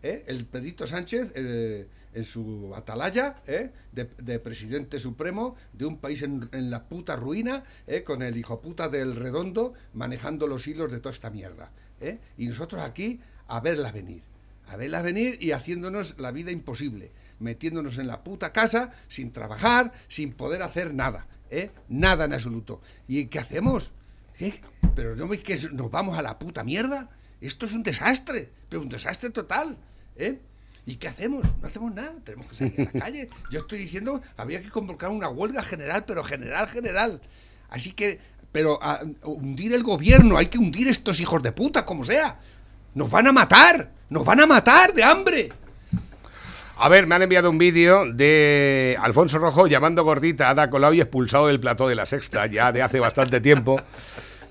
El 0.02 0.44
Pedrito 0.46 0.88
Sánchez, 0.88 1.32
eh, 1.36 1.88
en 2.14 2.24
su 2.24 2.74
atalaya 2.76 3.38
¿eh? 3.46 3.72
de, 3.92 4.10
de 4.18 4.40
presidente 4.40 5.00
supremo 5.00 5.56
de 5.74 5.86
un 5.86 5.98
país 5.98 6.22
en, 6.24 6.50
en 6.52 6.70
la 6.72 6.84
puta 6.84 7.16
ruina, 7.16 7.64
¿eh? 7.88 8.04
con 8.04 8.22
el 8.24 8.36
hijo 8.38 8.60
puta 8.60 8.90
del 8.90 9.16
redondo 9.16 9.74
manejando 9.94 10.48
los 10.48 10.68
hilos 10.68 10.92
de 10.92 11.00
toda 11.00 11.14
esta 11.14 11.30
mierda. 11.30 11.70
¿eh? 12.02 12.18
Y 12.38 12.48
nosotros 12.48 12.82
aquí 12.82 13.20
a 13.48 13.60
verla 13.60 13.92
venir, 13.92 14.22
a 14.68 14.78
verla 14.78 15.02
venir 15.02 15.38
y 15.42 15.52
haciéndonos 15.52 16.20
la 16.20 16.32
vida 16.32 16.52
imposible, 16.52 17.12
metiéndonos 17.40 17.98
en 17.98 18.08
la 18.08 18.24
puta 18.24 18.52
casa 18.52 18.94
sin 19.08 19.32
trabajar, 19.32 19.92
sin 20.08 20.34
poder 20.34 20.62
hacer 20.62 20.94
nada, 20.94 21.28
¿eh? 21.50 21.72
nada 21.90 22.26
en 22.26 22.34
absoluto. 22.34 22.82
¿Y 23.08 23.26
qué 23.26 23.40
hacemos? 23.40 23.92
¿Pero 24.96 25.16
no 25.16 25.28
veis 25.28 25.44
que 25.44 25.58
nos 25.72 25.92
vamos 25.92 26.18
a 26.18 26.22
la 26.22 26.40
puta 26.40 26.64
mierda? 26.64 27.10
Esto 27.42 27.66
es 27.66 27.74
un 27.74 27.84
desastre, 27.84 28.50
pero 28.68 28.82
un 28.82 28.90
desastre 28.90 29.30
total. 29.30 29.78
¿eh? 30.16 30.40
¿Y 30.90 30.96
qué 30.96 31.08
hacemos? 31.08 31.44
No 31.62 31.68
hacemos 31.68 31.94
nada, 31.94 32.14
tenemos 32.24 32.48
que 32.48 32.56
salir 32.56 32.82
a 32.82 32.84
la 32.86 33.00
calle. 33.06 33.30
Yo 33.52 33.60
estoy 33.60 33.78
diciendo, 33.78 34.24
habría 34.36 34.60
que 34.60 34.70
convocar 34.70 35.12
una 35.12 35.30
huelga 35.30 35.62
general, 35.62 36.04
pero 36.06 36.24
general, 36.24 36.68
general. 36.68 37.22
Así 37.70 37.92
que, 37.92 38.20
pero 38.52 38.82
a, 38.82 39.02
hundir 39.24 39.74
el 39.74 39.84
gobierno, 39.84 40.36
hay 40.36 40.48
que 40.48 40.58
hundir 40.58 40.88
estos 40.88 41.20
hijos 41.22 41.44
de 41.44 41.52
puta, 41.52 41.86
como 41.86 42.04
sea. 42.04 42.40
Nos 42.96 43.12
van 43.12 43.28
a 43.28 43.32
matar, 43.32 43.92
nos 44.10 44.26
van 44.26 44.40
a 44.40 44.48
matar 44.48 44.92
de 44.92 45.04
hambre. 45.04 45.50
A 46.78 46.90
ver, 46.90 47.06
me 47.06 47.14
han 47.14 47.22
enviado 47.22 47.52
un 47.52 47.60
vídeo 47.60 48.12
de 48.12 48.98
Alfonso 49.00 49.38
Rojo 49.38 49.68
llamando 49.68 50.04
gordita 50.04 50.48
a 50.48 50.52
Ada 50.52 50.72
Colau 50.72 50.94
y 50.94 51.02
expulsado 51.02 51.46
del 51.48 51.60
plató 51.60 51.88
de 51.88 51.94
la 51.94 52.08
sexta, 52.08 52.48
ya 52.48 52.72
de 52.72 52.82
hace 52.82 53.00
bastante 53.00 53.42
tiempo. 53.42 53.80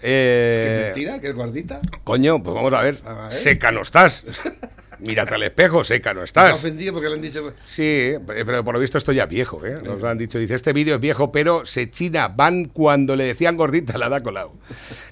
Eh, 0.01 0.55
Es 0.55 0.65
que 0.65 0.77
es 0.77 0.85
mentira, 0.85 1.21
que 1.21 1.31
es 1.31 1.35
gordita. 1.35 1.81
Coño, 2.05 2.41
pues 2.41 2.55
vamos 2.55 2.73
a 2.75 2.83
ver. 2.83 3.03
A 3.05 3.13
ver. 3.15 3.33
Seca 3.33 3.73
no 3.73 3.83
estás. 3.83 4.23
Mírate 5.01 5.35
al 5.35 5.43
espejo, 5.45 5.85
seca 5.85 6.13
no 6.15 6.23
estás. 6.23 6.55
ofendido 6.55 6.93
porque 6.93 7.09
le 7.09 7.15
han 7.15 7.23
dicho. 7.23 7.53
Sí, 7.67 8.13
pero 8.27 8.65
por 8.65 8.75
lo 8.75 8.81
visto 8.81 8.99
esto 8.99 9.13
ya 9.13 9.27
viejo, 9.27 9.65
¿eh? 9.65 9.79
Nos 9.83 10.03
han 10.05 10.19
dicho, 10.19 10.39
dice, 10.39 10.55
este 10.55 10.73
vídeo 10.73 10.97
es 10.97 11.01
viejo, 11.01 11.31
pero 11.33 11.65
se 11.67 11.89
china 11.91 12.29
van 12.29 12.67
cuando 12.67 13.15
le 13.17 13.25
decían 13.25 13.57
gordita 13.57 13.97
la 13.99 14.09
da 14.09 14.21
Colau. 14.21 14.53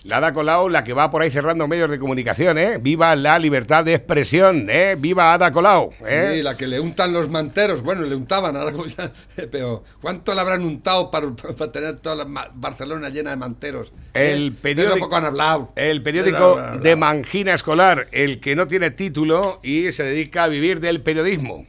La 0.05 0.21
da 0.21 0.33
Colau, 0.33 0.69
la 0.69 0.83
que 0.85 0.93
va 0.93 1.11
por 1.11 1.23
ahí 1.23 1.31
cerrando 1.31 1.69
medios 1.69 1.91
de 1.91 1.99
comunicación, 1.99 2.59
¿eh? 2.59 2.79
Viva 2.81 3.15
la 3.17 3.39
libertad 3.39 3.85
de 3.85 3.95
expresión, 3.95 4.67
¿eh? 4.71 4.97
Viva 4.99 5.33
Ada 5.33 5.51
Colau, 5.51 5.93
¿eh? 6.07 6.33
Sí, 6.37 6.43
la 6.43 6.57
que 6.57 6.67
le 6.67 6.81
untan 6.81 7.13
los 7.13 7.29
manteros. 7.29 7.83
Bueno, 7.83 8.03
le 8.03 8.15
untaban, 8.17 8.57
ahora 8.57 8.73
como 8.73 8.87
ya- 8.87 9.13
Pero, 9.51 9.85
¿cuánto 10.01 10.35
le 10.35 10.41
habrán 10.41 10.63
untado 10.63 11.11
para, 11.11 11.29
para 11.31 11.71
tener 11.73 11.97
toda 12.01 12.17
la 12.25 12.51
Barcelona 12.55 13.09
llena 13.09 13.31
de 13.31 13.37
manteros? 13.37 13.93
El 14.15 14.49
¿Eh? 14.49 14.53
periódico- 14.63 14.77
De 14.77 14.85
eso 14.85 14.99
poco 14.99 15.17
han 15.17 15.25
hablado. 15.27 15.73
El 15.77 16.01
Bla, 16.01 16.05
periódico 16.05 16.55
bla, 16.55 16.71
bla. 16.73 16.81
de 16.81 16.97
Mangina 16.97 17.55
Escolar, 17.55 18.09
el 18.13 18.41
que 18.41 18.57
no 18.57 18.67
tiene 18.67 18.91
título 18.91 19.61
y 19.63 19.76
se 19.93 20.03
dedica 20.03 20.45
a 20.45 20.49
vivir 20.49 20.81
del 20.81 21.01
periodismo. 21.01 21.67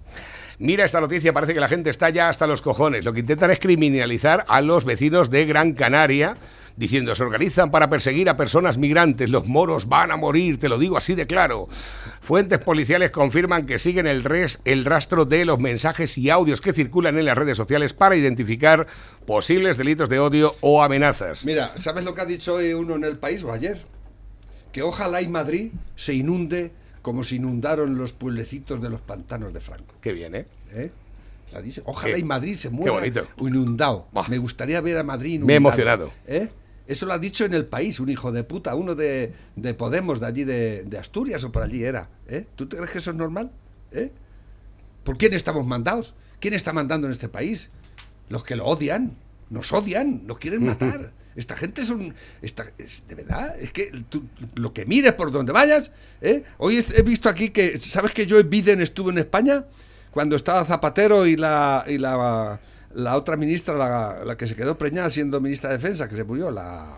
Mira 0.60 0.86
esta 0.86 1.00
noticia, 1.00 1.34
parece 1.34 1.54
que 1.54 1.60
la 1.60 1.68
gente 1.68 1.92
está 1.92 2.10
ya 2.10 2.30
hasta 2.30 2.48
los 2.48 2.64
cojones. 2.64 3.06
Lo 3.06 3.14
que 3.14 3.20
intentan 3.20 3.52
es 3.52 3.60
criminalizar 3.60 4.44
a 4.48 4.62
los 4.62 4.86
vecinos 4.86 5.30
de 5.30 5.46
Gran 5.46 5.74
Canaria, 5.74 6.36
diciendo 6.76 7.14
se 7.14 7.24
organizan 7.24 7.70
para 7.70 7.90
perseguir 7.90 8.28
a 8.28 8.38
personas 8.38 8.80
migrantes. 8.80 9.30
Los 9.30 9.46
moros 9.46 9.88
van 9.88 10.12
a 10.12 10.18
morir, 10.18 10.60
te 10.60 10.68
lo 10.68 10.80
digo 10.80 10.98
así 10.98 11.14
de 11.14 11.28
claro. 11.28 11.70
Fuentes 12.22 12.58
policiales 12.58 13.12
confirman 13.12 13.68
que 13.68 13.78
siguen 13.78 14.08
el, 14.08 14.24
res, 14.24 14.60
el 14.66 14.84
rastro 14.84 15.26
de 15.26 15.46
los 15.46 15.60
mensajes 15.60 16.18
y 16.18 16.32
audios 16.32 16.60
que 16.60 16.74
circulan 16.74 17.20
en 17.20 17.26
las 17.26 17.38
redes 17.38 17.58
sociales 17.58 17.94
para 17.94 18.16
identificar 18.16 18.88
posibles 19.28 19.78
delitos 19.78 20.10
de 20.10 20.18
odio 20.18 20.56
o 20.62 20.82
amenazas. 20.82 21.46
Mira, 21.46 21.74
¿sabes 21.76 22.04
lo 22.04 22.16
que 22.16 22.22
ha 22.22 22.26
dicho 22.26 22.56
hoy 22.56 22.74
uno 22.74 22.96
en 22.96 23.04
el 23.04 23.20
país 23.20 23.44
o 23.44 23.52
ayer? 23.52 23.78
Que 24.72 24.82
ojalá 24.82 25.22
y 25.22 25.28
Madrid 25.28 25.72
se 25.96 26.16
inunde 26.16 26.72
como 27.02 27.24
se 27.24 27.36
inundaron 27.36 27.98
los 27.98 28.14
pueblecitos 28.14 28.82
de 28.82 28.90
los 28.90 29.02
pantanos 29.02 29.54
de 29.54 29.62
Franco. 29.62 29.96
Qué 30.02 30.14
bien, 30.14 30.36
¿eh? 30.36 30.46
¿eh? 30.72 30.92
La 31.54 31.62
dice, 31.62 31.82
ojalá 31.86 32.16
Qué- 32.16 32.20
y 32.20 32.24
Madrid 32.26 32.56
se 32.56 32.70
muera 32.70 33.02
inundado. 33.40 34.08
Me 34.28 34.38
gustaría 34.38 34.82
ver 34.82 34.98
a 34.98 35.04
Madrid 35.04 35.36
inundado. 35.36 35.48
Me 35.48 35.54
he 35.54 35.58
emocionado. 35.58 36.12
¿eh? 36.28 36.50
Eso 36.88 37.06
lo 37.06 37.14
ha 37.14 37.20
dicho 37.20 37.46
en 37.46 37.54
el 37.54 37.66
país, 37.66 38.00
un 38.00 38.10
hijo 38.10 38.32
de 38.32 38.44
puta, 38.44 38.76
uno 38.76 38.96
de, 38.96 39.34
de 39.56 39.74
Podemos, 39.74 40.20
de 40.20 40.26
allí 40.26 40.44
de, 40.44 40.84
de 40.84 40.98
Asturias 40.98 41.44
o 41.44 41.52
por 41.52 41.64
allí 41.64 41.84
era. 41.84 42.10
¿eh? 42.28 42.46
¿Tú 42.56 42.66
te 42.68 42.76
crees 42.78 42.92
que 42.92 42.98
eso 43.00 43.12
es 43.12 43.18
normal? 43.18 43.50
¿Eh? 43.92 44.12
¿Por 45.04 45.18
quién 45.18 45.34
estamos 45.34 45.66
mandados? 45.66 46.14
¿Quién 46.40 46.54
está 46.54 46.74
mandando 46.74 47.08
en 47.08 47.14
este 47.14 47.30
país? 47.30 47.70
Los 48.30 48.44
que 48.44 48.56
lo 48.58 48.66
odian, 48.66 49.16
nos 49.50 49.72
odian, 49.72 50.28
nos 50.28 50.38
quieren 50.40 50.66
matar. 50.66 51.12
Esta 51.36 51.56
gente 51.56 51.82
es 51.82 51.90
un... 51.90 52.14
Esta, 52.42 52.66
es, 52.78 53.04
de 53.08 53.16
verdad, 53.16 53.58
es 53.60 53.72
que 53.72 53.92
tú, 54.10 54.24
lo 54.56 54.74
que 54.74 54.86
mires 54.86 55.14
por 55.14 55.32
donde 55.32 55.54
vayas... 55.54 55.92
¿eh? 56.22 56.44
Hoy 56.58 56.84
he 56.96 57.02
visto 57.02 57.30
aquí 57.30 57.50
que... 57.50 57.80
¿Sabes 57.80 58.12
que 58.14 58.28
Joe 58.30 58.44
Biden 58.44 58.82
estuvo 58.82 59.10
en 59.10 59.18
España? 59.18 59.64
Cuando 60.12 60.36
estaba 60.36 60.66
Zapatero 60.66 61.26
y 61.26 61.36
la... 61.36 61.84
Y 61.88 61.98
la 61.98 62.60
la 62.94 63.16
otra 63.16 63.36
ministra, 63.38 63.76
la, 63.76 64.24
la 64.26 64.36
que 64.38 64.48
se 64.48 64.56
quedó 64.56 64.76
preñada 64.76 65.12
siendo 65.12 65.40
ministra 65.40 65.70
de 65.70 65.78
Defensa, 65.78 66.08
que 66.10 66.16
se 66.16 66.24
murió, 66.24 66.50
la, 66.50 66.98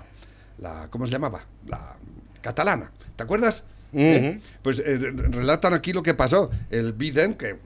la 0.60 0.88
¿cómo 0.90 1.06
se 1.06 1.12
llamaba? 1.12 1.44
La 1.68 1.96
catalana. 2.42 2.90
¿Te 3.18 3.24
acuerdas? 3.24 3.66
¿Eh? 3.92 4.40
Pues 4.62 4.80
eh, 4.80 4.98
re- 4.98 5.12
relatan 5.28 5.74
aquí 5.74 5.92
lo 5.92 6.02
que 6.02 6.14
pasó. 6.14 6.52
El 6.70 6.94
Biden, 6.94 7.34
que 7.34 7.58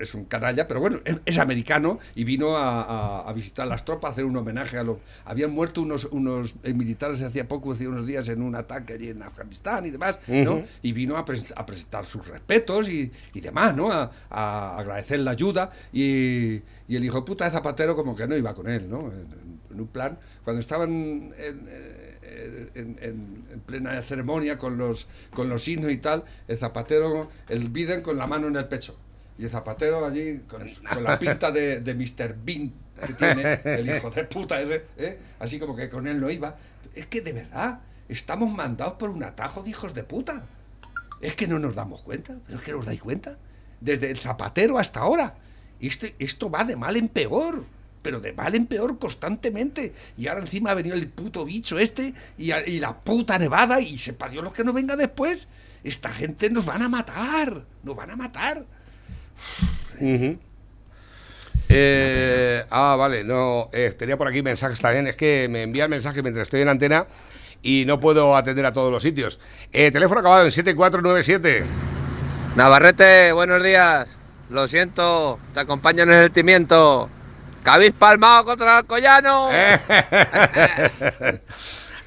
es 0.00 0.14
un 0.14 0.24
canalla, 0.26 0.68
pero 0.68 0.80
bueno, 0.80 1.00
es, 1.04 1.16
es 1.26 1.38
americano 1.38 1.98
y 2.14 2.24
vino 2.24 2.56
a, 2.56 2.82
a- 2.82 3.28
a 3.28 3.32
visitar 3.32 3.66
las 3.66 3.84
tropas, 3.84 4.10
a 4.10 4.12
hacer 4.12 4.24
un 4.24 4.36
homenaje 4.36 4.78
a 4.78 4.82
los... 4.84 4.98
Habían 5.24 5.50
muerto 5.52 5.82
unos, 5.82 6.04
unos 6.06 6.54
eh, 6.62 6.72
militares 6.74 7.20
hacía 7.22 7.48
poco, 7.48 7.72
hacía 7.72 7.88
unos 7.88 8.06
días, 8.06 8.28
en 8.28 8.42
un 8.42 8.54
ataque 8.54 8.92
allí 8.94 9.08
en 9.10 9.22
Afganistán 9.22 9.84
y 9.86 9.90
demás, 9.90 10.18
¿no? 10.28 10.64
Y 10.82 10.92
vino 10.92 11.16
a, 11.16 11.20
a 11.20 11.66
presentar 11.66 12.06
sus 12.06 12.26
respetos 12.28 12.88
y, 12.88 13.10
y 13.34 13.40
demás, 13.40 13.74
¿no? 13.74 13.90
A, 13.90 14.10
a 14.30 14.78
agradecer 14.78 15.20
la 15.20 15.32
ayuda 15.32 15.72
y, 15.92 16.54
y 16.88 16.96
el 16.96 17.04
hijo 17.04 17.18
de 17.20 17.22
puta 17.26 17.44
de 17.46 17.50
Zapatero 17.50 17.96
como 17.96 18.14
que 18.14 18.26
no 18.26 18.36
iba 18.36 18.54
con 18.54 18.68
él, 18.68 18.88
¿no? 18.88 19.00
En, 19.10 19.54
en 19.72 19.80
un 19.80 19.88
plan, 19.88 20.16
cuando 20.44 20.60
estaban 20.60 20.90
en, 20.90 21.32
eh, 21.66 22.70
en- 22.74 22.96
en- 23.00 23.44
en 23.52 23.60
plena 23.60 24.00
ceremonia 24.02 24.56
con 24.58 24.76
los, 24.78 25.06
con 25.32 25.48
los 25.48 25.62
signos 25.64 25.90
y 25.90 25.96
tal, 25.98 26.24
el 26.48 26.56
Zapatero, 26.58 27.28
el 27.48 27.68
Biden 27.68 28.02
con 28.02 28.16
la 28.16 28.26
mano 28.26 28.46
en 28.48 28.56
el 28.56 28.66
pecho. 28.66 28.96
Y 29.38 29.44
el 29.44 29.50
Zapatero 29.50 30.04
allí 30.04 30.40
con, 30.48 30.62
con 30.92 31.04
la 31.04 31.18
pinta 31.18 31.50
de, 31.50 31.80
de 31.80 31.94
Mr. 31.94 32.36
Bean 32.44 32.72
que 33.06 33.12
tiene, 33.14 33.60
el 33.64 33.96
hijo 33.96 34.10
de 34.10 34.24
puta 34.24 34.60
ese, 34.60 34.84
¿eh? 34.96 35.18
así 35.40 35.58
como 35.58 35.74
que 35.74 35.88
con 35.90 36.06
él 36.06 36.20
no 36.20 36.30
iba. 36.30 36.56
Es 36.94 37.06
que 37.06 37.20
de 37.20 37.32
verdad, 37.32 37.80
estamos 38.08 38.52
mandados 38.52 38.94
por 38.94 39.10
un 39.10 39.24
atajo 39.24 39.62
de 39.62 39.70
hijos 39.70 39.92
de 39.94 40.04
puta. 40.04 40.44
Es 41.20 41.34
que 41.34 41.48
no 41.48 41.58
nos 41.58 41.74
damos 41.74 42.02
cuenta, 42.02 42.36
es 42.48 42.60
que 42.60 42.72
nos 42.72 42.86
dais 42.86 43.00
cuenta. 43.00 43.36
Desde 43.80 44.10
el 44.10 44.18
zapatero 44.18 44.78
hasta 44.78 45.00
ahora. 45.00 45.34
Esto, 45.80 46.06
esto 46.18 46.50
va 46.50 46.64
de 46.64 46.76
mal 46.76 46.96
en 46.96 47.08
peor, 47.08 47.64
pero 48.02 48.20
de 48.20 48.32
mal 48.32 48.54
en 48.54 48.66
peor 48.66 48.98
constantemente. 48.98 49.92
Y 50.16 50.28
ahora 50.28 50.42
encima 50.42 50.70
ha 50.70 50.74
venido 50.74 50.94
el 50.94 51.08
puto 51.08 51.44
bicho 51.44 51.78
este 51.78 52.14
y, 52.38 52.52
a- 52.52 52.66
y 52.66 52.78
la 52.78 52.94
puta 52.96 53.38
nevada 53.38 53.80
y 53.80 53.98
sepa 53.98 54.28
Dios 54.28 54.44
lo 54.44 54.52
que 54.52 54.62
nos 54.64 54.74
venga 54.74 54.94
después. 54.96 55.48
Esta 55.82 56.10
gente 56.10 56.48
nos 56.50 56.64
van 56.64 56.82
a 56.82 56.88
matar, 56.88 57.64
nos 57.82 57.96
van 57.96 58.10
a 58.10 58.16
matar. 58.16 58.64
Eh, 61.68 62.64
ah, 62.70 62.96
vale, 62.98 63.24
no, 63.24 63.70
eh, 63.72 63.94
tenía 63.98 64.16
por 64.16 64.28
aquí 64.28 64.42
mensajes 64.42 64.80
también, 64.80 65.06
es 65.06 65.16
que 65.16 65.48
me 65.50 65.62
envían 65.62 65.90
mensajes 65.90 66.22
mientras 66.22 66.46
estoy 66.46 66.60
en 66.60 66.68
antena 66.68 67.06
y 67.62 67.84
no 67.86 67.98
puedo 67.98 68.36
atender 68.36 68.66
a 68.66 68.72
todos 68.72 68.92
los 68.92 69.02
sitios. 69.02 69.40
Eh, 69.72 69.90
teléfono 69.90 70.20
acabado 70.20 70.44
en 70.44 70.52
7497. 70.52 71.64
Navarrete, 72.56 73.32
buenos 73.32 73.62
días. 73.62 74.06
Lo 74.50 74.68
siento, 74.68 75.38
te 75.54 75.60
acompaño 75.60 76.02
en 76.02 76.12
el 76.12 76.30
timiento. 76.30 77.08
¿Que 77.64 77.70
habéis 77.70 77.92
palmado 77.92 78.44
contra 78.44 78.66
el 78.66 78.76
Alcoyano? 78.78 79.48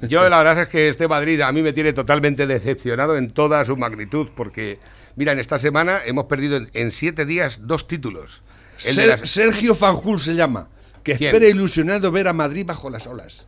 Yo 0.01 0.29
la 0.29 0.37
verdad 0.37 0.61
es 0.61 0.69
que 0.69 0.87
este 0.87 1.07
Madrid 1.07 1.41
a 1.41 1.51
mí 1.51 1.63
me 1.63 1.73
tiene 1.73 1.91
totalmente 1.91 2.45
decepcionado 2.45 3.17
en 3.17 3.31
toda 3.31 3.65
su 3.65 3.75
magnitud, 3.75 4.29
porque, 4.35 4.77
mira, 5.17 5.33
en 5.33 5.39
esta 5.39 5.57
semana 5.59 5.99
hemos 6.05 6.25
perdido 6.27 6.55
en, 6.55 6.69
en 6.73 6.91
siete 6.91 7.25
días 7.25 7.67
dos 7.67 7.87
títulos. 7.89 8.41
El 8.85 8.95
de 8.95 9.01
Ser- 9.01 9.19
las- 9.19 9.29
Sergio 9.29 9.75
Fanjul 9.75 10.19
se 10.19 10.35
llama, 10.35 10.69
que 11.03 11.17
¿Quién? 11.17 11.33
espera 11.33 11.49
ilusionado 11.49 12.09
ver 12.11 12.29
a 12.29 12.33
Madrid 12.33 12.65
bajo 12.65 12.89
las 12.89 13.05
olas. 13.07 13.45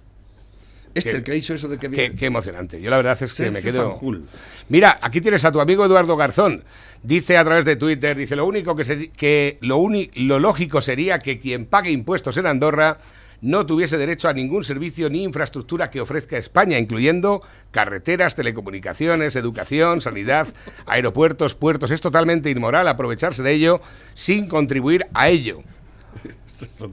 Este, 0.96 1.12
¿Qué? 1.12 1.16
el 1.18 1.24
que 1.24 1.32
dicho 1.34 1.54
eso 1.54 1.68
de 1.68 1.78
que 1.78 1.88
viene. 1.88 2.16
qué 2.16 2.26
emocionante. 2.26 2.82
Yo 2.82 2.90
la 2.90 2.98
verdad 2.98 3.14
es 3.14 3.20
que 3.20 3.28
Sergio 3.28 3.52
me 3.54 3.62
quedo. 3.62 3.92
Fanjul. 3.92 4.26
Mira, 4.70 4.98
aquí 5.02 5.22
tienes 5.22 5.46
a 5.46 5.52
tu 5.52 5.62
amigo 5.62 5.86
Eduardo 5.86 6.18
Garzón. 6.18 6.64
Dice 7.04 7.38
a 7.38 7.46
través 7.46 7.64
de 7.64 7.76
Twitter, 7.78 8.18
dice 8.18 8.36
lo 8.36 8.46
único 8.46 8.76
que, 8.76 8.84
seri- 8.84 9.12
que 9.12 9.58
lo, 9.62 9.78
uni- 9.78 10.10
lo 10.16 10.40
lógico 10.40 10.82
sería 10.82 11.20
que 11.20 11.40
quien 11.40 11.66
pague 11.68 11.92
impuestos 11.92 12.36
en 12.38 12.48
Andorra 12.48 12.98
no 13.42 13.66
tuviese 13.66 13.98
derecho 13.98 14.28
a 14.28 14.34
ningún 14.34 14.64
servicio 14.64 15.10
ni 15.10 15.24
infraestructura 15.24 15.90
que 15.90 16.02
ofrezca 16.02 16.38
España, 16.38 16.78
incluyendo 16.78 17.42
carreteras, 17.72 18.36
telecomunicaciones, 18.36 19.36
educación, 19.36 20.02
sanidad, 20.02 20.48
aeropuertos, 20.86 21.56
puertos. 21.56 21.92
Es 21.92 22.02
totalmente 22.02 22.50
inmoral 22.50 22.88
aprovecharse 22.88 23.44
de 23.44 23.54
ello 23.54 23.82
sin 24.14 24.48
contribuir 24.48 25.08
a 25.14 25.30
ello. 25.30 25.64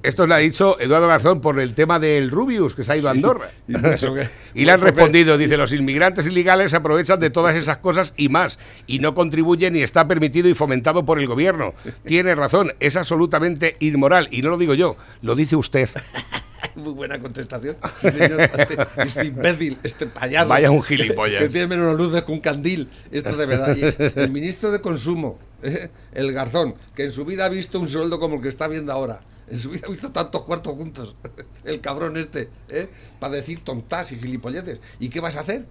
Esto 0.03 0.27
lo 0.27 0.35
ha 0.35 0.39
dicho 0.39 0.79
Eduardo 0.81 1.09
Garzón 1.09 1.41
por 1.41 1.59
el 1.61 1.75
tema 1.75 1.99
del 1.99 2.31
Rubius, 2.31 2.75
que 2.75 2.85
se 2.85 2.93
ha 2.93 2.97
ido 2.97 3.09
a 3.09 3.13
Andorra. 3.13 3.51
¿Y 4.55 4.65
le 4.65 4.73
han 4.73 4.81
respondido, 4.81 5.37
dice, 5.39 5.57
los 5.57 5.73
inmigrantes 5.73 6.27
ilegales 6.27 6.71
se 6.71 6.77
aprovechan 6.77 7.21
de 7.21 7.31
todas 7.31 7.57
esas 7.57 7.79
cosas 7.79 8.15
y 8.17 8.29
más, 8.29 8.59
y 8.87 8.99
no 8.99 9.15
contribuyen 9.15 9.75
ni 9.75 9.83
está 9.83 10.07
permitido 10.07 10.49
y 10.49 10.55
fomentado 10.55 11.05
por 11.05 11.19
el 11.19 11.27
gobierno. 11.27 11.75
Tiene 12.05 12.35
razón, 12.35 12.73
es 12.81 12.97
absolutamente 12.97 13.77
inmoral, 13.81 14.29
y 14.31 14.43
no 14.43 14.51
lo 14.51 14.59
digo 14.59 14.75
yo, 14.75 14.97
lo 15.23 15.35
dice 15.35 15.57
usted. 15.57 15.89
Muy 16.75 16.93
buena 16.93 17.19
contestación. 17.19 17.77
Sí, 18.03 18.11
señor. 18.11 18.41
Este, 18.41 18.77
este 18.99 19.25
imbécil, 19.27 19.79
este 19.83 20.07
payaso. 20.07 20.49
Vaya 20.49 20.71
un 20.71 20.83
gilipollas. 20.83 21.43
Que 21.43 21.49
tiene 21.49 21.69
menos 21.69 21.97
luces 21.97 22.23
que 22.23 22.33
un 22.33 22.41
candil. 22.41 22.89
Esto 23.11 23.35
de 23.37 23.47
verdad. 23.47 23.75
Y 23.77 24.21
el 24.21 24.31
ministro 24.31 24.71
de 24.71 24.81
Consumo, 24.81 25.39
¿eh? 25.63 25.89
el 26.13 26.33
Garzón, 26.33 26.75
que 26.95 27.05
en 27.05 27.13
su 27.13 27.25
vida 27.25 27.47
ha 27.47 27.49
visto 27.49 27.81
un 27.81 27.89
sueldo 27.89 28.21
como 28.21 28.37
el 28.37 28.43
que 28.43 28.49
está 28.49 28.69
viendo 28.69 28.93
ahora. 28.93 29.21
En 29.49 29.57
su 29.57 29.71
vida 29.71 29.87
ha 29.87 29.91
visto 29.91 30.11
tantos 30.11 30.43
cuartos 30.45 30.75
juntos. 30.75 31.15
El 31.65 31.81
cabrón 31.81 32.17
este, 32.17 32.49
¿eh? 32.71 32.89
Para 33.21 33.35
decir 33.35 33.61
tontas 33.61 34.11
y 34.13 34.17
gilipolleces. 34.19 34.81
¿Y 34.99 35.09
qué 35.09 35.21
vas 35.21 35.37
a 35.37 35.41
hacer? 35.41 35.65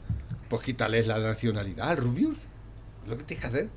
Pues 0.49 0.61
quítales 0.61 1.07
la 1.07 1.19
nacionalidad 1.19 1.89
al 1.89 1.97
Rubius. 1.97 2.37
Lo 3.07 3.17
que 3.17 3.23
tienes 3.23 3.41
que 3.43 3.47
hacer. 3.47 3.69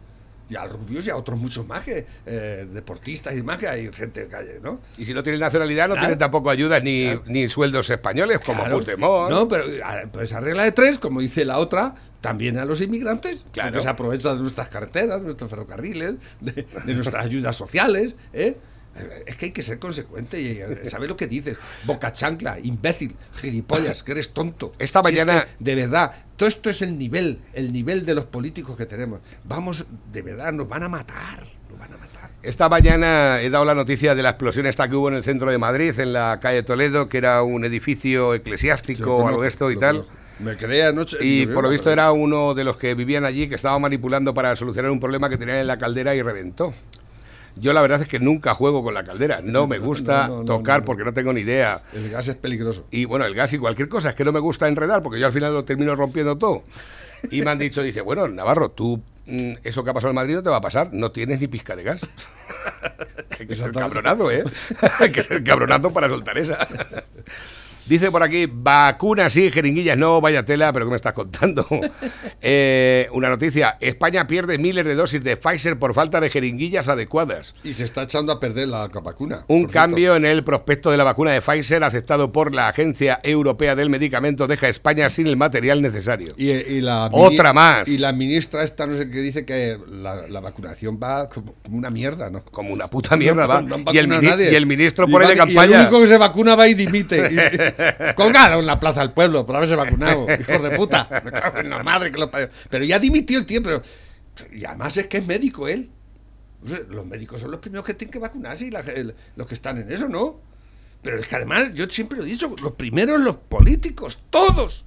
Y 0.51 0.57
al 0.57 0.71
Rubius 0.71 1.07
y 1.07 1.11
a 1.11 1.17
otros 1.17 1.39
muchos 1.39 1.67
más 1.67 1.85
que 1.85 2.07
eh, 2.25 2.67
deportistas 2.73 3.35
y 3.35 3.37
demás 3.39 3.59
que 3.59 3.69
hay 3.69 3.93
gente 3.93 4.21
de 4.23 4.29
calle, 4.29 4.61
¿no? 4.63 4.81
Y 4.97 5.05
si 5.05 5.13
no 5.13 5.23
tiene 5.23 5.39
nacionalidad, 5.39 5.89
no 5.89 5.95
Claro. 5.95 6.07
tiene 6.09 6.19
tampoco 6.19 6.49
ayudas 6.49 6.83
ni, 6.83 7.05
Claro. 7.05 7.23
ni 7.27 7.49
sueldos 7.51 7.91
españoles, 7.91 8.39
como 8.45 8.61
Claro. 8.63 8.77
Puigdemont. 8.79 9.31
No, 9.31 9.47
pero 9.47 9.65
pues 10.11 10.31
esa 10.31 10.41
regla 10.41 10.63
de 10.65 10.73
tres, 10.73 10.99
como 10.99 11.21
dice 11.21 11.45
la 11.45 11.59
otra, 11.59 11.97
también 12.23 12.57
a 12.57 12.65
los 12.65 12.81
inmigrantes, 12.81 13.45
Claro. 13.53 13.73
que 13.77 13.81
se 13.83 13.89
aprovechan 13.89 14.37
de 14.37 14.43
nuestras 14.43 14.69
carreteras, 14.71 15.21
de 15.21 15.27
nuestros 15.27 15.51
ferrocarriles, 15.51 16.15
de, 16.41 16.67
de 16.87 16.95
nuestras 16.95 17.27
ayudas 17.27 17.55
sociales, 17.55 18.15
¿eh? 18.33 18.57
Es 19.27 19.37
que 19.37 19.47
hay 19.47 19.53
que 19.53 19.63
ser 19.63 19.79
consecuente 19.79 20.41
y 20.41 20.59
eh, 20.59 20.89
saber 20.89 21.09
lo 21.09 21.17
que 21.17 21.27
dices. 21.27 21.59
Boca 21.85 22.13
chancla, 22.13 22.59
imbécil, 22.59 23.15
gilipollas, 23.41 24.03
que 24.03 24.13
eres 24.13 24.31
tonto. 24.31 24.73
Esta 24.79 25.03
Si 25.03 25.15
es 25.17 25.25
mañana- 25.25 25.45
que, 25.45 25.51
de 25.65 25.75
verdad, 25.75 26.13
todo 26.37 26.49
esto 26.49 26.71
es 26.71 26.83
el 26.83 26.99
nivel, 26.99 27.39
el 27.53 27.73
nivel 27.73 28.05
de 28.07 28.15
los 28.15 28.25
políticos 28.25 28.77
que 28.77 28.87
tenemos. 28.87 29.21
Vamos, 29.45 29.85
de 30.13 30.23
verdad, 30.23 30.53
nos 30.53 30.69
van 30.69 30.83
a 30.85 30.89
matar, 30.89 31.41
nos 31.71 31.79
van 31.79 31.93
a 31.93 31.97
matar. 31.97 32.31
Esta 32.43 32.69
mañana 32.69 33.41
he 33.43 33.51
dado 33.51 33.65
la 33.65 33.75
noticia 33.75 34.15
de 34.15 34.23
la 34.23 34.31
explosión 34.31 34.65
esta 34.67 34.89
que 34.89 34.95
hubo 34.95 35.09
en 35.09 35.15
el 35.17 35.25
centro 35.25 35.51
de 35.51 35.59
Madrid, 35.59 35.99
en 35.99 36.13
la 36.13 36.39
calle 36.41 36.63
Toledo, 36.63 37.09
que 37.09 37.19
era 37.19 37.43
un 37.43 37.65
edificio 37.65 38.33
eclesiástico 38.35 39.17
o 39.17 39.29
algo 39.29 39.43
de 39.43 39.49
esto 39.49 39.71
y 39.71 39.77
tal. 39.79 39.97
conozco. 39.97 40.15
Me 40.39 40.57
creé 40.57 40.85
anoche. 40.85 41.17
Y 41.21 41.47
por 41.47 41.57
lo 41.57 41.63
"Mira, 41.63 41.71
visto 41.71 41.91
era 41.91 42.13
uno 42.13 42.55
de 42.55 42.63
los 42.63 42.77
que 42.77 42.95
vivían 42.95 43.25
allí 43.25 43.49
que 43.49 43.57
estaba 43.57 43.77
manipulando 43.81 44.33
para 44.33 44.55
solucionar 44.55 44.93
un 44.93 45.01
problema 45.01 45.29
que 45.29 45.37
tenían 45.37 45.59
en 45.59 45.67
la 45.67 45.79
caldera 45.79 46.15
y 46.15 46.23
reventó. 46.23 46.73
Yo 47.61 47.73
la 47.73 47.83
verdad 47.83 48.01
es 48.03 48.09
que 48.09 48.19
nunca 48.19 48.55
juego 48.55 48.83
con 48.83 48.95
la 48.95 49.05
caldera. 49.05 49.41
No 49.43 49.67
me 49.67 49.79
gusta 49.79 50.29
no, 50.29 50.39
no, 50.39 50.45
tocar 50.45 50.85
porque 50.85 51.05
no 51.05 51.13
tengo 51.13 51.33
ni 51.33 51.41
idea. 51.41 51.83
El 51.95 52.11
gas 52.11 52.29
es 52.29 52.37
peligroso. 52.37 52.87
Y 52.91 53.05
bueno, 53.05 53.25
el 53.25 53.35
gas 53.35 53.53
y 53.53 53.59
cualquier 53.59 53.89
cosa, 53.89 54.11
es 54.11 54.15
que 54.15 54.25
no 54.25 54.33
me 54.33 54.41
gusta 54.41 54.69
enredar 54.69 55.03
porque 55.03 55.21
yo 55.21 55.27
al 55.27 55.33
final 55.33 55.53
lo 55.55 55.65
termino 55.65 55.95
rompiendo 55.95 56.37
todo. 56.37 56.65
Y 57.31 57.43
me 57.43 57.51
han 57.51 57.59
dicho, 57.59 57.83
dice, 57.83 58.01
bueno, 58.01 58.29
Navarro, 58.29 58.71
tú 58.71 59.03
mm, 59.27 59.55
eso 59.65 59.83
que 59.83 59.91
ha 59.91 59.95
pasado 59.95 60.11
en 60.11 60.17
Madrid 60.17 60.35
no 60.37 60.43
te 60.43 60.51
va 60.51 60.57
a 60.57 60.61
pasar, 60.61 60.91
no 60.93 61.11
tienes 61.11 61.41
ni 61.41 61.49
pizca 61.49 61.75
de 61.75 61.83
gas. 61.83 62.07
Hay 63.39 63.47
que 63.49 63.55
ser 63.55 63.73
cabronazo, 63.73 64.31
¿eh? 64.31 64.45
Hay 65.01 65.11
que 65.13 65.23
ser 65.23 65.43
cabronazo 65.43 65.93
para 65.93 66.09
soltar 66.09 66.39
esa. 66.39 66.67
Dice 67.89 68.11
por 68.11 68.23
aquí, 68.23 68.47
vacunas 68.51 69.33
sí, 69.33 69.51
jeringuillas 69.51 69.97
no, 69.97 70.21
vaya 70.21 70.45
tela, 70.45 70.73
pero 70.73 70.85
¿qué 70.87 70.91
me 70.91 70.97
estás 70.97 71.13
contando? 71.15 71.67
Eh, 72.41 73.09
una 73.13 73.29
noticia, 73.29 73.77
España 73.81 74.27
pierde 74.27 74.59
miles 74.59 74.85
de 74.85 74.95
dosis 74.95 75.23
de 75.25 75.37
Pfizer 75.37 75.79
por 75.79 75.93
falta 75.95 76.21
de 76.21 76.31
jeringuillas 76.31 76.87
adecuadas. 76.89 77.55
Y 77.65 77.73
se 77.73 77.85
está 77.85 78.05
echando 78.05 78.33
a 78.33 78.39
perder 78.39 78.69
la 78.69 78.87
vacuna. 78.89 79.45
Un 79.49 79.61
cierto. 79.63 79.73
cambio 79.73 80.15
en 80.17 80.25
el 80.25 80.45
prospecto 80.45 80.91
de 80.91 80.97
la 80.97 81.05
vacuna 81.05 81.33
de 81.33 81.41
Pfizer 81.43 81.83
aceptado 81.83 82.31
por 82.31 82.55
la 82.55 82.69
Agencia 82.69 83.19
Europea 83.25 83.75
del 83.75 83.91
Medicamento 83.91 84.47
deja 84.47 84.67
a 84.67 84.69
España 84.71 85.11
sin 85.11 85.27
el 85.27 85.37
material 85.37 85.83
necesario. 85.83 86.35
Y, 86.37 86.51
y 86.51 86.81
la 86.81 87.09
Otra 87.13 87.53
más. 87.53 87.89
Y 87.89 87.99
la 87.99 88.13
ministra 88.13 88.63
esta, 88.63 88.87
no 88.87 88.97
sé 88.97 89.11
qué, 89.11 89.19
dice 89.19 89.45
que 89.45 89.77
la, 89.91 90.29
la 90.29 90.41
vacunación 90.41 90.99
va 91.03 91.29
como, 91.29 91.55
como 91.65 91.77
una 91.77 91.91
mierda, 91.91 92.31
¿no? 92.31 92.45
Como 92.45 92.73
una 92.73 92.89
puta 92.89 93.17
mierda 93.17 93.47
va. 93.47 93.63
No 93.63 93.77
y, 93.93 93.99
el 93.99 94.07
vacunado 94.07 94.21
mini- 94.23 94.27
a 94.29 94.31
nadie. 94.31 94.53
y 94.53 94.55
el 94.55 94.67
ministro 94.67 95.09
Y 95.09 95.13
por 95.13 95.23
ahí 95.23 95.29
de 95.31 95.35
va- 95.35 95.45
y 95.45 95.55
campaña. 95.55 95.77
el 95.77 95.83
único 95.89 96.01
que 96.03 96.07
se 96.09 96.19
vacuna 96.19 96.55
va 96.55 96.69
y 96.69 96.75
dimite. 96.75 97.19
Colgado 98.17 98.61
en 98.61 98.67
la 98.67 98.81
plaza 98.81 99.01
del 99.01 99.13
pueblo 99.13 99.47
por 99.47 99.57
haberse 99.57 99.77
vacunado. 99.77 100.27
Hijos 100.33 100.63
de 100.63 100.71
puta. 100.71 101.09
Me 101.25 101.69
la 101.69 101.83
madre 101.83 102.11
que 102.11 102.19
lo. 102.19 102.31
Pero 102.31 102.85
ya 102.85 102.99
dimitió 102.99 103.39
el 103.39 103.47
tío, 103.47 103.63
pero. 103.63 103.83
Y 104.53 104.65
además 104.65 104.97
es 104.97 105.07
que 105.07 105.19
es 105.19 105.27
médico 105.27 105.69
él. 105.69 105.91
Los 106.91 107.07
médicos 107.07 107.41
son 107.41 107.53
los 107.53 107.61
primeros 107.61 107.87
que 107.87 107.95
tienen 107.95 108.13
que 108.13 108.19
vacunarse 108.19 108.67
y 108.67 108.71
los 108.71 109.47
que 109.47 109.55
están 109.55 109.79
en 109.79 109.93
eso, 109.93 110.09
¿no? 110.09 110.41
Pero 111.03 111.19
es 111.19 111.29
que 111.29 111.37
además, 111.37 111.73
yo 111.75 111.89
siempre 111.89 112.19
lo 112.19 112.25
he 112.25 112.27
dicho, 112.27 112.55
los 112.61 112.73
primeros 112.73 113.21
los 113.21 113.37
políticos, 113.37 114.19
todos. 114.31 114.85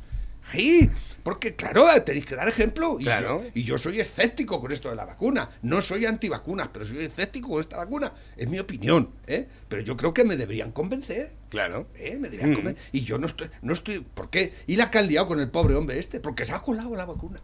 Ahí. 0.52 0.90
Porque, 1.24 1.56
claro, 1.56 1.86
tenéis 2.04 2.26
que 2.26 2.36
dar 2.36 2.48
ejemplo. 2.50 2.98
Y, 3.00 3.04
Claro. 3.04 3.44
yo, 3.44 3.50
y 3.54 3.64
yo 3.64 3.78
soy 3.78 4.00
escéptico 4.00 4.60
con 4.60 4.72
esto 4.72 4.90
de 4.90 4.96
la 4.96 5.06
vacuna. 5.06 5.50
No 5.62 5.82
soy 5.82 6.06
antivacunas, 6.06 6.70
pero 6.74 6.86
soy 6.86 7.06
escéptico 7.06 7.50
con 7.50 7.60
esta 7.60 7.78
vacuna. 7.78 8.12
Es 8.36 8.48
mi 8.48 8.60
opinión. 8.60 9.10
¿eh? 9.28 9.48
Pero 9.68 9.82
yo 9.84 9.96
creo 9.98 10.14
que 10.14 10.24
me 10.24 10.36
deberían 10.36 10.72
convencer. 10.72 11.32
Claro. 11.50 11.88
¿eh? 11.96 12.18
Me 12.20 12.30
deberían 12.30 12.52
Mm. 12.52 12.56
convencer. 12.56 12.84
Y 12.92 13.02
yo 13.04 13.18
no 13.18 13.28
estoy, 13.28 13.50
no 13.62 13.74
estoy. 13.74 14.00
¿Por 14.00 14.30
qué? 14.30 14.54
Y 14.68 14.76
la 14.76 14.90
que 14.90 14.98
han 15.00 15.08
liado 15.08 15.28
con 15.28 15.40
el 15.40 15.50
pobre 15.50 15.76
hombre 15.76 16.00
este, 16.00 16.20
porque 16.20 16.46
se 16.46 16.54
ha 16.54 16.60
colado 16.60 16.96
la 16.96 17.06
vacuna. 17.06 17.40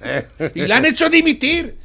y 0.54 0.66
la 0.66 0.76
han 0.76 0.84
hecho 0.84 1.08
dimitir. 1.08 1.78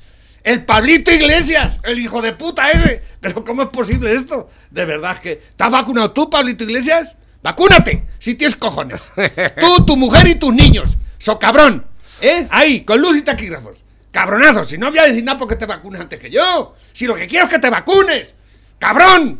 El 0.43 0.63
Pablito 0.63 1.12
Iglesias, 1.12 1.77
el 1.83 1.99
hijo 1.99 2.21
de 2.21 2.31
puta 2.33 2.69
ese. 2.71 3.01
Pero 3.19 3.43
¿cómo 3.43 3.63
es 3.63 3.69
posible 3.69 4.13
esto? 4.13 4.49
De 4.71 4.86
verdad 4.86 5.19
que. 5.19 5.41
¿Te 5.55 5.63
has 5.63 5.71
vacunado 5.71 6.12
tú, 6.12 6.29
Pablito 6.29 6.63
Iglesias? 6.63 7.17
¡Vacúnate! 7.43 8.03
Si 8.19 8.36
tienes 8.36 8.55
cojones. 8.55 9.10
Tú, 9.60 9.86
tu 9.86 9.95
mujer 9.95 10.27
y 10.27 10.36
tus 10.36 10.53
niños. 10.53 10.97
¡So 11.17 11.38
cabrón! 11.39 11.86
¿Eh? 12.21 12.47
Ahí, 12.49 12.82
con 12.82 13.01
luz 13.01 13.17
y 13.17 13.21
taquígrafos. 13.21 13.84
Cabronazo, 14.12 14.63
si 14.63 14.77
no 14.77 14.89
voy 14.89 14.99
a 14.99 15.03
decir 15.06 15.23
nada 15.23 15.38
porque 15.38 15.56
te 15.56 15.65
vacunes 15.65 16.01
antes 16.01 16.19
que 16.19 16.30
yo. 16.30 16.75
Si 16.91 17.06
lo 17.06 17.15
que 17.15 17.27
quiero 17.27 17.45
es 17.45 17.51
que 17.51 17.60
te 17.60 17.69
vacunes. 17.69 18.34
¡Cabrón! 18.80 19.39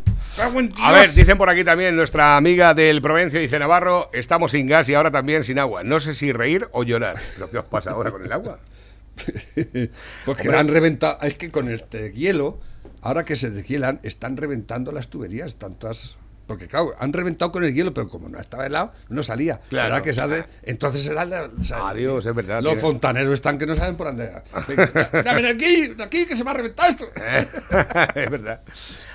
A 0.80 0.92
ver, 0.92 1.14
dicen 1.14 1.36
por 1.38 1.50
aquí 1.50 1.64
también 1.64 1.96
nuestra 1.96 2.38
amiga 2.38 2.76
del 2.76 3.02
Provencio, 3.02 3.40
dice 3.40 3.58
Navarro, 3.58 4.12
estamos 4.14 4.52
sin 4.52 4.68
gas 4.68 4.88
y 4.88 4.94
ahora 4.94 5.10
también 5.10 5.44
sin 5.44 5.58
agua. 5.58 5.84
No 5.84 6.00
sé 6.00 6.14
si 6.14 6.32
reír 6.32 6.68
o 6.74 6.84
llorar. 6.84 7.18
¿Pero 7.34 7.50
qué 7.50 7.58
os 7.58 7.66
pasa 7.66 7.92
ahora 7.92 8.12
con 8.12 8.24
el 8.24 8.32
agua? 8.32 8.60
Porque 10.26 10.44
Hombre. 10.44 10.58
han 10.58 10.68
reventado. 10.68 11.18
Es 11.22 11.40
que 11.40 11.50
con 11.50 11.72
este 11.72 12.12
hielo, 12.12 12.60
ahora 13.02 13.26
que 13.26 13.36
se 13.36 13.50
deshielan, 13.50 14.00
están 14.04 14.38
reventando 14.38 14.92
las 14.92 15.08
tuberías, 15.08 15.56
tantas. 15.56 16.18
Porque 16.48 16.68
claro, 16.68 16.94
han 16.98 17.12
reventado 17.12 17.52
con 17.52 17.64
el 17.66 17.74
hielo, 17.74 17.94
pero 17.94 18.08
como 18.08 18.30
no 18.30 18.40
estaba 18.40 18.66
helado, 18.66 18.94
no 19.10 19.22
salía. 19.22 19.60
Claro. 19.70 19.94
Ahora 19.96 20.02
que 20.02 20.14
sale, 20.14 20.46
entonces 20.64 21.04
será 21.04 21.26
la- 21.26 21.50
la- 21.50 21.90
Adiós, 21.90 22.26
es 22.26 22.34
verdad, 22.34 22.62
Los 22.64 22.80
fontaneros 22.80 23.34
están 23.34 23.58
que 23.58 23.66
no 23.66 23.76
saben 23.76 23.98
por 23.98 24.08
dónde. 24.08 24.32
Ven 24.68 25.46
aquí, 25.46 25.94
aquí, 26.02 26.26
que 26.26 26.36
se 26.38 26.44
me 26.46 26.52
ha 26.52 26.54
reventado 26.54 26.90
esto. 26.90 27.06
es 28.16 28.30
verdad. 28.30 28.62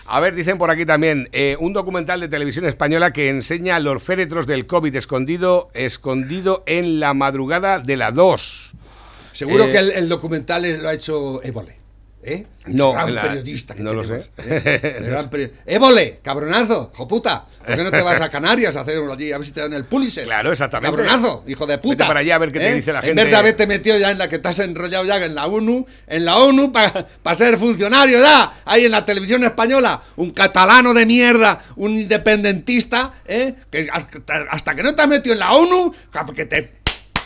A 0.04 0.20
ver, 0.20 0.34
dicen 0.34 0.58
por 0.58 0.70
aquí 0.70 0.84
también, 0.84 1.28
eh, 1.32 1.56
un 1.58 1.72
documental 1.72 2.20
de 2.20 2.28
televisión 2.28 2.66
española 2.66 3.12
que 3.12 3.30
enseña 3.30 3.78
los 3.78 4.02
féretros 4.02 4.46
del 4.46 4.66
COVID 4.66 4.94
escondido, 4.94 5.70
escondido 5.72 6.64
en 6.66 7.00
la 7.00 7.14
madrugada 7.14 7.78
de 7.78 7.96
la 7.96 8.10
2. 8.10 8.72
Seguro 9.32 9.64
Eh, 9.64 9.70
que 9.72 9.78
el, 9.78 9.90
el 9.92 10.08
documental 10.10 10.70
lo 10.82 10.88
ha 10.88 10.92
hecho 10.92 11.42
Évole. 11.42 11.76
¿Eh? 12.24 12.46
No, 12.66 12.92
gran 12.92 13.08
en 13.08 13.14
la- 13.16 13.22
periodista 13.22 13.74
que 13.74 13.82
no 13.82 13.92
lo 13.92 14.02
tenemos, 14.02 14.26
sé. 14.26 14.30
¿eh? 14.46 14.98
Gran 15.02 15.28
peri- 15.28 15.50
Évole, 15.66 16.20
cabronazo, 16.22 16.92
hijo 16.94 17.08
puta. 17.08 17.46
¿Por 17.66 17.74
qué 17.76 17.82
no 17.82 17.90
te 17.90 18.00
vas 18.02 18.20
a 18.20 18.28
Canarias 18.28 18.76
a 18.76 18.82
hacerlo 18.82 19.12
allí? 19.12 19.32
A 19.32 19.38
ver 19.38 19.44
si 19.44 19.50
te 19.52 19.60
dan 19.60 19.72
el 19.72 19.84
Pulitzer. 19.84 20.24
Claro, 20.24 20.52
exactamente. 20.52 20.96
Cabronazo, 20.96 21.42
hijo 21.48 21.66
de 21.66 21.78
puta. 21.78 21.92
¿Eh? 21.92 21.96
Vete 21.96 22.06
para 22.08 22.20
allá 22.20 22.34
a 22.36 22.38
ver 22.38 22.52
qué 22.52 22.60
te 22.60 22.74
dice 22.74 22.92
la 22.92 23.00
En 23.00 23.06
gente. 23.06 23.22
vez 23.22 23.30
de 23.32 23.36
haberte 23.36 23.66
metido 23.66 23.98
ya 23.98 24.12
en 24.12 24.18
la 24.18 24.28
que 24.28 24.36
estás 24.36 24.58
enrollado 24.60 25.04
ya 25.04 25.16
en 25.24 25.34
la 25.34 25.46
ONU, 25.46 25.84
en 26.06 26.24
la 26.24 26.38
ONU 26.38 26.70
para 26.72 27.34
ser 27.34 27.56
funcionario 27.58 28.20
ya, 28.20 28.60
ahí 28.64 28.84
en 28.84 28.92
la 28.92 29.04
televisión 29.04 29.42
española, 29.42 30.00
un 30.16 30.30
catalano 30.30 30.94
de 30.94 31.04
mierda, 31.06 31.64
un 31.76 31.92
independentista, 31.98 33.14
¿eh? 33.26 33.54
Que 33.70 33.88
hasta, 33.92 34.36
hasta 34.50 34.74
que 34.76 34.82
no 34.84 34.94
te 34.94 35.02
has 35.02 35.08
metido 35.08 35.32
en 35.32 35.40
la 35.40 35.52
ONU, 35.54 35.92
que 36.34 36.44
te 36.46 36.70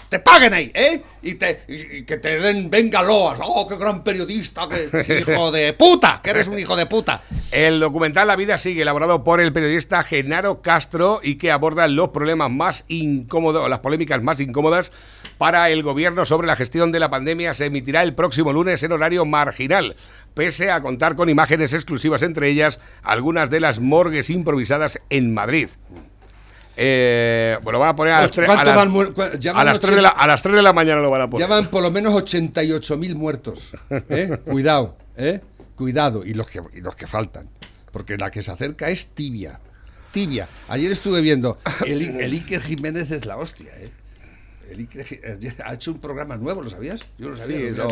te 0.09 0.19
paguen 0.19 0.55
ahí, 0.55 0.71
¿eh? 0.75 1.03
Y, 1.23 1.35
te, 1.35 1.63
y, 1.69 2.03
que 2.05 2.19
te 2.19 2.39
den 2.39 2.71
venga 2.71 3.03
loas. 3.03 3.41
¡Oh, 3.43 3.67
qué 3.67 3.77
gran 3.77 4.05
periodista! 4.05 4.69
¡Qué 4.69 5.25
hijo 5.27 5.51
de 5.51 5.73
puta! 5.73 6.21
¡Que 6.23 6.31
eres 6.31 6.47
un 6.47 6.59
hijo 6.59 6.77
de 6.77 6.87
puta! 6.87 7.23
El 7.51 7.81
documental 7.81 8.29
La 8.29 8.37
vida 8.37 8.59
sigue, 8.59 8.83
elaborado 8.83 9.25
por 9.25 9.41
el 9.41 9.53
periodista 9.53 10.03
Genaro 10.03 10.63
Castro 10.63 11.21
y 11.23 11.37
que 11.37 11.51
aborda 11.51 11.89
los 11.89 12.11
problemas 12.11 12.51
más 12.51 12.85
incómodos, 12.89 13.69
las 13.69 13.81
polémicas 13.81 14.23
más 14.23 14.39
incómodas 14.41 14.93
para 15.39 15.69
el 15.71 15.83
gobierno 15.83 16.25
sobre 16.25 16.47
la 16.47 16.57
gestión 16.57 16.93
de 16.93 17.01
la 17.01 17.11
pandemia, 17.11 17.55
se 17.55 17.67
emitirá 17.67 18.03
el 18.03 18.15
próximo 18.15 18.53
lunes 18.53 18.83
en 18.83 18.93
horario 18.93 19.25
marginal, 19.25 19.97
pese 20.35 20.71
a 20.71 20.81
contar 20.81 21.17
con 21.17 21.29
imágenes 21.29 21.73
exclusivas, 21.73 22.23
entre 22.23 22.49
ellas 22.49 22.81
algunas 23.03 23.51
de 23.51 23.61
las 23.61 23.81
morgues 23.81 24.31
improvisadas 24.31 25.01
en 25.11 25.35
Madrid. 25.35 25.69
Eh, 26.79 27.57
bueno, 27.63 27.79
van 27.79 27.89
a 27.91 27.97
poner 27.97 28.13
a 28.15 28.21
las, 28.23 28.31
tres- 28.31 28.45
a 28.49 28.55
¿Cuántos 28.55 28.67
las- 28.67 28.77
van 28.77 28.93
muer- 28.93 29.13
cua- 29.15 29.39
ya 29.39 29.51
a 29.53 29.55
van 29.55 29.67
las 29.67 29.81
tres 29.81 29.97
de 29.97 30.03
la, 30.03 30.09
a 30.11 30.27
las 30.27 30.43
tres 30.43 30.55
de 30.57 30.63
la 30.63 30.73
mañana 30.73 31.01
lo 31.01 31.11
van 31.11 31.23
a 31.23 31.31
poner. 31.31 31.49
Ya 31.49 31.55
van 31.55 31.69
por 31.69 31.83
lo 31.83 31.91
menos 31.91 32.13
88.000 32.15 33.15
muertos. 33.15 33.73
¿eh? 34.11 34.39
Cuidado, 34.45 34.97
¿eh? 35.17 35.41
Cuidado. 35.75 36.25
Y 36.25 36.35
los, 36.35 36.47
que, 36.49 36.61
y 36.75 36.81
los 36.81 36.95
que 36.95 37.07
faltan. 37.07 37.49
porque 37.93 38.17
la 38.19 38.31
que 38.31 38.43
se 38.43 38.51
acerca 38.51 38.89
es 38.91 39.07
tibia. 39.07 39.59
Tibia. 40.13 40.49
Ayer 40.69 40.93
estuve 40.93 41.21
viendo, 41.23 41.59
el, 41.87 42.21
el 42.21 42.33
Iker 42.33 42.61
Jiménez 42.63 43.11
es 43.11 43.25
la 43.27 43.37
hostia, 43.37 43.71
¿eh? 43.79 43.91
El 44.71 44.79
Iker 44.81 45.07
ayer 45.39 45.55
ha 45.65 45.75
hecho 45.75 45.93
un 45.93 45.99
programa 45.99 46.37
nuevo, 46.37 46.63
¿lo 46.63 46.69
sabías? 46.71 47.07
Yo 47.19 47.29
lo 47.31 47.37
sabía. 47.37 47.59
Sí, 47.59 47.77
lo 47.77 47.89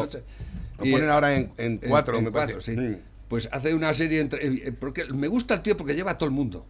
ponen 0.90 1.08
ahora 1.10 1.34
en, 1.36 1.52
en 1.58 1.78
cuatro, 1.78 2.18
en 2.18 2.24
me 2.24 2.30
cuatro, 2.30 2.54
parece. 2.54 2.74
sí. 2.74 2.78
Mm. 2.80 2.96
Pues 3.28 3.48
hace 3.52 3.72
una 3.74 3.92
serie 3.94 4.20
entre. 4.20 4.44
eh, 4.46 4.72
Porque 4.78 5.04
me 5.06 5.28
gusta 5.28 5.54
el 5.54 5.60
tío 5.62 5.76
porque 5.76 5.94
lleva 5.94 6.12
a 6.12 6.18
todo 6.18 6.28
el 6.28 6.34
mundo. 6.34 6.66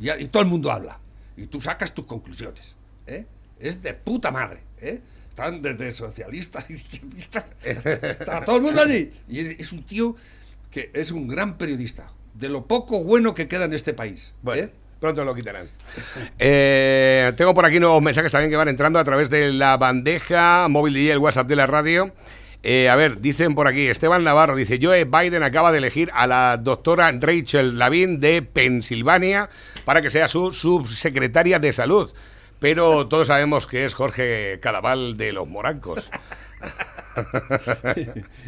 Y 0.00 0.26
todo 0.28 0.42
el 0.42 0.48
mundo 0.48 0.70
habla. 0.70 0.98
Y 1.38 1.46
tú 1.46 1.60
sacas 1.60 1.94
tus 1.94 2.04
conclusiones. 2.04 2.74
¿eh? 3.06 3.24
Es 3.60 3.80
de 3.80 3.94
puta 3.94 4.30
madre. 4.30 4.58
¿eh? 4.80 5.00
Están 5.30 5.62
desde 5.62 5.92
socialistas 5.92 6.68
y 6.68 6.74
izquierdistas. 6.74 7.44
Está 7.62 8.44
todo 8.44 8.56
el 8.56 8.62
mundo 8.62 8.82
allí. 8.82 9.12
Y 9.28 9.38
es, 9.40 9.72
un 9.72 9.84
tío 9.84 10.16
que 10.72 10.90
es 10.92 11.12
un 11.12 11.28
gran 11.28 11.56
periodista. 11.56 12.10
De 12.34 12.48
lo 12.48 12.66
poco 12.66 13.02
bueno 13.02 13.34
que 13.34 13.46
queda 13.46 13.64
en 13.64 13.72
este 13.72 13.94
país. 13.94 14.32
Bueno, 14.42 14.64
¿eh? 14.64 14.70
pronto 15.00 15.24
lo 15.24 15.34
quitarán. 15.34 15.68
Eh, 16.40 17.32
tengo 17.36 17.54
por 17.54 17.64
aquí 17.64 17.78
nuevos 17.78 18.02
mensajes 18.02 18.32
también 18.32 18.50
que 18.50 18.56
van 18.56 18.68
entrando 18.68 18.98
a 18.98 19.04
través 19.04 19.30
de 19.30 19.52
la 19.52 19.76
bandeja 19.76 20.66
móvil 20.68 20.96
y 20.96 21.10
el 21.10 21.18
WhatsApp 21.18 21.46
de 21.46 21.56
la 21.56 21.66
radio. 21.66 22.12
Eh, 22.62 22.88
a 22.88 22.96
ver, 22.96 23.20
dicen 23.20 23.54
por 23.54 23.68
aquí, 23.68 23.86
Esteban 23.86 24.24
Navarro 24.24 24.56
dice, 24.56 24.80
Joe 24.82 25.04
Biden 25.04 25.44
acaba 25.44 25.70
de 25.70 25.78
elegir 25.78 26.10
a 26.12 26.26
la 26.26 26.56
doctora 26.56 27.12
Rachel 27.12 27.78
Lavin 27.78 28.18
de 28.18 28.42
Pensilvania 28.42 29.48
para 29.88 30.02
que 30.02 30.10
sea 30.10 30.28
su 30.28 30.52
subsecretaria 30.52 31.58
de 31.58 31.72
salud. 31.72 32.10
Pero 32.58 33.06
todos 33.08 33.28
sabemos 33.28 33.66
que 33.66 33.86
es 33.86 33.94
Jorge 33.94 34.58
Cadaval 34.60 35.16
de 35.16 35.32
los 35.32 35.48
Morancos. 35.48 36.10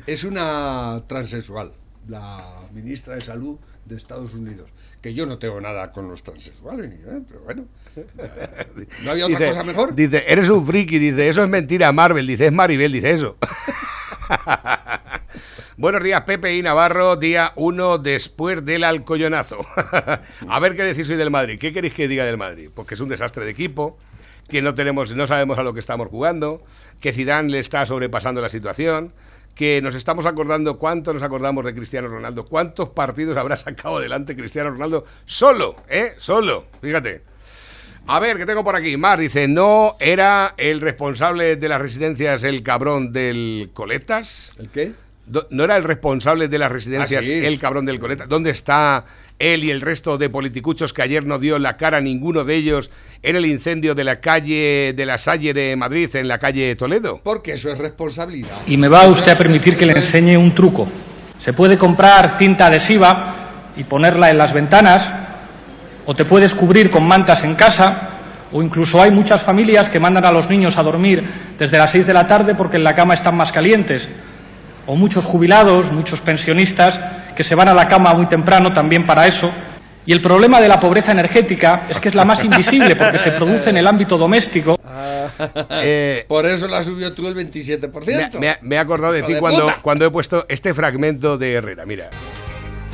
Es 0.06 0.24
una 0.24 1.00
transexual, 1.06 1.72
la 2.08 2.44
ministra 2.74 3.14
de 3.14 3.22
Salud 3.22 3.56
de 3.86 3.96
Estados 3.96 4.34
Unidos. 4.34 4.68
Que 5.00 5.14
yo 5.14 5.24
no 5.24 5.38
tengo 5.38 5.58
nada 5.62 5.90
con 5.92 6.08
los 6.08 6.22
transexuales, 6.22 6.90
¿eh? 6.92 7.22
pero 7.26 7.40
bueno. 7.40 7.64
¿No 9.02 9.10
había 9.12 9.24
otra 9.24 9.38
Dice- 9.38 9.48
cosa 9.48 9.64
mejor? 9.64 9.94
Dice, 9.94 10.22
eres 10.28 10.50
un 10.50 10.66
friki, 10.66 10.98
dice, 10.98 11.26
eso 11.26 11.42
es 11.42 11.48
mentira, 11.48 11.90
Marvel, 11.90 12.26
dice, 12.26 12.48
es 12.48 12.52
Maribel, 12.52 12.92
dice 12.92 13.12
eso. 13.12 13.38
Buenos 15.80 16.02
días, 16.04 16.20
Pepe 16.24 16.54
y 16.54 16.60
Navarro, 16.60 17.16
día 17.16 17.54
uno 17.56 17.96
después 17.96 18.62
del 18.66 18.84
alcollonazo. 18.84 19.66
a 20.46 20.60
ver 20.60 20.76
qué 20.76 20.82
decís 20.82 21.08
hoy 21.08 21.16
del 21.16 21.30
Madrid. 21.30 21.58
¿Qué 21.58 21.72
queréis 21.72 21.94
que 21.94 22.06
diga 22.06 22.26
del 22.26 22.36
Madrid? 22.36 22.68
Porque 22.74 22.92
es 22.92 23.00
un 23.00 23.08
desastre 23.08 23.46
de 23.46 23.50
equipo, 23.50 23.96
que 24.50 24.60
no 24.60 24.74
tenemos, 24.74 25.16
no 25.16 25.26
sabemos 25.26 25.58
a 25.58 25.62
lo 25.62 25.72
que 25.72 25.80
estamos 25.80 26.08
jugando, 26.08 26.62
que 27.00 27.14
Zidane 27.14 27.48
le 27.48 27.60
está 27.60 27.86
sobrepasando 27.86 28.42
la 28.42 28.50
situación, 28.50 29.14
que 29.54 29.80
nos 29.80 29.94
estamos 29.94 30.26
acordando 30.26 30.76
cuánto 30.76 31.14
nos 31.14 31.22
acordamos 31.22 31.64
de 31.64 31.74
Cristiano 31.74 32.08
Ronaldo, 32.08 32.44
cuántos 32.44 32.90
partidos 32.90 33.38
habrá 33.38 33.56
sacado 33.56 33.96
adelante 33.96 34.36
Cristiano 34.36 34.68
Ronaldo 34.68 35.06
solo, 35.24 35.76
¿eh? 35.88 36.12
Solo, 36.18 36.66
fíjate. 36.82 37.22
A 38.06 38.20
ver, 38.20 38.36
¿qué 38.36 38.44
tengo 38.44 38.62
por 38.62 38.76
aquí? 38.76 38.98
Mar 38.98 39.18
dice, 39.18 39.48
¿no 39.48 39.96
era 39.98 40.52
el 40.58 40.82
responsable 40.82 41.56
de 41.56 41.68
las 41.70 41.80
residencias 41.80 42.44
el 42.44 42.62
cabrón 42.62 43.14
del 43.14 43.70
Coletas? 43.72 44.52
¿El 44.58 44.68
qué? 44.68 44.92
¿No 45.50 45.64
era 45.64 45.76
el 45.76 45.84
responsable 45.84 46.48
de 46.48 46.58
las 46.58 46.70
residencias 46.72 47.20
Ah, 47.22 47.26
sí. 47.26 47.32
el 47.32 47.58
cabrón 47.58 47.86
del 47.86 47.98
Coletas? 48.00 48.28
¿Dónde 48.28 48.50
está 48.50 49.04
él 49.38 49.64
y 49.64 49.70
el 49.70 49.80
resto 49.80 50.18
de 50.18 50.28
politicuchos 50.28 50.92
que 50.92 51.02
ayer 51.02 51.24
no 51.24 51.38
dio 51.38 51.58
la 51.58 51.76
cara 51.76 51.98
a 51.98 52.00
ninguno 52.00 52.44
de 52.44 52.56
ellos 52.56 52.90
en 53.22 53.36
el 53.36 53.46
incendio 53.46 53.94
de 53.94 54.04
la 54.04 54.20
calle 54.20 54.92
de 54.94 55.06
la 55.06 55.16
Salle 55.18 55.54
de 55.54 55.76
Madrid, 55.76 56.14
en 56.16 56.28
la 56.28 56.38
calle 56.38 56.74
Toledo? 56.76 57.20
Porque 57.22 57.52
eso 57.54 57.70
es 57.70 57.78
responsabilidad. 57.78 58.56
Y 58.66 58.76
me 58.76 58.88
va 58.88 59.06
usted 59.06 59.32
a 59.32 59.38
permitir 59.38 59.76
que 59.76 59.86
le 59.86 59.92
enseñe 59.92 60.36
un 60.36 60.54
truco. 60.54 60.88
Se 61.38 61.52
puede 61.52 61.78
comprar 61.78 62.36
cinta 62.38 62.66
adhesiva 62.66 63.34
y 63.76 63.84
ponerla 63.84 64.30
en 64.30 64.36
las 64.38 64.52
ventanas, 64.52 65.08
o 66.06 66.14
te 66.14 66.24
puedes 66.24 66.54
cubrir 66.54 66.90
con 66.90 67.04
mantas 67.06 67.44
en 67.44 67.54
casa, 67.54 68.08
o 68.52 68.62
incluso 68.62 69.00
hay 69.00 69.10
muchas 69.10 69.40
familias 69.40 69.88
que 69.88 70.00
mandan 70.00 70.24
a 70.24 70.32
los 70.32 70.50
niños 70.50 70.76
a 70.76 70.82
dormir 70.82 71.24
desde 71.58 71.78
las 71.78 71.92
6 71.92 72.06
de 72.06 72.12
la 72.14 72.26
tarde 72.26 72.54
porque 72.56 72.76
en 72.78 72.84
la 72.84 72.94
cama 72.96 73.14
están 73.14 73.36
más 73.36 73.52
calientes, 73.52 74.08
o 74.90 74.96
muchos 74.96 75.24
jubilados, 75.24 75.92
muchos 75.92 76.20
pensionistas 76.20 77.00
que 77.36 77.44
se 77.44 77.54
van 77.54 77.68
a 77.68 77.74
la 77.74 77.86
cama 77.86 78.12
muy 78.12 78.26
temprano 78.26 78.72
también 78.72 79.06
para 79.06 79.24
eso. 79.28 79.48
Y 80.04 80.12
el 80.12 80.20
problema 80.20 80.60
de 80.60 80.66
la 80.66 80.80
pobreza 80.80 81.12
energética 81.12 81.82
es 81.88 82.00
que 82.00 82.08
es 82.08 82.14
la 82.16 82.24
más 82.24 82.42
invisible 82.44 82.96
porque 82.96 83.18
se 83.18 83.30
produce 83.30 83.70
en 83.70 83.76
el 83.76 83.86
ámbito 83.86 84.18
doméstico. 84.18 84.76
Eh, 85.82 86.24
Por 86.26 86.44
eso 86.46 86.66
la 86.66 86.82
subió 86.82 87.12
tú 87.12 87.28
el 87.28 87.36
27%. 87.36 88.32
me, 88.34 88.40
me- 88.40 88.58
me 88.62 88.74
he 88.76 88.78
acordado 88.78 89.12
de 89.12 89.22
ti 89.22 89.34
cuando, 89.38 89.72
cuando 89.80 90.04
he 90.06 90.10
puesto 90.10 90.44
este 90.48 90.74
fragmento 90.74 91.38
de 91.38 91.52
Herrera. 91.52 91.86
Mira. 91.86 92.10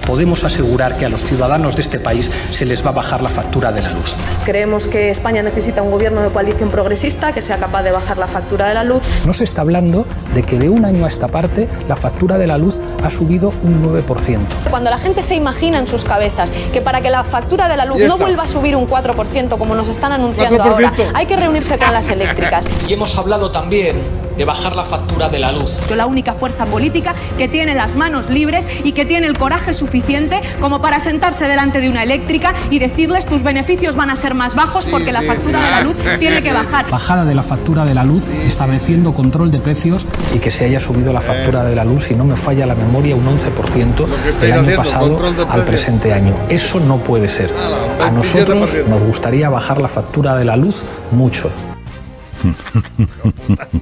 Podemos 0.06 0.44
asegurar 0.44 0.96
que 0.96 1.04
a 1.04 1.08
los 1.08 1.24
ciudadanos 1.24 1.74
de 1.74 1.82
este 1.82 1.98
país 1.98 2.30
se 2.50 2.64
les 2.64 2.84
va 2.84 2.90
a 2.90 2.92
bajar 2.92 3.22
la 3.22 3.28
factura 3.28 3.72
de 3.72 3.82
la 3.82 3.90
luz. 3.90 4.14
Creemos 4.44 4.86
que 4.86 5.10
España 5.10 5.42
necesita 5.42 5.82
un 5.82 5.90
gobierno 5.90 6.22
de 6.22 6.30
coalición 6.30 6.70
progresista 6.70 7.32
que 7.32 7.42
sea 7.42 7.58
capaz 7.58 7.82
de 7.82 7.90
bajar 7.90 8.16
la 8.16 8.28
factura 8.28 8.68
de 8.68 8.74
la 8.74 8.84
luz. 8.84 9.02
No 9.26 9.34
se 9.34 9.44
está 9.44 9.62
hablando 9.62 10.06
de 10.32 10.44
que 10.44 10.58
de 10.58 10.68
un 10.68 10.84
año 10.84 11.04
a 11.04 11.08
esta 11.08 11.28
parte 11.28 11.68
la 11.88 11.96
factura 11.96 12.38
de 12.38 12.46
la 12.46 12.56
luz 12.56 12.78
ha 13.02 13.10
subido 13.10 13.52
un 13.62 13.82
9%. 13.82 14.38
Cuando 14.70 14.90
la 14.90 14.98
gente 14.98 15.22
se 15.22 15.34
imagina 15.34 15.78
en 15.78 15.86
sus 15.86 16.04
cabezas 16.04 16.52
que 16.72 16.80
para 16.80 17.00
que 17.00 17.10
la 17.10 17.24
factura 17.24 17.68
de 17.68 17.76
la 17.76 17.84
luz 17.84 17.98
no 17.98 18.16
vuelva 18.16 18.44
a 18.44 18.46
subir 18.46 18.76
un 18.76 18.86
4% 18.86 19.58
como 19.58 19.74
nos 19.74 19.88
están 19.88 20.12
anunciando 20.12 20.56
4%. 20.58 20.70
ahora, 20.70 20.92
hay 21.14 21.26
que 21.26 21.36
reunirse 21.36 21.78
con 21.78 21.92
las 21.92 22.08
eléctricas. 22.08 22.68
Y 22.86 22.92
hemos 22.92 23.18
hablado 23.18 23.50
también 23.50 23.96
de 24.36 24.44
bajar 24.44 24.76
la 24.76 24.84
factura 24.84 25.28
de 25.28 25.38
la 25.38 25.52
luz. 25.52 25.80
la 25.96 26.06
única 26.06 26.34
fuerza 26.34 26.66
política 26.66 27.14
que 27.38 27.48
tiene 27.48 27.74
las 27.74 27.94
manos 27.94 28.28
libres 28.28 28.66
y 28.84 28.92
que 28.92 29.04
tiene 29.04 29.26
el 29.26 29.38
coraje 29.38 29.72
suficiente 29.72 30.40
como 30.60 30.80
para 30.80 31.00
sentarse 31.00 31.48
delante 31.48 31.80
de 31.80 31.88
una 31.88 32.02
eléctrica 32.02 32.54
y 32.70 32.78
decirles 32.78 33.26
tus 33.26 33.42
beneficios 33.42 33.96
van 33.96 34.10
a 34.10 34.16
ser 34.16 34.34
más 34.34 34.54
bajos 34.54 34.86
porque 34.86 35.12
la 35.12 35.22
factura 35.22 35.60
sí. 35.60 35.64
de 35.64 35.70
la 35.70 35.80
luz 35.80 35.96
tiene 36.18 36.42
que 36.42 36.52
bajar. 36.52 36.88
Bajada 36.90 37.24
de 37.24 37.34
la 37.34 37.42
factura 37.42 37.84
de 37.84 37.94
la 37.94 38.04
luz, 38.04 38.26
estableciendo 38.28 39.14
control 39.14 39.50
de 39.50 39.58
precios 39.58 40.06
y 40.34 40.38
que 40.38 40.50
se 40.50 40.64
haya 40.66 40.80
subido 40.80 41.12
la 41.12 41.20
factura 41.20 41.64
de 41.64 41.74
la 41.74 41.84
luz, 41.84 42.04
si 42.04 42.14
no 42.14 42.24
me 42.24 42.36
falla 42.36 42.66
la 42.66 42.74
memoria, 42.74 43.16
un 43.16 43.26
11% 43.26 43.36
que 43.36 44.28
estáis 44.30 44.40
del 44.40 44.52
año 44.52 44.80
haciendo, 44.80 45.18
pasado 45.18 45.50
al 45.50 45.64
presente 45.64 46.12
año. 46.12 46.34
Eso 46.48 46.80
no 46.80 46.98
puede 46.98 47.28
ser. 47.28 47.50
Ala, 47.52 48.06
A 48.06 48.10
nosotros 48.10 48.74
27%. 48.74 48.86
nos 48.86 49.02
gustaría 49.02 49.48
bajar 49.48 49.80
la 49.80 49.88
factura 49.88 50.36
de 50.36 50.44
la 50.44 50.56
luz 50.56 50.82
mucho. 51.12 51.50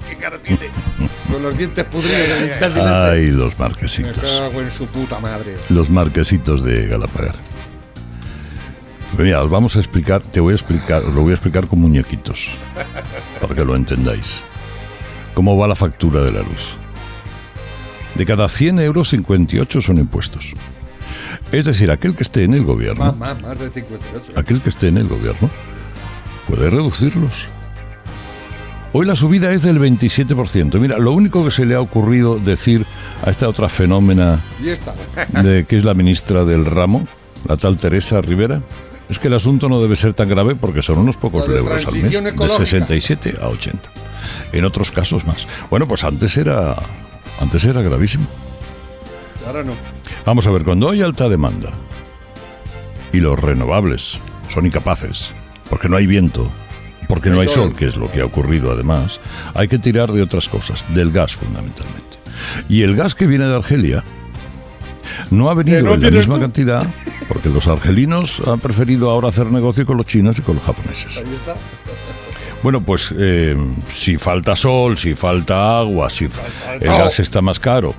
¿Qué 0.08 0.16
cara 0.16 0.38
tiene? 0.42 0.68
Con 1.30 1.42
los 1.42 1.56
dientes 1.58 1.84
pudridos. 1.84 2.62
Ay, 2.84 3.30
los 3.30 3.50
Me 3.50 3.56
marquesitos. 3.68 4.18
cago 4.18 4.60
en 4.60 4.70
su 4.70 4.86
puta 4.86 5.18
madre. 5.20 5.54
Los 5.70 5.90
marquesitos 5.90 6.64
de 6.64 6.86
Galapagar. 6.86 7.34
Mira, 9.18 9.42
os 9.42 9.50
vamos 9.50 9.76
a 9.76 9.78
explicar, 9.78 10.22
te 10.22 10.40
voy 10.40 10.52
a 10.52 10.56
explicar, 10.56 11.04
os 11.04 11.14
lo 11.14 11.22
voy 11.22 11.30
a 11.30 11.34
explicar 11.34 11.68
con 11.68 11.80
muñequitos, 11.80 12.48
para 13.40 13.54
que 13.54 13.64
lo 13.64 13.76
entendáis. 13.76 14.40
¿Cómo 15.34 15.56
va 15.56 15.68
la 15.68 15.76
factura 15.76 16.22
de 16.24 16.32
la 16.32 16.40
luz? 16.40 16.76
De 18.16 18.26
cada 18.26 18.48
100 18.48 18.80
euros, 18.80 19.10
58 19.10 19.80
son 19.82 19.98
impuestos. 19.98 20.52
Es 21.52 21.64
decir, 21.64 21.92
aquel 21.92 22.16
que 22.16 22.24
esté 22.24 22.42
en 22.44 22.54
el 22.54 22.64
gobierno, 22.64 23.04
Más, 23.04 23.16
más, 23.16 23.42
más 23.42 23.58
de 23.58 23.70
58. 23.70 24.32
aquel 24.36 24.60
que 24.60 24.68
esté 24.70 24.88
en 24.88 24.98
el 24.98 25.06
gobierno, 25.06 25.48
puede 26.48 26.70
reducirlos. 26.70 27.46
Hoy 28.96 29.06
la 29.06 29.16
subida 29.16 29.50
es 29.50 29.62
del 29.62 29.80
27%. 29.80 30.78
Mira, 30.78 30.98
lo 30.98 31.10
único 31.10 31.44
que 31.44 31.50
se 31.50 31.66
le 31.66 31.74
ha 31.74 31.80
ocurrido 31.80 32.38
decir 32.38 32.86
a 33.24 33.30
esta 33.30 33.48
otra 33.48 33.68
fenómena 33.68 34.38
Y 34.62 34.68
esta. 34.68 34.94
de 35.42 35.64
que 35.64 35.76
es 35.76 35.84
la 35.84 35.94
ministra 35.94 36.44
del 36.44 36.64
ramo, 36.64 37.04
la 37.48 37.56
tal 37.56 37.76
Teresa 37.76 38.20
Rivera, 38.20 38.62
es 39.08 39.18
que 39.18 39.26
el 39.26 39.34
asunto 39.34 39.68
no 39.68 39.82
debe 39.82 39.96
ser 39.96 40.14
tan 40.14 40.28
grave 40.28 40.54
porque 40.54 40.80
son 40.80 40.98
unos 40.98 41.16
pocos 41.16 41.44
euros 41.48 41.84
al 41.88 41.92
mes, 41.92 42.12
de 42.12 42.18
ecológica. 42.28 42.64
67 42.64 43.34
a 43.42 43.48
80. 43.48 43.90
En 44.52 44.64
otros 44.64 44.92
casos 44.92 45.26
más. 45.26 45.48
Bueno, 45.70 45.88
pues 45.88 46.04
antes 46.04 46.36
era 46.36 46.76
antes 47.40 47.64
era 47.64 47.82
gravísimo. 47.82 48.28
Ahora 49.44 49.64
no. 49.64 49.72
Vamos 50.24 50.46
a 50.46 50.52
ver, 50.52 50.62
cuando 50.62 50.88
hay 50.88 51.02
alta 51.02 51.28
demanda 51.28 51.72
y 53.12 53.18
los 53.18 53.36
renovables 53.40 54.20
son 54.52 54.66
incapaces, 54.66 55.30
porque 55.68 55.88
no 55.88 55.96
hay 55.96 56.06
viento, 56.06 56.48
porque 57.08 57.30
no 57.30 57.40
hay 57.40 57.48
sol. 57.48 57.74
que 57.74 57.86
es 57.86 57.96
lo 57.96 58.10
que 58.10 58.20
ha 58.20 58.24
ocurrido 58.24 58.72
además, 58.72 59.20
hay 59.54 59.68
que 59.68 59.78
tirar 59.78 60.12
de 60.12 60.22
otras 60.22 60.48
cosas, 60.48 60.84
del 60.94 61.10
gas 61.10 61.34
fundamentalmente. 61.34 62.02
Y 62.68 62.82
el 62.82 62.96
gas 62.96 63.14
que 63.14 63.26
viene 63.26 63.46
de 63.46 63.56
Argelia 63.56 64.04
no 65.30 65.50
ha 65.50 65.54
venido 65.54 65.82
no 65.82 65.94
en 65.94 66.02
la 66.02 66.10
misma 66.10 66.36
tú. 66.36 66.40
cantidad, 66.42 66.86
porque 67.28 67.48
los 67.48 67.66
argelinos 67.66 68.42
han 68.46 68.60
preferido 68.60 69.10
ahora 69.10 69.28
hacer 69.28 69.50
negocio 69.50 69.86
con 69.86 69.96
los 69.96 70.06
chinos 70.06 70.38
y 70.38 70.42
con 70.42 70.56
los 70.56 70.64
japoneses. 70.64 71.16
Ahí 71.16 71.24
está. 71.34 71.54
Bueno, 72.62 72.80
pues 72.80 73.12
eh, 73.18 73.54
si 73.94 74.16
falta 74.16 74.56
sol, 74.56 74.96
si 74.96 75.14
falta 75.14 75.78
agua, 75.78 76.08
si 76.08 76.24
el 76.24 76.80
gas 76.80 77.20
está 77.20 77.42
más 77.42 77.60
caro 77.60 77.94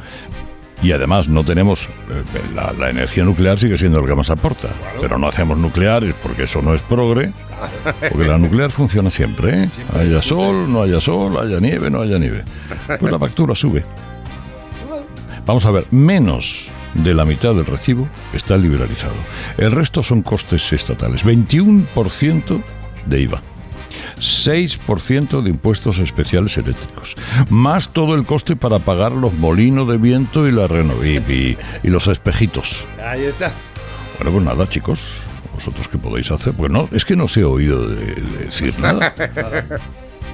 y 0.82 0.92
además 0.92 1.28
no 1.28 1.44
tenemos 1.44 1.88
eh, 2.10 2.24
la, 2.54 2.74
la 2.74 2.90
energía 2.90 3.24
nuclear 3.24 3.58
sigue 3.58 3.78
siendo 3.78 4.00
el 4.00 4.06
que 4.06 4.16
más 4.16 4.30
aporta, 4.30 4.70
pero 5.02 5.18
no 5.18 5.28
hacemos 5.28 5.58
nucleares 5.58 6.14
porque 6.22 6.44
eso 6.44 6.62
no 6.62 6.74
es 6.74 6.82
progre, 6.82 7.32
porque 8.12 8.28
la 8.28 8.38
nuclear 8.38 8.72
funciona 8.72 9.10
siempre, 9.10 9.64
¿eh? 9.64 9.70
haya 9.98 10.22
sol, 10.22 10.72
no 10.72 10.84
haya 10.84 11.00
sol, 11.02 11.38
haya 11.38 11.60
nieve, 11.60 11.90
no 11.90 12.02
haya 12.02 12.18
nieve. 12.18 12.44
Pues 13.00 13.12
la 13.12 13.20
factura 13.20 13.56
sube. 13.56 13.84
Vamos 15.46 15.66
a 15.66 15.72
ver, 15.72 15.86
menos 15.92 16.68
de 16.96 17.14
la 17.14 17.26
mitad 17.26 17.54
del 17.54 17.66
recibo 17.66 18.08
está 18.34 18.58
liberalizado. 18.58 19.14
El 19.58 19.72
resto 19.72 20.02
son 20.02 20.22
costes 20.22 20.72
estatales. 20.74 21.26
21% 21.26 22.62
de 23.06 23.22
IVA. 23.22 23.42
6% 24.20 25.42
de 25.42 25.50
impuestos 25.50 25.98
especiales 26.00 26.58
eléctricos, 26.58 27.16
más 27.50 27.90
todo 27.90 28.16
el 28.16 28.26
coste 28.26 28.56
para 28.56 28.80
pagar 28.80 29.12
los 29.12 29.34
molinos 29.34 29.88
de 29.88 29.98
viento 29.98 30.48
y, 30.48 30.52
la 30.52 30.66
y, 31.04 31.08
y- 31.32 31.58
y 31.84 31.88
los 31.90 32.08
espejitos. 32.08 32.86
Ahí 33.06 33.24
está. 33.24 33.52
Bueno, 34.18 34.32
pues 34.32 34.44
nada, 34.46 34.68
chicos, 34.68 35.12
vosotros 35.54 35.88
qué 35.88 35.98
podéis 35.98 36.32
hacer, 36.32 36.54
pues 36.54 36.72
no, 36.72 36.88
es 36.92 37.04
que 37.06 37.16
no 37.16 37.26
os 37.26 37.36
he 37.38 37.44
oído 37.44 37.88
de- 37.90 38.16
de 38.16 38.46
decir 38.46 38.78
nada. 38.80 39.14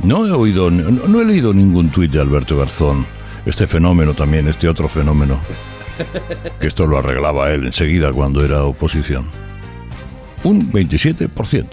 No 0.04 0.26
he 0.26 0.32
oído, 0.32 0.72
no, 0.72 0.90
no 1.08 1.22
he 1.22 1.26
leído 1.26 1.54
ningún 1.54 1.90
tuit 1.90 2.12
de 2.12 2.20
Alberto 2.20 2.58
Garzón. 2.58 3.06
Este 3.46 3.68
fenómeno 3.68 4.16
también, 4.16 4.48
este 4.48 4.68
otro 4.68 4.88
fenómeno. 4.90 5.38
Que 6.60 6.66
esto 6.68 6.88
lo 6.88 6.98
arreglaba 6.98 7.52
él 7.52 7.68
enseguida 7.68 8.12
cuando 8.12 8.44
era 8.44 8.64
oposición. 8.64 9.28
Un 10.44 10.72
27%. 10.72 11.66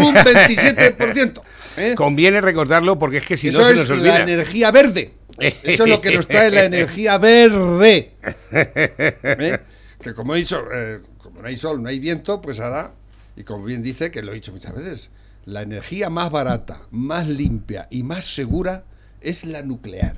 Un 0.00 0.14
27%. 0.14 1.42
¿eh? 1.76 1.94
Conviene 1.96 2.40
recordarlo 2.40 2.98
porque 2.98 3.18
es 3.18 3.26
que 3.26 3.36
si 3.36 3.48
Eso 3.48 3.58
no 3.60 3.66
se 3.66 3.72
es 3.72 3.78
nos 3.80 3.90
olvida. 3.90 4.18
la 4.18 4.20
energía 4.20 4.70
verde. 4.70 5.12
Eso 5.38 5.84
es 5.84 5.90
lo 5.90 6.00
que 6.00 6.14
nos 6.14 6.26
trae 6.28 6.50
la 6.50 6.64
energía 6.64 7.18
verde. 7.18 8.12
¿Eh? 8.52 9.58
Que 10.02 10.14
como 10.14 10.34
he 10.34 10.38
dicho, 10.38 10.64
eh, 10.72 11.00
como 11.18 11.42
no 11.42 11.48
hay 11.48 11.56
sol, 11.56 11.82
no 11.82 11.88
hay 11.88 11.98
viento, 11.98 12.40
pues 12.40 12.60
ahora, 12.60 12.92
y 13.36 13.44
como 13.44 13.64
bien 13.64 13.82
dice, 13.82 14.10
que 14.10 14.22
lo 14.22 14.32
he 14.32 14.34
dicho 14.36 14.52
muchas 14.52 14.74
veces, 14.74 15.10
la 15.44 15.62
energía 15.62 16.10
más 16.10 16.30
barata, 16.30 16.82
más 16.90 17.26
limpia 17.28 17.88
y 17.90 18.02
más 18.02 18.26
segura 18.26 18.84
es 19.20 19.44
la 19.44 19.62
nuclear. 19.62 20.16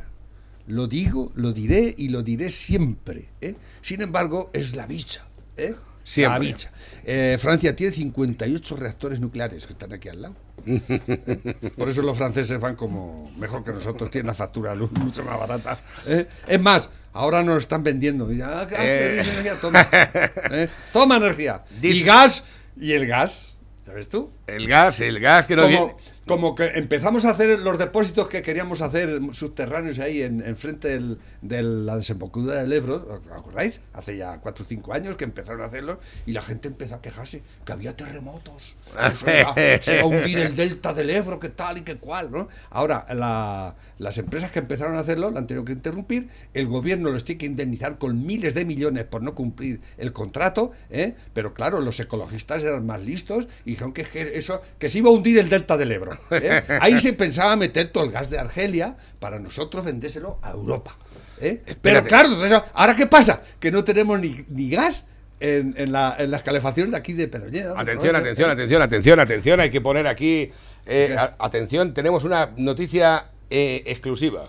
Lo 0.67 0.87
digo, 0.87 1.31
lo 1.35 1.53
diré 1.53 1.95
y 1.97 2.09
lo 2.09 2.23
diré 2.23 2.49
siempre. 2.51 3.29
¿eh? 3.41 3.55
Sin 3.83 4.01
embargo, 4.01 4.51
es 4.55 4.75
la 4.75 4.87
bicha. 4.87 5.25
¿eh? 5.57 5.75
Siempre. 6.05 6.39
La 6.39 6.39
bicha. 6.39 6.71
Eh, 7.07 7.39
Francia 7.41 7.75
tiene 7.75 7.93
58 7.93 8.77
reactores 8.77 9.21
nucleares 9.21 9.67
que 9.67 9.73
están 9.73 9.93
aquí 9.93 10.09
al 10.09 10.23
lado. 10.23 10.35
Por 11.77 11.89
eso 11.89 12.03
los 12.03 12.17
franceses 12.17 12.59
van 12.61 12.77
como 12.77 13.31
mejor 13.37 13.63
que 13.65 13.73
nosotros, 13.73 14.11
tienen 14.11 14.29
la 14.29 14.35
factura 14.35 14.71
de 14.71 14.77
luz 14.77 14.91
mucho 14.93 15.23
más 15.25 15.39
barata. 15.39 15.79
¿eh? 16.07 16.27
Es 16.47 16.61
más, 16.61 16.89
ahora 17.13 17.43
nos 17.43 17.65
están 17.65 17.83
vendiendo. 17.83 18.31
Y 18.33 18.39
ya, 18.39 18.61
ah, 18.61 18.67
¿queréis 18.69 19.27
energía? 19.27 19.61
Toma. 19.61 19.89
¿eh? 20.51 20.69
Toma 20.93 21.17
energía. 21.17 21.63
Y 21.77 21.89
Dice- 21.89 22.05
gas, 22.07 22.45
y 22.81 22.93
el 22.93 23.07
gas, 23.07 23.53
¿sabes 23.85 24.09
tú? 24.09 24.31
El 24.47 24.67
gas, 24.67 25.01
el 25.01 25.21
gas 25.21 25.47
que 25.47 25.57
no 25.57 25.67
viene. 25.67 25.95
Como, 26.27 26.55
que 26.55 26.65
empezamos 26.77 27.27
a 27.27 27.31
hacer 27.31 27.59
los 27.61 27.79
depósitos 27.79 28.29
que 28.29 28.41
queríamos 28.41 28.81
hacer 28.81 29.21
subterráneos 29.33 29.99
ahí 29.99 30.23
en, 30.23 30.41
en 30.41 30.57
frente 30.57 30.89
del- 30.89 31.19
de 31.43 31.63
la 31.63 31.97
desembocadura 31.97 32.55
del 32.63 32.73
Ebro, 32.73 33.07
¿os 33.11 33.31
acordáis? 33.31 33.81
Hace 33.93 34.17
ya 34.17 34.39
4 34.41 34.65
o 34.65 34.69
5 34.69 34.95
años 34.95 35.17
que 35.17 35.25
empezaron 35.25 35.61
a 35.61 35.67
hacerlo 35.67 36.01
y 36.25 36.33
la 36.33 36.41
gente 36.41 36.69
empezó 36.69 36.95
a 36.95 37.03
quejarse 37.03 37.43
que 37.67 37.73
había 37.73 37.95
terremotos, 37.95 38.75
se, 39.15 39.45
va, 39.45 39.55
se 39.83 40.01
a 40.01 40.05
hundir 40.07 40.39
el 40.39 40.57
delta 40.57 40.95
del 40.95 41.11
Ebro, 41.11 41.39
que 41.39 41.51
tal 41.51 41.77
y 41.77 41.83
que 41.83 41.97
cual, 41.97 42.31
¿no? 42.31 42.49
Ahora, 42.71 43.05
la- 43.13 43.75
las 43.99 44.19
empresas 44.19 44.51
que 44.51 44.59
empezaron 44.59 44.97
a 44.97 45.01
hacerlo 45.01 45.31
la 45.31 45.39
han 45.39 45.47
tenido 45.47 45.65
que 45.65 45.73
interrumpir, 45.73 46.29
el 46.53 46.67
gobierno 46.67 47.11
los 47.11 47.25
tiene 47.25 47.39
que 47.39 47.47
indemnizar 47.47 47.99
con 47.99 48.25
miles 48.27 48.55
de 48.55 48.65
millones 48.65 49.05
por 49.05 49.23
no 49.23 49.35
cumplir 49.35 49.81
el 49.99 50.13
contrato, 50.13 50.73
¿eh? 50.91 51.15
pero 51.33 51.55
claro, 51.55 51.81
los 51.81 51.99
ecologistas 52.01 52.63
eran 52.63 52.85
más 52.87 53.01
listos 53.03 53.47
y 53.65 53.71
dijeron 53.73 53.93
que, 53.93 54.07
eso, 54.35 54.61
que 54.79 54.89
se 54.89 54.99
iba 54.99 55.11
a 55.11 55.13
hundir 55.13 55.39
el 55.39 55.49
delta 55.49 55.77
del 55.77 55.93
Ebro. 55.93 56.19
¿eh? 56.31 56.63
Ahí 56.81 56.99
se 56.99 57.13
pensaba 57.13 57.55
meter 57.57 57.91
todo 57.91 58.05
el 58.05 58.11
gas 58.11 58.31
de 58.31 58.39
Argelia 58.39 58.97
para 59.21 59.39
nosotros 59.39 59.85
vendérselo 59.85 60.39
a 60.43 60.51
Europa. 60.51 60.97
¿eh? 61.41 61.63
Pero 61.81 62.03
claro, 62.03 62.29
entonces, 62.33 62.61
¿ahora 62.73 62.97
qué 62.97 63.07
pasa? 63.07 63.43
Que 63.61 63.71
no 63.71 63.85
tenemos 63.85 64.19
ni, 64.19 64.45
ni 64.49 64.71
gas 64.71 65.05
en, 65.41 65.75
en 65.77 65.93
la, 65.93 66.17
en 66.19 66.31
las 66.31 66.43
calefacciones 66.43 66.93
de 66.93 66.97
aquí 66.97 67.13
de 67.13 67.29
Pedroñera. 67.29 67.75
Atención, 67.77 68.17
atención, 68.17 68.51
atención, 68.51 68.83
atención, 68.83 69.21
atención. 69.21 69.61
Hay 69.61 69.71
que 69.71 69.81
poner 69.81 70.07
aquí. 70.07 70.51
eh, 70.87 71.17
atención, 71.39 71.95
tenemos 71.95 72.25
una 72.25 72.51
noticia 72.57 73.27
eh, 73.51 73.83
exclusiva. 73.87 74.49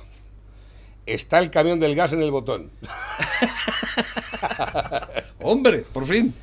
Está 1.05 1.39
el 1.39 1.51
camión 1.51 1.79
del 1.79 1.95
gas 1.95 2.13
en 2.13 2.21
el 2.23 2.31
botón. 2.31 2.71
Hombre, 5.39 5.79
por 5.93 6.05
fin. 6.07 6.33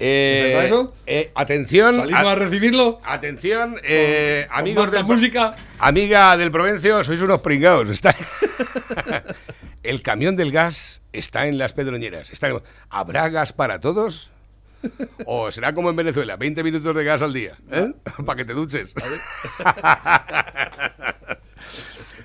Eh, 0.00 0.44
¿Verdad 0.48 0.64
eso? 0.66 0.94
eh, 1.06 1.30
atención. 1.34 1.96
Salimos 1.96 2.22
a- 2.24 2.32
a 2.32 2.34
recibirlo. 2.34 3.00
Atención, 3.04 3.76
eh, 3.82 4.46
con 4.48 4.58
amigos 4.58 4.84
Marta 4.84 4.96
del 4.98 5.06
música. 5.06 5.56
Amiga 5.78 6.36
del 6.36 6.50
Provencio, 6.50 7.02
sois 7.04 7.20
unos 7.20 7.40
pringados. 7.40 7.88
Está... 7.90 8.14
el 9.82 10.02
camión 10.02 10.36
del 10.36 10.52
gas 10.52 11.00
está 11.12 11.46
en 11.46 11.56
las 11.56 11.72
pedroñeras. 11.72 12.30
Está 12.30 12.48
en- 12.48 12.62
¿Habrá 12.90 13.28
gas 13.30 13.52
para 13.54 13.80
todos? 13.80 14.30
¿O 15.24 15.50
será 15.50 15.72
como 15.72 15.88
en 15.88 15.96
Venezuela, 15.96 16.36
20 16.36 16.62
minutos 16.62 16.94
de 16.94 17.04
gas 17.04 17.22
al 17.22 17.32
día? 17.32 17.56
¿eh? 17.72 17.92
para 18.26 18.36
que 18.36 18.44
te 18.44 18.52
duches. 18.52 18.92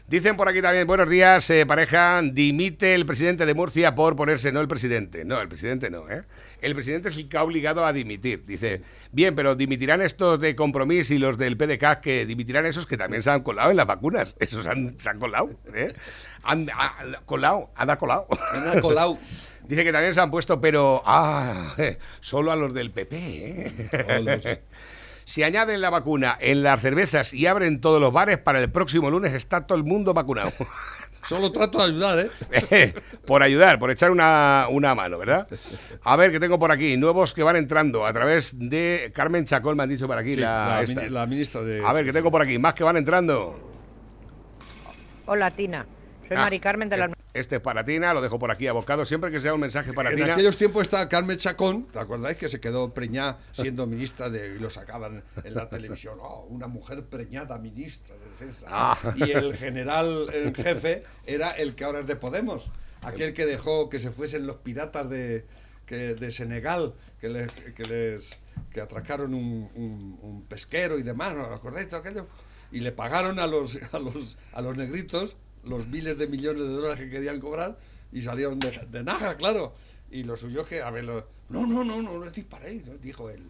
Dicen 0.09 0.35
por 0.37 0.49
aquí 0.49 0.59
también, 0.59 0.87
buenos 0.87 1.07
días, 1.07 1.47
eh, 1.51 1.67
pareja, 1.67 2.19
dimite 2.23 2.95
el 2.95 3.05
presidente 3.05 3.45
de 3.45 3.53
Murcia 3.53 3.93
por 3.93 4.15
ponerse, 4.15 4.51
no 4.51 4.59
el 4.59 4.67
presidente. 4.67 5.23
No, 5.23 5.39
el 5.39 5.47
presidente 5.47 5.91
no, 5.91 6.09
¿eh? 6.09 6.23
El 6.61 6.73
presidente 6.73 7.09
es 7.09 7.17
el 7.17 7.29
que 7.29 7.37
ha 7.37 7.43
obligado 7.43 7.85
a 7.85 7.93
dimitir. 7.93 8.43
Dice, 8.43 8.81
bien, 9.11 9.35
pero 9.35 9.53
dimitirán 9.55 10.01
estos 10.01 10.39
de 10.39 10.55
compromiso 10.55 11.13
y 11.13 11.19
los 11.19 11.37
del 11.37 11.57
PDK, 11.57 11.99
que 12.01 12.25
dimitirán 12.25 12.65
esos 12.65 12.87
que 12.87 12.97
también 12.97 13.21
se 13.21 13.29
han 13.29 13.43
colado 13.43 13.69
en 13.69 13.77
las 13.77 13.85
vacunas. 13.85 14.33
Esos 14.39 14.65
han- 14.65 14.99
se 14.99 15.09
han 15.11 15.19
colado, 15.19 15.51
¿eh? 15.75 15.93
Han, 16.41 16.67
ha- 16.73 17.21
colado, 17.25 17.69
han 17.75 17.95
colado. 17.97 18.27
Han 18.51 18.81
colado. 18.81 19.19
Dice 19.67 19.83
que 19.83 19.91
también 19.91 20.15
se 20.15 20.21
han 20.21 20.31
puesto, 20.31 20.59
pero 20.59 21.03
ah, 21.05 21.75
eh, 21.77 21.99
solo 22.19 22.51
a 22.51 22.55
los 22.55 22.73
del 22.73 22.89
PP. 22.89 23.15
¿eh? 23.91 24.61
Si 25.29 25.43
añaden 25.43 25.79
la 25.79 25.91
vacuna 25.91 26.35
en 26.41 26.63
las 26.63 26.81
cervezas 26.81 27.35
y 27.35 27.45
abren 27.45 27.81
todos 27.81 28.01
los 28.01 28.11
bares, 28.11 28.39
para 28.39 28.59
el 28.59 28.71
próximo 28.71 29.11
lunes 29.11 29.31
está 29.35 29.67
todo 29.67 29.77
el 29.77 29.83
mundo 29.83 30.11
vacunado. 30.11 30.51
Solo 31.21 31.51
trato 31.51 31.77
de 31.77 31.83
ayudar, 31.83 32.31
¿eh? 32.71 32.93
por 33.27 33.43
ayudar, 33.43 33.77
por 33.77 33.91
echar 33.91 34.09
una, 34.09 34.65
una 34.71 34.95
mano, 34.95 35.19
¿verdad? 35.19 35.47
A 36.03 36.15
ver, 36.15 36.31
que 36.31 36.39
tengo 36.39 36.57
por 36.57 36.71
aquí, 36.71 36.97
nuevos 36.97 37.35
que 37.35 37.43
van 37.43 37.57
entrando 37.57 38.07
a 38.07 38.11
través 38.11 38.53
de 38.57 39.11
Carmen 39.13 39.45
Chacón, 39.45 39.77
me 39.77 39.83
han 39.83 39.89
dicho 39.89 40.07
por 40.07 40.17
aquí. 40.17 40.33
Sí, 40.33 40.39
la, 40.41 40.65
la 40.67 40.81
esta. 40.81 41.01
mini- 41.01 41.09
la 41.13 41.27
ministra 41.27 41.61
de... 41.61 41.85
A 41.85 41.93
ver, 41.93 42.05
que 42.05 42.13
tengo 42.13 42.31
por 42.31 42.41
aquí, 42.41 42.57
más 42.57 42.73
que 42.73 42.83
van 42.83 42.97
entrando. 42.97 43.69
Hola, 45.27 45.51
Tina. 45.51 45.85
Soy 46.29 46.37
Ah, 46.37 46.41
Mari 46.43 46.59
Carmen 46.59 46.87
de 46.87 46.95
la... 46.97 47.11
Este 47.33 47.57
es 47.57 47.61
para 47.61 47.83
Tina, 47.83 48.13
lo 48.13 48.21
dejo 48.21 48.39
por 48.39 48.49
aquí 48.51 48.65
abocado. 48.67 49.03
Siempre 49.05 49.29
que 49.31 49.39
sea 49.39 49.53
un 49.53 49.59
mensaje 49.59 49.93
para 49.93 50.09
en 50.11 50.15
Tina. 50.15 50.33
aquellos 50.33 50.55
tiempos 50.57 50.83
está 50.83 51.07
Carmen 51.09 51.37
Chacón, 51.37 51.85
¿te 51.91 51.99
acordáis 51.99 52.37
que 52.37 52.49
se 52.49 52.59
quedó 52.59 52.93
preñada 52.93 53.39
siendo 53.51 53.85
ministra 53.85 54.29
de, 54.29 54.55
y 54.55 54.59
lo 54.59 54.69
sacaban 54.69 55.23
en 55.43 55.53
la 55.53 55.69
televisión? 55.69 56.17
Oh, 56.21 56.45
una 56.49 56.67
mujer 56.67 57.03
preñada 57.05 57.57
ministra 57.57 58.15
de 58.15 58.25
defensa. 58.25 58.65
Ah. 58.69 59.13
Y 59.15 59.29
el 59.31 59.55
general 59.55 60.27
en 60.33 60.53
jefe 60.55 61.03
era 61.25 61.49
el 61.49 61.75
que 61.75 61.83
ahora 61.83 61.99
es 61.99 62.07
de 62.07 62.15
Podemos, 62.15 62.67
aquel 63.01 63.33
que 63.33 63.45
dejó 63.45 63.89
que 63.89 63.99
se 63.99 64.11
fuesen 64.11 64.45
los 64.47 64.57
piratas 64.57 65.09
de, 65.09 65.45
que, 65.85 66.15
de 66.15 66.31
Senegal, 66.31 66.93
que 67.21 67.29
les, 67.29 67.51
que 67.51 67.83
les 67.83 68.39
que 68.71 68.81
atracaron 68.81 69.33
un, 69.33 69.69
un- 69.75 70.19
un 70.21 70.43
pesquero 70.45 70.97
y 70.99 71.03
demás, 71.03 71.33
¿no 71.35 71.45
acordáis 71.45 71.89
de 71.89 71.97
aquello? 71.97 72.27
Y 72.71 72.81
le 72.81 72.91
pagaron 72.91 73.39
a 73.39 73.47
los, 73.47 73.79
a 73.93 73.97
los, 73.99 74.37
a 74.53 74.61
los 74.61 74.75
negritos 74.77 75.35
los 75.63 75.87
miles 75.87 76.17
de 76.17 76.27
millones 76.27 76.61
de 76.63 76.69
dólares 76.69 76.99
que 76.99 77.09
querían 77.09 77.39
cobrar 77.39 77.77
y 78.11 78.21
salieron 78.21 78.59
de, 78.59 78.71
de 78.89 79.03
naja, 79.03 79.35
claro. 79.35 79.73
Y 80.11 80.23
lo 80.23 80.35
suyo 80.35 80.65
que, 80.65 80.81
a 80.81 80.89
ver, 80.89 81.03
lo- 81.03 81.25
no, 81.49 81.65
no, 81.67 81.83
no, 81.83 82.01
no 82.01 82.23
les 82.25 82.33
disparéis, 82.33 82.85
¿no? 82.87 82.95
dijo 82.95 83.29
él. 83.29 83.43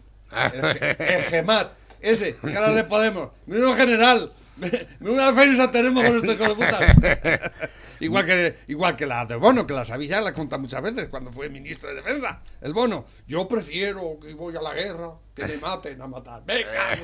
El, 0.54 0.64
el 1.06 1.22
Gemat, 1.24 1.72
ese, 2.00 2.36
que 2.36 2.56
ahora 2.56 2.72
le 2.72 2.84
Podemos. 2.84 3.30
Menudo 3.46 3.74
general, 3.74 4.32
menuda 5.00 5.32
defensa 5.32 5.70
tenemos 5.70 6.04
con 6.04 6.16
este 6.16 6.32
hijo 6.34 6.48
de 6.48 6.54
puta. 6.54 7.52
igual, 8.00 8.26
que, 8.26 8.56
igual 8.68 8.94
que 8.96 9.06
la 9.06 9.24
de 9.24 9.36
Bono, 9.36 9.66
que 9.66 9.72
la 9.74 9.84
sabéis 9.86 10.10
ya, 10.10 10.20
la 10.20 10.30
he 10.30 10.32
contado 10.34 10.60
muchas 10.60 10.82
veces 10.82 11.08
cuando 11.08 11.32
fue 11.32 11.48
ministro 11.48 11.88
de 11.88 11.96
Defensa. 11.96 12.40
El 12.60 12.72
Bono, 12.74 13.06
yo 13.26 13.48
prefiero 13.48 14.18
que 14.20 14.34
voy 14.34 14.54
a 14.56 14.60
la 14.62 14.74
guerra, 14.74 15.12
que 15.34 15.46
me 15.46 15.56
maten 15.56 16.00
a 16.02 16.06
matar. 16.06 16.42
Venga, 16.44 16.96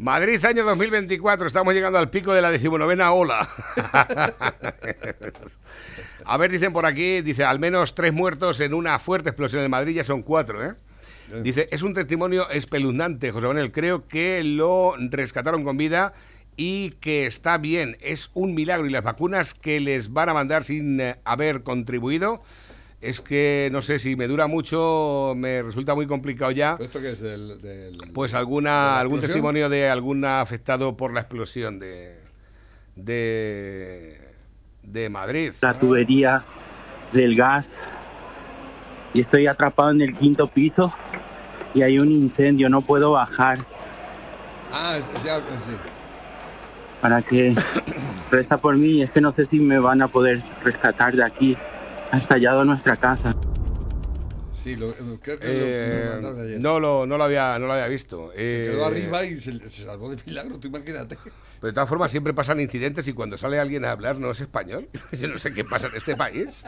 Madrid, 0.00 0.42
año 0.46 0.64
2024. 0.64 1.46
Estamos 1.46 1.74
llegando 1.74 1.98
al 1.98 2.08
pico 2.08 2.32
de 2.32 2.40
la 2.40 2.50
decimonovena 2.50 3.12
ola. 3.12 3.50
A 6.24 6.36
ver, 6.38 6.50
dicen 6.50 6.72
por 6.72 6.86
aquí, 6.86 7.20
dice, 7.20 7.44
al 7.44 7.58
menos 7.58 7.94
tres 7.94 8.10
muertos 8.10 8.60
en 8.60 8.72
una 8.72 8.98
fuerte 8.98 9.28
explosión 9.28 9.62
en 9.62 9.70
Madrid, 9.70 9.96
ya 9.96 10.04
son 10.04 10.22
cuatro, 10.22 10.64
¿eh? 10.64 10.72
Dice, 11.42 11.68
es 11.70 11.82
un 11.82 11.92
testimonio 11.92 12.48
espeluznante, 12.48 13.30
José 13.30 13.46
Manuel. 13.46 13.72
Creo 13.72 14.08
que 14.08 14.42
lo 14.42 14.94
rescataron 14.98 15.64
con 15.64 15.76
vida 15.76 16.14
y 16.56 16.92
que 16.92 17.26
está 17.26 17.58
bien. 17.58 17.98
Es 18.00 18.30
un 18.32 18.54
milagro. 18.54 18.86
Y 18.86 18.90
las 18.90 19.04
vacunas 19.04 19.52
que 19.52 19.80
les 19.80 20.14
van 20.14 20.30
a 20.30 20.34
mandar 20.34 20.64
sin 20.64 20.98
eh, 20.98 21.16
haber 21.24 21.62
contribuido, 21.62 22.42
es 23.00 23.20
que 23.20 23.68
no 23.72 23.80
sé 23.80 23.98
si 23.98 24.14
me 24.16 24.26
dura 24.26 24.46
mucho, 24.46 25.32
me 25.36 25.62
resulta 25.62 25.94
muy 25.94 26.06
complicado 26.06 26.50
ya. 26.50 26.76
¿Esto 26.78 27.00
qué 27.00 27.12
es? 27.12 27.20
Del, 27.20 27.60
del- 27.60 27.98
Pues 28.12 28.34
alguna 28.34 28.98
algún 29.00 29.20
testimonio 29.20 29.68
de 29.68 29.88
algún 29.88 30.24
afectado 30.24 30.96
por 30.96 31.12
la 31.14 31.20
explosión 31.20 31.78
de 31.78 32.18
de 32.96 34.18
de 34.82 35.08
Madrid. 35.08 35.52
La 35.60 35.78
tubería 35.78 36.42
del 37.12 37.36
gas 37.36 37.72
y 39.14 39.20
estoy 39.20 39.46
atrapado 39.46 39.90
en 39.90 40.00
el 40.02 40.14
quinto 40.14 40.46
piso 40.46 40.92
y 41.74 41.82
hay 41.82 41.98
un 41.98 42.10
incendio, 42.10 42.68
no 42.68 42.80
puedo 42.82 43.12
bajar. 43.12 43.58
Ah, 44.72 44.98
ya, 45.24 45.38
sí. 45.38 45.72
Para 47.00 47.22
que 47.22 47.54
reza 48.30 48.58
por 48.58 48.76
mí, 48.76 49.02
es 49.02 49.10
que 49.10 49.20
no 49.20 49.32
sé 49.32 49.46
si 49.46 49.58
me 49.58 49.78
van 49.78 50.02
a 50.02 50.08
poder 50.08 50.42
rescatar 50.62 51.14
de 51.14 51.24
aquí. 51.24 51.56
Ha 52.12 52.18
estallado 52.18 52.64
nuestra 52.64 52.96
casa. 52.96 53.34
Sí, 54.56 54.76
lo, 54.76 54.92
creo 55.22 55.38
que 55.38 55.46
Eh, 55.46 56.04
lo, 56.04 56.08
lo 56.08 56.12
mandaron 56.14 56.40
ayer. 56.46 56.60
no, 56.60 56.80
lo, 56.80 57.06
no, 57.06 57.16
lo 57.16 57.24
había, 57.24 57.58
no 57.58 57.66
lo 57.66 57.72
había 57.72 57.86
visto. 57.88 58.30
Se 58.34 58.66
Eh, 58.66 58.70
quedó 58.72 58.84
arriba 58.84 59.24
y 59.24 59.40
se, 59.40 59.58
se 59.70 59.84
salvó 59.84 60.10
de 60.10 60.18
milagro, 60.26 60.58
tú 60.58 60.68
imagínate. 60.68 61.16
Pero 61.24 61.68
de 61.68 61.72
todas 61.72 61.88
formas 61.88 62.10
siempre 62.10 62.34
pasan 62.34 62.60
incidentes 62.60 63.06
y 63.08 63.12
cuando 63.12 63.38
sale 63.38 63.58
alguien 63.58 63.84
a 63.84 63.92
hablar 63.92 64.16
no 64.18 64.30
es 64.30 64.40
español. 64.40 64.88
Yo 65.18 65.28
no 65.28 65.38
sé 65.38 65.54
qué 65.54 65.64
pasa 65.64 65.86
en 65.86 65.96
este 65.96 66.16
país. 66.16 66.64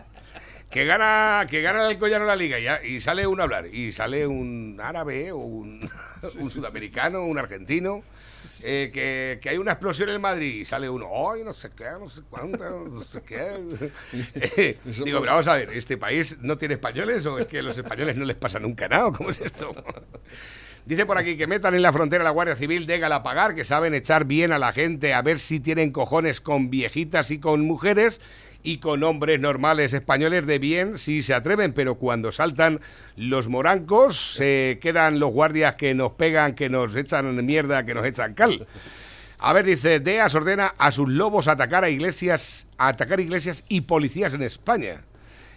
Que 0.71 0.87
gana, 0.87 1.47
que 1.51 1.61
gana 1.61 1.87
el 1.91 1.99
Collano 1.99 2.25
la 2.25 2.35
liga 2.37 2.59
y, 2.59 2.65
ya- 2.65 2.83
y 2.83 3.01
sale 3.01 3.27
uno 3.27 3.43
a 3.43 3.45
hablar. 3.45 3.67
Y 3.67 3.93
sale 3.93 4.27
un 4.27 4.79
árabe 4.83 5.31
o 5.33 5.37
un, 5.39 5.91
un 6.41 6.51
sudamericano, 6.51 7.25
un 7.27 7.39
argentino. 7.39 8.03
Eh, 8.65 8.91
que, 8.93 9.39
que 9.41 9.49
hay 9.49 9.59
una 9.59 9.73
explosión 9.73 10.09
en 10.09 10.21
Madrid 10.21 10.61
y 10.61 10.65
sale 10.65 10.89
uno, 10.89 11.09
¡ay, 11.31 11.45
no 11.45 11.53
sé 11.53 11.71
qué, 11.77 11.85
no 11.99 12.09
sé 12.09 12.23
cuánto, 12.29 12.65
no 12.89 13.03
sé 13.05 13.23
qué! 13.23 13.91
Eh, 14.35 14.79
digo, 14.85 15.21
pero 15.21 15.33
vamos 15.33 15.49
a 15.49 15.55
ver, 15.55 15.71
¿este 15.71 15.97
país 15.97 16.37
no 16.41 16.59
tiene 16.59 16.75
españoles 16.75 17.25
o 17.27 17.39
es 17.39 17.47
que 17.47 17.61
a 17.61 17.63
los 17.63 17.77
españoles 17.77 18.17
no 18.17 18.25
les 18.25 18.37
pasa 18.37 18.59
nunca 18.59 18.89
nada? 18.89 19.07
¿o 19.07 19.13
¿Cómo 19.13 19.31
es 19.31 19.41
esto? 19.41 19.75
Dice 20.85 21.07
por 21.07 21.17
aquí 21.17 21.37
que 21.37 21.47
metan 21.47 21.75
en 21.75 21.83
la 21.83 21.93
frontera 21.93 22.25
la 22.25 22.31
Guardia 22.31 22.57
Civil 22.57 22.87
de 22.87 22.99
Galapagar, 22.99 23.55
que 23.55 23.65
saben 23.65 23.95
echar 23.95 24.25
bien 24.25 24.53
a 24.53 24.59
la 24.59 24.73
gente, 24.73 25.15
a 25.15 25.23
ver 25.23 25.39
si 25.39 25.61
tienen 25.61 25.93
cojones 25.93 26.41
con 26.41 26.71
viejitas 26.71 27.31
y 27.31 27.39
con 27.39 27.61
mujeres 27.61 28.21
y 28.63 28.79
con 28.79 29.03
hombres 29.03 29.41
normales 29.41 29.93
españoles 29.93 30.47
de 30.47 30.59
bien 30.59 30.99
si 30.99 31.23
se 31.23 31.35
atreven, 31.35 31.73
pero 31.73 31.97
cuando 31.97 32.33
saltan 32.33 32.81
los 33.17 33.49
morancos 33.49 34.35
se 34.35 34.79
quedan 34.81 35.19
los 35.19 35.31
guardias 35.31 35.77
que 35.77 35.95
nos 35.95 36.13
pegan, 36.13 36.55
que 36.55 36.69
nos 36.69 36.95
echan 36.97 37.45
mierda, 37.45 37.85
que 37.85 37.95
nos 37.95 38.07
echan 38.07 38.35
cal. 38.35 38.67
A 39.39 39.53
ver, 39.53 39.65
dice, 39.65 39.99
DEAS 39.99 40.35
ordena 40.37 40.75
a 40.79 40.93
sus 40.93 41.09
lobos 41.09 41.49
atacar 41.49 41.83
a 41.83 41.91
iglesias, 41.91 42.67
atacar 42.79 43.19
iglesias 43.19 43.65
y 43.69 43.81
policías 43.81 44.35
en 44.35 44.43
España. 44.43 45.03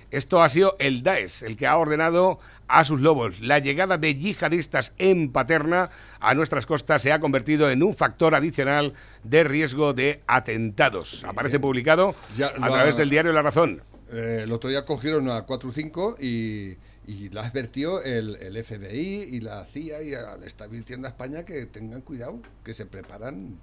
Esto 0.10 0.42
ha 0.42 0.50
sido 0.50 0.76
el 0.80 1.04
Daesh, 1.04 1.44
el 1.44 1.58
que 1.58 1.68
ha 1.68 1.78
ordenado 1.78 2.40
a 2.68 2.84
sus 2.84 3.02
lobos. 3.02 3.40
La 3.42 3.60
llegada 3.60 3.98
de 3.98 4.16
yihadistas 4.16 4.94
en 4.98 5.32
Paterna 5.32 5.90
a 6.20 6.34
nuestras 6.34 6.66
costas 6.66 7.02
se 7.02 7.12
ha 7.12 7.20
convertido 7.20 7.70
en 7.70 7.84
un 7.84 7.96
factor 7.96 8.36
adicional 8.36 8.94
de 9.24 9.44
riesgo 9.44 9.94
de 9.94 10.22
atentados. 10.28 11.24
Aparece 11.24 11.60
publicado 11.60 12.16
Ya 12.38 12.48
a 12.48 12.70
través 12.70 12.98
del 12.98 13.10
diario 13.10 13.32
La 13.32 13.42
Razón. 13.42 13.82
Eh, 14.12 14.42
el 14.44 14.52
otro 14.52 14.70
día 14.70 14.86
cogieron 14.86 15.30
a 15.30 15.44
4 15.44 15.70
o 15.70 15.74
5 15.74 16.18
y, 16.20 16.78
y 17.08 17.30
la 17.32 17.46
advirtió 17.46 18.02
el, 18.04 18.36
el 18.38 18.64
FBI 18.64 19.30
y 19.32 19.40
la 19.42 19.66
CIA 19.66 20.02
y 20.02 20.12
le 20.12 20.48
está 20.48 20.66
advirtiendo 20.66 21.08
a 21.08 21.12
España 21.12 21.44
que 21.44 21.66
tengan 21.66 22.02
cuidado, 22.02 22.40
que 22.64 22.74
se 22.74 22.86
preparan 22.86 23.58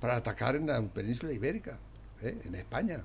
para 0.00 0.16
atacar 0.16 0.56
en 0.56 0.66
la 0.66 0.80
península 0.80 1.32
ibérica, 1.32 1.78
¿eh? 2.22 2.36
en 2.44 2.54
España. 2.54 3.00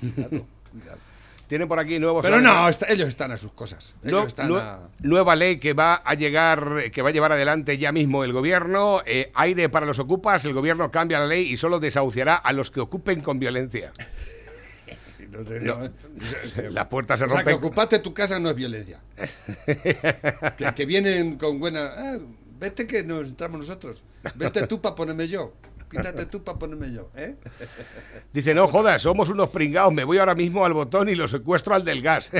Cuidado, 0.00 0.46
cuidado. 0.70 1.11
Tienen 1.52 1.68
por 1.68 1.78
aquí 1.78 1.98
nuevos... 1.98 2.22
Pero 2.22 2.40
no, 2.40 2.66
está- 2.66 2.86
ellos 2.90 3.08
están 3.08 3.30
a 3.30 3.36
sus 3.36 3.52
cosas. 3.52 3.92
Ellos 4.02 4.22
No- 4.22 4.26
están 4.26 4.52
a- 4.56 4.78
Nueva 5.02 5.36
ley 5.36 5.58
que 5.58 5.74
va 5.74 5.96
a 6.02 6.14
llegar, 6.14 6.90
que 6.90 7.02
va 7.02 7.10
a 7.10 7.12
llevar 7.12 7.30
adelante 7.32 7.76
ya 7.76 7.92
mismo 7.92 8.24
el 8.24 8.32
gobierno. 8.32 9.02
eh, 9.04 9.30
aire 9.34 9.68
para 9.68 9.84
los 9.84 9.98
ocupas. 9.98 10.42
El 10.46 10.54
gobierno 10.54 10.90
cambia 10.90 11.20
la 11.20 11.26
ley 11.26 11.52
y 11.52 11.58
solo 11.58 11.78
desahuciará 11.78 12.36
a 12.36 12.54
los 12.54 12.70
que 12.70 12.80
ocupen 12.80 13.20
con 13.20 13.38
violencia. 13.38 13.92
no 15.30 15.40
te- 15.44 15.58
eh, 15.58 16.84
puertas 16.88 17.18
se 17.18 17.26
O 17.26 17.28
sea, 17.28 17.44
que 17.44 17.52
ocupaste 17.52 17.98
tu 17.98 18.14
casa 18.14 18.38
no 18.40 18.48
es 18.48 18.56
violencia. 18.56 18.98
que, 19.66 20.72
que 20.74 20.86
vienen 20.86 21.36
con 21.36 21.60
buena... 21.60 21.92
"Ah, 21.94 22.18
vete 22.58 22.86
que 22.86 23.02
nos 23.02 23.26
entramos 23.28 23.58
nosotros. 23.60 24.02
Vete 24.36 24.66
tú 24.66 24.80
para 24.80 24.94
ponerme 24.94 25.28
yo. 25.28 25.52
Quítate 25.92 26.24
tú 26.24 26.42
para 26.42 26.58
ponerme 26.58 26.90
yo. 26.90 27.10
¿eh? 27.14 27.36
Dice, 28.32 28.54
no 28.54 28.66
jodas, 28.66 29.02
somos 29.02 29.28
unos 29.28 29.50
pringados, 29.50 29.92
me 29.92 30.04
voy 30.04 30.16
ahora 30.16 30.34
mismo 30.34 30.64
al 30.64 30.72
botón 30.72 31.10
y 31.10 31.14
lo 31.14 31.28
secuestro 31.28 31.74
al 31.74 31.84
del 31.84 32.00
gas. 32.00 32.30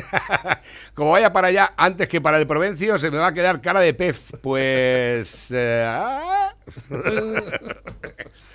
Como 0.94 1.12
vaya 1.12 1.34
para 1.34 1.48
allá 1.48 1.74
antes 1.76 2.08
que 2.08 2.22
para 2.22 2.38
el 2.38 2.46
Provencio, 2.46 2.96
se 2.96 3.10
me 3.10 3.18
va 3.18 3.26
a 3.26 3.34
quedar 3.34 3.60
cara 3.60 3.80
de 3.80 3.92
pez. 3.92 4.32
Pues... 4.42 5.48
eh, 5.50 5.84
ah. 5.86 6.54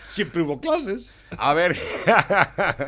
Siempre 0.10 0.42
hubo 0.42 0.60
clases. 0.60 1.14
A 1.38 1.54
ver... 1.54 1.74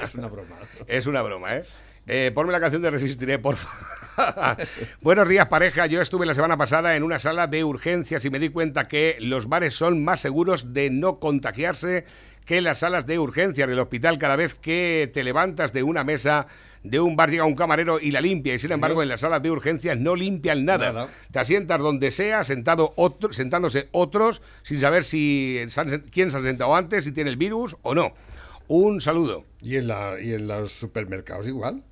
Es 0.02 0.16
una 0.16 0.28
broma. 0.28 0.56
Es 0.88 1.06
una 1.06 1.22
broma, 1.22 1.58
¿eh? 1.58 1.66
Eh, 2.08 2.32
ponme 2.34 2.52
la 2.52 2.60
canción 2.60 2.82
de 2.82 2.90
Resistiré, 2.90 3.38
por 3.38 3.56
favor. 3.56 3.99
Buenos 5.02 5.28
días, 5.28 5.48
pareja. 5.48 5.86
Yo 5.86 6.02
estuve 6.02 6.26
la 6.26 6.34
semana 6.34 6.58
pasada 6.58 6.96
en 6.96 7.04
una 7.04 7.20
sala 7.20 7.48
de 7.48 7.64
urgencias 7.64 8.26
y 8.26 8.30
me 8.30 8.40
di 8.40 8.50
cuenta 8.50 8.88
que 8.88 9.18
los 9.20 9.48
bares 9.48 9.74
son 9.74 10.04
más 10.04 10.20
seguros 10.20 10.74
de 10.74 10.90
no 10.90 11.20
contagiarse 11.20 12.06
que 12.46 12.62
las 12.62 12.80
salas 12.80 13.06
de 13.06 13.20
urgencias 13.20 13.68
del 13.68 13.80
hospital. 13.80 14.18
Cada 14.18 14.36
vez 14.36 14.56
que 14.56 15.10
te 15.14 15.24
levantas 15.24 15.74
de 15.74 15.84
una 15.84 16.04
mesa 16.04 16.48
de 16.84 17.00
un 17.00 17.16
bar 17.16 17.30
llega 17.30 17.44
un 17.44 17.56
camarero 17.56 18.00
y 18.00 18.12
la 18.12 18.22
limpia 18.22 18.54
y 18.54 18.60
sin 18.60 18.72
embargo 18.72 19.04
en 19.04 19.10
las 19.10 19.20
salas 19.20 19.44
de 19.44 19.52
urgencias 19.52 19.98
no 19.98 20.16
limpian 20.16 20.66
nada. 20.66 20.92
Nada. 20.92 21.08
Te 21.32 21.40
asientas 21.40 21.80
donde 21.80 22.10
sea, 22.12 22.44
sentado 22.44 22.94
otro, 22.96 23.34
sentándose 23.34 23.90
otros 23.92 24.42
sin 24.64 24.80
saber 24.80 25.04
si 25.04 25.60
quién 26.12 26.32
se 26.32 26.38
ha 26.38 26.42
sentado 26.42 26.76
antes, 26.76 27.04
si 27.04 27.12
tiene 27.12 27.30
el 27.30 27.38
virus 27.38 27.76
o 27.84 27.94
no. 27.94 28.14
Un 28.68 29.02
saludo. 29.02 29.46
Y 29.62 29.78
en, 29.78 29.88
la, 29.88 30.22
y 30.22 30.34
en 30.34 30.48
los 30.48 30.72
supermercados 30.72 31.48
igual. 31.48 31.84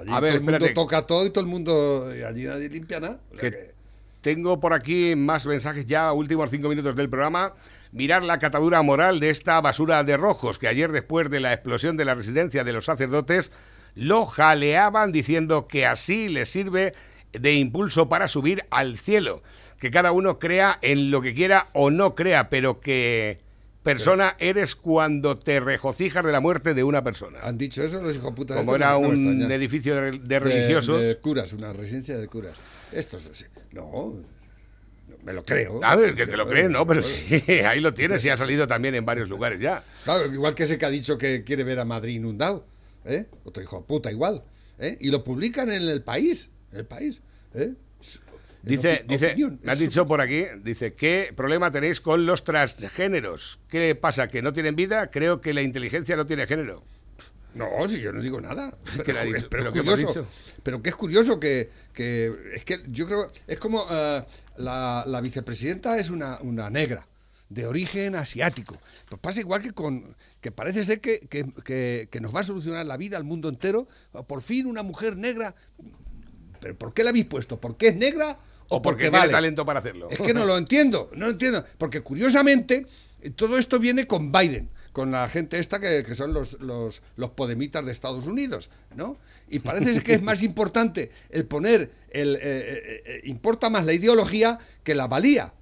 Allí 0.00 0.10
A 0.12 0.20
ver, 0.20 0.30
todo 0.32 0.36
el 0.38 0.40
mundo 0.42 0.52
espérate. 0.56 0.74
toca 0.74 1.06
todo 1.06 1.26
y 1.26 1.30
todo 1.30 1.40
el 1.44 1.50
mundo... 1.50 2.10
allí 2.28 2.44
nadie 2.44 2.68
limpia 2.68 3.00
nada. 3.00 3.20
O 3.30 3.38
sea 3.38 3.50
que 3.50 3.56
que- 3.56 3.72
tengo 4.20 4.60
por 4.60 4.72
aquí 4.72 5.16
más 5.16 5.46
mensajes 5.46 5.84
ya, 5.86 6.12
últimos 6.12 6.50
cinco 6.50 6.68
minutos 6.68 6.94
del 6.94 7.08
programa. 7.10 7.54
Mirar 7.90 8.22
la 8.22 8.38
catadura 8.38 8.80
moral 8.82 9.18
de 9.20 9.30
esta 9.30 9.60
basura 9.60 10.02
de 10.04 10.16
rojos, 10.16 10.58
que 10.58 10.68
ayer 10.68 10.92
después 10.92 11.28
de 11.28 11.40
la 11.40 11.52
explosión 11.52 11.96
de 11.96 12.04
la 12.04 12.14
residencia 12.14 12.62
de 12.64 12.72
los 12.72 12.84
sacerdotes, 12.84 13.50
lo 13.94 14.24
jaleaban 14.24 15.10
diciendo 15.12 15.66
que 15.66 15.86
así 15.86 16.28
les 16.28 16.48
sirve 16.48 16.94
de 17.32 17.54
impulso 17.54 18.08
para 18.08 18.28
subir 18.28 18.64
al 18.70 18.96
cielo. 18.96 19.42
Que 19.80 19.90
cada 19.90 20.12
uno 20.12 20.38
crea 20.38 20.78
en 20.82 21.10
lo 21.10 21.20
que 21.20 21.34
quiera 21.34 21.66
o 21.72 21.90
no 21.90 22.14
crea, 22.14 22.48
pero 22.48 22.80
que 22.80 23.38
persona 23.82 24.36
eres 24.38 24.74
cuando 24.74 25.38
te 25.38 25.60
regocijas 25.60 26.24
de 26.24 26.32
la 26.32 26.40
muerte 26.40 26.74
de 26.74 26.84
una 26.84 27.02
persona. 27.02 27.40
¿Han 27.42 27.58
dicho 27.58 27.82
eso 27.82 28.00
los 28.00 28.16
hijos 28.16 28.32
putas? 28.34 28.58
Como 28.58 28.74
era 28.74 28.92
No 28.92 29.00
un 29.00 29.50
edificio 29.50 29.94
de, 29.96 30.18
de 30.18 30.40
religiosos. 30.40 31.00
De, 31.00 31.16
curas, 31.16 31.52
una 31.52 31.72
residencia 31.72 32.16
de 32.16 32.28
curas. 32.28 32.54
Estos. 32.92 33.30
No, 33.72 34.14
me 35.22 35.32
lo 35.32 35.44
creo. 35.44 35.80
A 35.84 35.94
ver, 35.94 36.14
que 36.14 36.26
te 36.26 36.36
lo 36.36 36.48
crees, 36.48 36.70
¿no? 36.70 36.86
Pero 36.86 37.02
sí, 37.02 37.42
ahí 37.66 37.80
lo 37.80 37.94
tienes 37.94 38.24
y 38.24 38.28
ha 38.28 38.36
salido 38.36 38.66
también 38.66 38.94
en 38.94 39.04
varios 39.04 39.28
lugares 39.28 39.60
ya. 39.60 39.84
Claro, 40.04 40.32
igual 40.32 40.54
que 40.54 40.64
ese 40.64 40.78
que 40.78 40.86
ha 40.86 40.90
dicho 40.90 41.16
que 41.18 41.44
quiere 41.44 41.64
ver 41.64 41.78
a 41.78 41.84
Madrid 41.84 42.16
inundado. 42.16 42.64
¿eh? 43.04 43.26
Otro 43.44 43.62
hijo 43.62 43.78
de 43.78 43.84
puta 43.84 44.10
igual. 44.10 44.42
¿eh? 44.78 44.96
Y 45.00 45.10
lo 45.10 45.22
publican 45.22 45.70
en 45.70 45.82
el 45.82 46.02
país. 46.02 46.50
En 46.72 46.80
el 46.80 46.86
país. 46.86 47.20
¿eh? 47.54 47.72
Dice, 48.62 49.04
dice, 49.08 49.34
me 49.36 49.44
han 49.72 49.74
es 49.74 49.78
dicho 49.80 50.06
por 50.06 50.20
aquí, 50.20 50.44
dice, 50.62 50.94
¿qué 50.94 51.32
problema 51.36 51.72
tenéis 51.72 52.00
con 52.00 52.26
los 52.26 52.44
transgéneros? 52.44 53.58
¿Qué 53.68 53.94
pasa? 53.96 54.28
¿Que 54.28 54.40
no 54.40 54.52
tienen 54.52 54.76
vida? 54.76 55.10
Creo 55.10 55.40
que 55.40 55.52
la 55.52 55.62
inteligencia 55.62 56.14
no 56.16 56.26
tiene 56.26 56.46
género. 56.46 56.82
No, 57.54 57.66
si 57.88 58.00
yo 58.00 58.12
no 58.12 58.22
digo 58.22 58.40
nada. 58.40 58.72
Pero, 59.04 59.18
¿Pero 59.50 59.66
es 59.68 59.72
qué 59.74 59.80
hemos 59.80 59.94
curioso. 59.94 60.06
dicho? 60.22 60.26
Pero 60.62 60.80
que 60.80 60.88
es 60.90 60.94
curioso 60.94 61.40
que, 61.40 61.70
que 61.92 62.32
es 62.54 62.64
que 62.64 62.82
yo 62.86 63.06
creo 63.06 63.30
es 63.46 63.58
como 63.58 63.84
eh, 63.90 64.24
la, 64.58 65.04
la 65.06 65.20
vicepresidenta 65.20 65.98
es 65.98 66.08
una, 66.08 66.38
una 66.40 66.70
negra 66.70 67.06
de 67.50 67.66
origen 67.66 68.14
asiático. 68.14 68.78
Pues 69.08 69.20
pasa 69.20 69.40
igual 69.40 69.60
que 69.60 69.72
con 69.72 70.14
que 70.40 70.50
parece 70.50 70.82
ser 70.84 71.00
que, 71.00 71.20
que, 71.28 71.44
que- 71.64 72.08
que 72.10 72.20
nos 72.20 72.34
va 72.34 72.40
a 72.40 72.44
solucionar 72.44 72.86
la 72.86 72.96
vida 72.96 73.16
al 73.16 73.24
mundo 73.24 73.48
entero. 73.48 73.86
Por 74.26 74.40
fin 74.40 74.66
una 74.66 74.82
mujer 74.82 75.16
negra. 75.16 75.54
¿Pero 76.60 76.76
por 76.76 76.94
qué 76.94 77.02
la 77.04 77.10
habéis 77.10 77.26
puesto? 77.26 77.60
¿Por 77.60 77.76
qué 77.76 77.88
es 77.88 77.96
negra 77.96 78.38
o, 78.72 78.76
O 78.76 78.82
porque 78.82 79.04
porque 79.04 79.04
tiene 79.04 79.18
vale? 79.18 79.32
talento 79.32 79.64
para 79.64 79.80
hacerlo. 79.80 80.08
Es 80.10 80.20
que 80.20 80.34
no 80.34 80.44
lo 80.44 80.56
entiendo, 80.56 81.10
no 81.14 81.26
lo 81.26 81.32
entiendo. 81.32 81.64
Porque 81.78 82.00
curiosamente, 82.00 82.86
todo 83.36 83.58
esto 83.58 83.78
viene 83.78 84.06
con 84.06 84.32
Biden, 84.32 84.68
con 84.92 85.10
la 85.10 85.28
gente 85.28 85.58
esta 85.58 85.78
que, 85.80 86.02
que 86.02 86.14
son 86.14 86.32
los, 86.32 86.60
los, 86.60 87.02
los 87.16 87.30
podemitas 87.30 87.84
de 87.84 87.92
Estados 87.92 88.26
Unidos, 88.26 88.70
¿no? 88.96 89.16
Y 89.48 89.58
parece 89.58 90.00
que 90.00 90.14
es 90.14 90.22
más 90.22 90.42
importante 90.42 91.10
el 91.28 91.44
poner, 91.44 91.90
el, 92.10 92.36
eh, 92.36 92.40
eh, 92.42 93.02
eh, 93.04 93.20
importa 93.24 93.68
más 93.68 93.84
la 93.84 93.92
ideología 93.92 94.58
que 94.82 94.94
la 94.94 95.06
valía. 95.06 95.52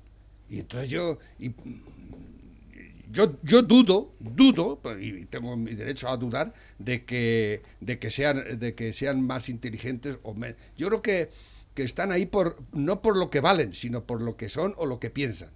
Y 0.49 0.61
entonces 0.61 0.89
yo, 0.89 1.19
y, 1.39 1.53
yo, 3.13 3.37
yo 3.43 3.63
dudo, 3.63 4.13
dudo, 4.21 4.81
y 5.01 5.25
tengo 5.25 5.57
mi 5.57 5.75
derecho 5.75 6.09
a 6.09 6.17
dudar, 6.17 6.53
de 6.79 7.05
que, 7.05 7.63
de 7.81 7.99
que, 7.99 8.11
sean, 8.11 8.59
de 8.59 8.75
que 8.75 8.93
sean 8.93 9.27
más 9.27 9.49
inteligentes 9.49 10.19
o 10.23 10.35
menos. 10.35 10.57
Yo 10.77 10.89
creo 10.89 11.03
que, 11.03 11.31
que 11.75 11.83
están 11.83 12.13
ahí 12.13 12.27
por, 12.27 12.57
no 12.73 13.01
por 13.03 13.17
lo 13.17 13.31
que 13.31 13.41
valen, 13.41 13.75
sino 13.75 14.05
por 14.05 14.21
lo 14.21 14.37
que 14.37 14.49
son 14.49 14.75
o 14.77 14.87
lo 14.87 14.99
que 15.01 15.11
piensan. 15.11 15.51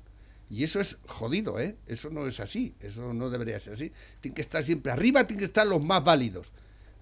Y 0.51 0.63
eso 0.63 0.81
es 0.81 0.99
jodido, 1.07 1.59
¿eh? 1.59 1.75
Eso 1.87 2.11
no 2.11 2.27
es 2.27 2.39
así, 2.41 2.75
eso 2.81 3.13
no 3.15 3.31
debería 3.31 3.59
ser 3.59 3.73
así. 3.75 3.91
Tienen 4.21 4.35
que 4.35 4.43
estar 4.43 4.63
siempre 4.63 4.93
arriba, 4.93 5.27
tienen 5.27 5.41
que 5.41 5.47
estar 5.47 5.67
los 5.67 5.83
más 5.83 6.05
válidos. 6.05 6.53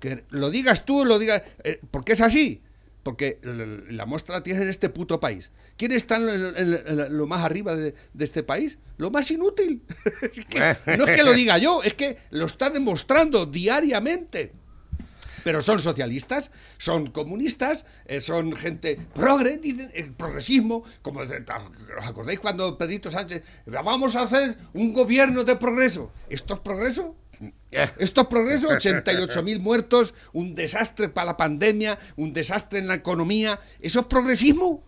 que 0.00 0.24
lo 0.30 0.50
digas 0.50 0.84
tú, 0.84 1.04
lo 1.04 1.18
digas, 1.18 1.42
eh, 1.64 1.80
porque 1.90 2.12
es 2.12 2.20
así. 2.20 2.60
Porque 3.02 3.38
la 3.90 4.06
muestra 4.06 4.36
la 4.36 4.42
tienes 4.44 4.62
en 4.62 4.68
este 4.68 4.88
puto 4.88 5.18
país. 5.18 5.50
¿Quién 5.76 5.90
está 5.90 6.16
en, 6.16 6.26
lo- 6.26 6.56
en- 6.56 7.00
en 7.00 7.16
lo 7.18 7.26
más 7.26 7.44
arriba 7.44 7.74
de, 7.74 7.94
de 8.14 8.24
este 8.24 8.44
país? 8.44 8.78
Lo 8.96 9.10
más 9.10 9.28
inútil. 9.32 9.82
Es 10.22 10.44
que 10.46 10.60
no 10.96 11.04
es 11.06 11.16
que 11.16 11.22
lo 11.24 11.32
diga 11.32 11.58
yo, 11.58 11.82
es 11.82 11.94
que 11.94 12.18
lo 12.30 12.46
está 12.46 12.70
demostrando 12.70 13.44
diariamente. 13.46 14.52
Pero 15.44 15.60
son 15.62 15.80
socialistas, 15.80 16.50
son 16.78 17.08
comunistas, 17.08 17.84
eh, 18.06 18.20
son 18.20 18.52
gente 18.52 18.98
progre, 19.14 19.56
dicen, 19.58 19.90
el 19.94 20.12
progresismo, 20.12 20.84
como 21.02 21.24
de- 21.26 21.38
¿os 21.98 22.06
acordáis 22.06 22.38
cuando 22.40 22.76
Pedrito 22.78 23.10
Sánchez, 23.10 23.42
vamos 23.66 24.16
a 24.16 24.22
hacer 24.22 24.56
un 24.74 24.92
gobierno 24.92 25.44
de 25.44 25.56
progreso? 25.56 26.10
¿Esto 26.28 26.54
es 26.54 26.60
progreso? 26.60 27.16
¿Esto 27.98 28.20
es 28.20 28.26
progreso? 28.28 28.68
88.000 28.70 29.58
muertos, 29.60 30.14
un 30.32 30.54
desastre 30.54 31.08
para 31.08 31.26
la 31.26 31.36
pandemia, 31.36 31.98
un 32.16 32.32
desastre 32.32 32.78
en 32.78 32.86
la 32.88 32.94
economía. 32.94 33.58
¿Eso 33.80 34.00
es 34.00 34.06
progresismo? 34.06 34.82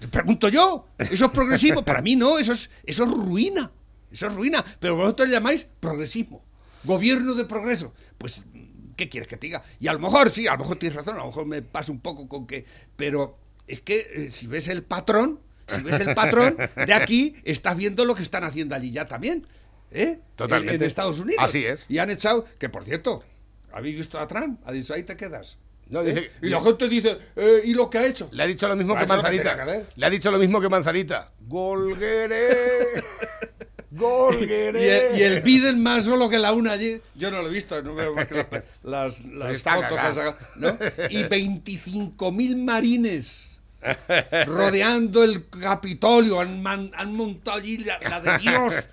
Te 0.00 0.08
pregunto 0.08 0.48
yo, 0.48 0.86
¿eso 0.98 1.26
es 1.26 1.30
progresismo? 1.30 1.84
Para 1.84 2.00
mí 2.02 2.16
no, 2.16 2.38
eso 2.38 2.52
es, 2.52 2.70
eso 2.84 3.04
es 3.04 3.10
ruina. 3.10 3.70
Eso 4.10 4.26
es 4.26 4.32
ruina. 4.34 4.64
Pero 4.80 4.96
vosotros 4.96 5.28
le 5.28 5.34
llamáis 5.34 5.66
progresismo. 5.80 6.42
Gobierno 6.84 7.34
de 7.34 7.44
progreso. 7.44 7.92
Pues, 8.18 8.42
¿qué 8.96 9.08
quieres 9.08 9.28
que 9.28 9.36
te 9.36 9.46
diga? 9.46 9.62
Y 9.80 9.88
a 9.88 9.92
lo 9.92 9.98
mejor, 9.98 10.30
sí, 10.30 10.46
a 10.46 10.52
lo 10.52 10.58
mejor 10.58 10.76
tienes 10.76 10.96
razón, 10.96 11.14
a 11.14 11.18
lo 11.18 11.26
mejor 11.26 11.46
me 11.46 11.62
paso 11.62 11.92
un 11.92 12.00
poco 12.00 12.28
con 12.28 12.46
que. 12.46 12.64
Pero 12.96 13.36
es 13.66 13.80
que 13.80 14.06
eh, 14.14 14.30
si 14.30 14.46
ves 14.46 14.68
el 14.68 14.82
patrón, 14.82 15.38
si 15.66 15.82
ves 15.82 16.00
el 16.00 16.14
patrón 16.14 16.56
de 16.86 16.92
aquí, 16.94 17.36
estás 17.44 17.76
viendo 17.76 18.04
lo 18.04 18.14
que 18.14 18.22
están 18.22 18.44
haciendo 18.44 18.74
allí 18.74 18.90
ya 18.90 19.06
también. 19.08 19.46
¿Eh? 19.90 20.18
Totalmente. 20.36 20.76
En, 20.76 20.82
en 20.82 20.86
Estados 20.86 21.18
Unidos. 21.18 21.44
Así 21.44 21.64
es. 21.64 21.84
Y 21.88 21.98
han 21.98 22.10
echado, 22.10 22.46
que 22.58 22.68
por 22.68 22.84
cierto, 22.84 23.22
¿habéis 23.72 23.96
visto 23.96 24.18
a 24.18 24.26
Trump? 24.26 24.60
Ha 24.64 24.72
dicho, 24.72 24.94
ahí 24.94 25.02
te 25.02 25.16
quedas. 25.16 25.58
No, 25.88 26.00
¿Eh? 26.00 26.30
y 26.40 26.48
la 26.48 26.62
gente 26.62 26.88
dice, 26.88 27.18
eh, 27.36 27.60
¿y 27.64 27.74
lo 27.74 27.90
que 27.90 27.98
ha 27.98 28.06
hecho? 28.06 28.30
Le 28.32 28.42
ha 28.42 28.46
dicho 28.46 28.66
lo 28.66 28.76
mismo 28.76 28.96
que 28.96 29.06
Manzanita. 29.06 29.64
que. 29.66 29.84
Le 29.94 30.06
ha 30.06 30.08
dicho 30.08 30.30
lo 30.30 30.38
mismo 30.38 30.58
que 30.58 30.70
Manzanita. 30.70 31.30
Golguere. 31.46 32.48
Y 34.40 34.44
el, 34.44 35.18
y 35.18 35.22
el 35.22 35.42
Biden 35.42 35.82
más 35.82 36.06
solo 36.06 36.28
que 36.28 36.38
la 36.38 36.52
una 36.52 36.72
allí, 36.72 37.00
yo 37.14 37.30
no 37.30 37.42
lo 37.42 37.48
he 37.48 37.52
visto, 37.52 37.82
no 37.82 37.94
veo 37.94 38.14
más 38.14 38.26
que 38.26 38.34
las, 38.34 38.48
las, 38.82 39.24
las 39.24 39.54
Está 39.54 39.74
fotos 39.74 39.92
que 39.92 39.98
han 39.98 40.14
sacado, 40.14 40.36
¿no? 40.56 40.68
Y 41.10 41.24
25.000 41.24 42.56
marines 42.64 43.51
rodeando 44.46 45.22
el 45.24 45.48
Capitolio, 45.48 46.40
han, 46.40 46.62
man- 46.62 46.90
han 46.94 47.14
montado 47.14 47.58
allí 47.58 47.78
la, 47.78 47.98
la 48.00 48.20
de 48.20 48.38
Dios. 48.38 48.88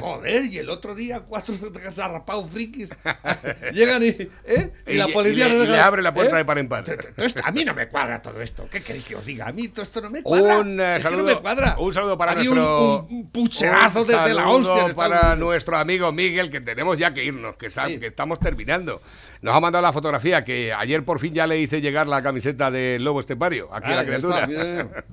Joder, 0.00 0.44
y 0.46 0.58
el 0.58 0.70
otro 0.70 0.94
día 0.94 1.20
cuatro 1.20 1.54
zarrapados 1.92 2.50
frikis 2.50 2.90
llegan 3.72 4.02
y, 4.02 4.06
¿eh? 4.08 4.72
y, 4.86 4.92
Y- 4.92 4.96
la 4.96 5.08
policía 5.08 5.48
le- 5.48 5.54
y 5.56 5.58
le 5.58 5.66
deja- 5.66 5.86
abre 5.86 6.02
la 6.02 6.14
puerta 6.14 6.34
¿eh? 6.34 6.38
de 6.38 6.44
par 6.44 6.58
en 6.58 6.68
par. 6.68 6.84
Esto- 7.16 7.40
a 7.44 7.50
mí 7.52 7.64
no 7.64 7.74
me 7.74 7.88
cuadra 7.88 8.22
todo 8.22 8.40
esto. 8.40 8.66
¿Qué 8.70 8.80
queréis 8.82 9.04
que 9.04 9.16
os 9.16 9.24
diga? 9.24 9.48
A 9.48 9.52
mí 9.52 9.68
todo 9.68 9.82
esto 9.82 10.00
no 10.00 10.10
me 10.10 10.22
cuadra. 10.22 10.58
Un 10.58 10.80
eh, 10.80 10.94
que 10.98 11.04
no 11.04 11.10
saludo, 11.10 11.24
me 11.34 11.40
cuadra. 11.40 11.76
un 11.78 11.94
saludo 11.94 12.18
para 12.18 12.32
Había 12.32 12.44
nuestro 12.44 13.00
un, 13.08 13.14
un 13.16 13.30
pucherazo 13.30 14.00
desde 14.04 14.34
la 14.34 14.42
saludo 14.44 14.74
hostia. 14.74 14.94
para 14.94 15.36
nuestro 15.36 15.76
amigo 15.76 16.12
Miguel 16.12 16.50
que 16.50 16.60
tenemos 16.60 16.96
ya 16.96 17.12
que 17.12 17.24
irnos, 17.24 17.56
que, 17.56 17.66
está- 17.66 17.86
Sí. 17.88 17.98
que 17.98 18.06
estamos 18.06 18.38
terminando. 18.40 19.00
Nos 19.40 19.54
ha 19.54 19.60
mandado 19.60 19.82
la 19.82 19.92
fotografía 19.92 20.42
que 20.44 20.72
ayer 20.72 21.04
por 21.04 21.20
fin 21.20 21.32
ya 21.32 21.46
le 21.46 21.58
hice 21.60 21.80
llegar 21.80 22.08
la 22.08 22.22
camiseta 22.22 22.70
del 22.70 23.04
lobo 23.04 23.20
estepario 23.20 23.68
aquí 23.72 23.92
a 23.92 23.96
la 23.96 24.00
Ah, 24.00 24.04
criatura. 24.04 24.48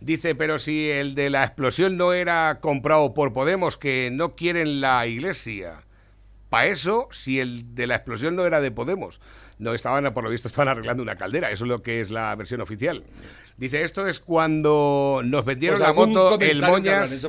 Dice, 0.00 0.34
pero 0.34 0.58
si 0.58 0.88
el 0.90 1.14
de 1.14 1.28
la 1.28 1.44
explosión 1.44 1.96
no 1.96 2.12
era 2.12 2.60
comprado 2.60 3.14
por 3.14 3.32
Podemos, 3.32 3.76
que 3.76 4.10
no 4.12 4.36
quieren 4.36 4.80
la 4.80 5.06
iglesia. 5.06 5.82
Para 6.48 6.66
eso, 6.68 7.08
si 7.10 7.40
el 7.40 7.74
de 7.74 7.86
la 7.88 7.96
explosión 7.96 8.36
no 8.36 8.46
era 8.46 8.60
de 8.60 8.70
Podemos, 8.70 9.20
no 9.58 9.74
estaban, 9.74 10.10
por 10.14 10.24
lo 10.24 10.30
visto, 10.30 10.48
estaban 10.48 10.68
arreglando 10.68 11.02
una 11.02 11.16
caldera. 11.16 11.50
Eso 11.50 11.64
es 11.64 11.68
lo 11.68 11.82
que 11.82 12.00
es 12.00 12.10
la 12.10 12.34
versión 12.36 12.60
oficial. 12.60 13.04
Dice, 13.56 13.82
esto 13.82 14.06
es 14.06 14.20
cuando 14.20 15.20
nos 15.24 15.44
vendieron 15.44 15.78
Pues 15.78 15.88
la 15.88 15.92
moto 15.92 16.38
el 16.40 16.62
Moñas, 16.62 17.28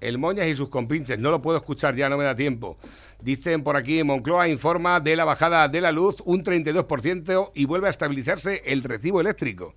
el 0.00 0.18
Moñas 0.18 0.46
y 0.48 0.54
sus 0.56 0.68
compinches. 0.68 1.18
No 1.20 1.30
lo 1.30 1.40
puedo 1.40 1.56
escuchar, 1.56 1.94
ya 1.94 2.08
no 2.08 2.18
me 2.18 2.24
da 2.24 2.34
tiempo. 2.34 2.76
Dicen 3.22 3.62
por 3.62 3.76
aquí, 3.76 4.02
Moncloa 4.02 4.48
informa 4.48 5.00
de 5.00 5.16
la 5.16 5.24
bajada 5.24 5.68
de 5.68 5.80
la 5.80 5.92
luz 5.92 6.16
un 6.24 6.42
32% 6.42 7.50
y 7.54 7.66
vuelve 7.66 7.86
a 7.86 7.90
estabilizarse 7.90 8.62
el 8.64 8.82
recibo 8.82 9.20
eléctrico. 9.20 9.74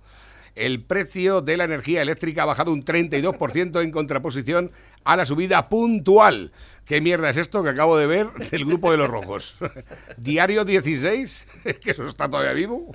El 0.54 0.82
precio 0.84 1.40
de 1.40 1.56
la 1.56 1.64
energía 1.64 2.00
eléctrica 2.02 2.42
ha 2.42 2.46
bajado 2.46 2.72
un 2.72 2.84
32% 2.84 3.82
en 3.82 3.90
contraposición 3.90 4.70
a 5.02 5.16
la 5.16 5.24
subida 5.24 5.68
puntual. 5.68 6.52
¿Qué 6.84 7.00
mierda 7.00 7.30
es 7.30 7.38
esto 7.38 7.62
que 7.64 7.70
acabo 7.70 7.96
de 7.96 8.06
ver 8.06 8.26
del 8.50 8.64
grupo 8.66 8.90
de 8.92 8.98
los 8.98 9.08
rojos? 9.08 9.56
Diario 10.16 10.64
16, 10.64 11.46
que 11.82 11.90
eso 11.90 12.06
está 12.06 12.28
todavía 12.28 12.52
vivo. 12.52 12.94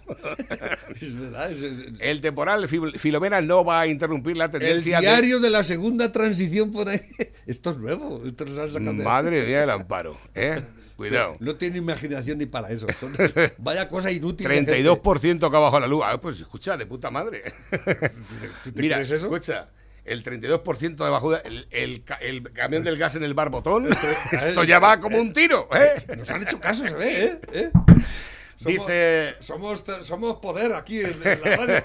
Es 1.02 1.20
verdad. 1.20 1.52
es- 1.52 1.64
es- 1.64 1.84
El 2.00 2.22
temporal 2.22 2.68
Fil- 2.70 2.98
Filomena 2.98 3.42
no 3.42 3.66
va 3.66 3.82
a 3.82 3.88
interrumpir 3.88 4.38
la 4.38 4.46
el 4.46 4.52
tendencia 4.52 4.98
de- 5.02 5.08
diario 5.08 5.40
de 5.40 5.50
la 5.50 5.64
segunda 5.64 6.12
transición 6.12 6.72
por 6.72 6.88
ahí. 6.88 7.02
Esto 7.48 7.72
es 7.72 7.78
nuevo. 7.78 8.22
Esto 8.26 8.46
nos 8.46 8.60
han 8.60 8.72
sacado 8.72 8.94
de- 8.94 9.04
Madre 9.04 9.46
mía 9.46 9.62
del 9.62 9.72
amparo, 9.72 10.18
¿eh? 10.36 10.62
Cuidado. 11.00 11.38
No 11.40 11.56
tiene 11.56 11.78
imaginación 11.78 12.38
ni 12.40 12.46
para 12.46 12.70
eso. 12.72 12.86
Vaya 13.58 13.88
cosa 13.88 14.12
inútil. 14.12 14.46
de 14.48 14.54
gente. 14.54 14.84
32% 14.84 15.40
que 15.50 15.56
ha 15.56 15.60
bajado 15.60 15.80
la 15.80 15.88
luz. 15.88 16.04
Ah, 16.06 16.20
pues 16.20 16.42
escucha, 16.42 16.76
de 16.76 16.86
puta 16.86 17.10
madre. 17.10 17.54
¿Tú 18.64 18.72
te 18.74 18.82
Mira, 18.82 18.98
crees 18.98 19.12
eso? 19.12 19.28
escucha. 19.34 19.70
El 20.04 20.24
32% 20.24 20.96
de 20.98 21.10
bajada, 21.10 21.38
el, 21.46 21.68
el, 21.72 22.04
ca- 22.04 22.16
el 22.16 22.52
camión 22.52 22.84
del 22.84 22.98
gas 22.98 23.16
en 23.16 23.24
el 23.24 23.34
barbotón, 23.34 23.88
esto 24.32 24.64
ya 24.66 24.80
va 24.80 25.00
como 25.00 25.20
un 25.20 25.32
tiro, 25.34 25.70
¿eh? 25.74 25.94
Nos 26.18 26.30
han 26.32 26.42
hecho 26.44 26.60
caso, 26.60 26.86
se 26.88 26.96
ve, 26.96 27.24
¿eh? 27.24 27.40
¿Eh? 27.54 27.70
Somos- 28.58 28.66
Dice, 28.88 29.36
Somos, 29.40 29.84
somos 30.02 30.38
poder 30.40 30.74
aquí 30.74 31.00
en, 31.02 31.16
en 31.24 31.42
la 31.42 31.56
radio. 31.56 31.84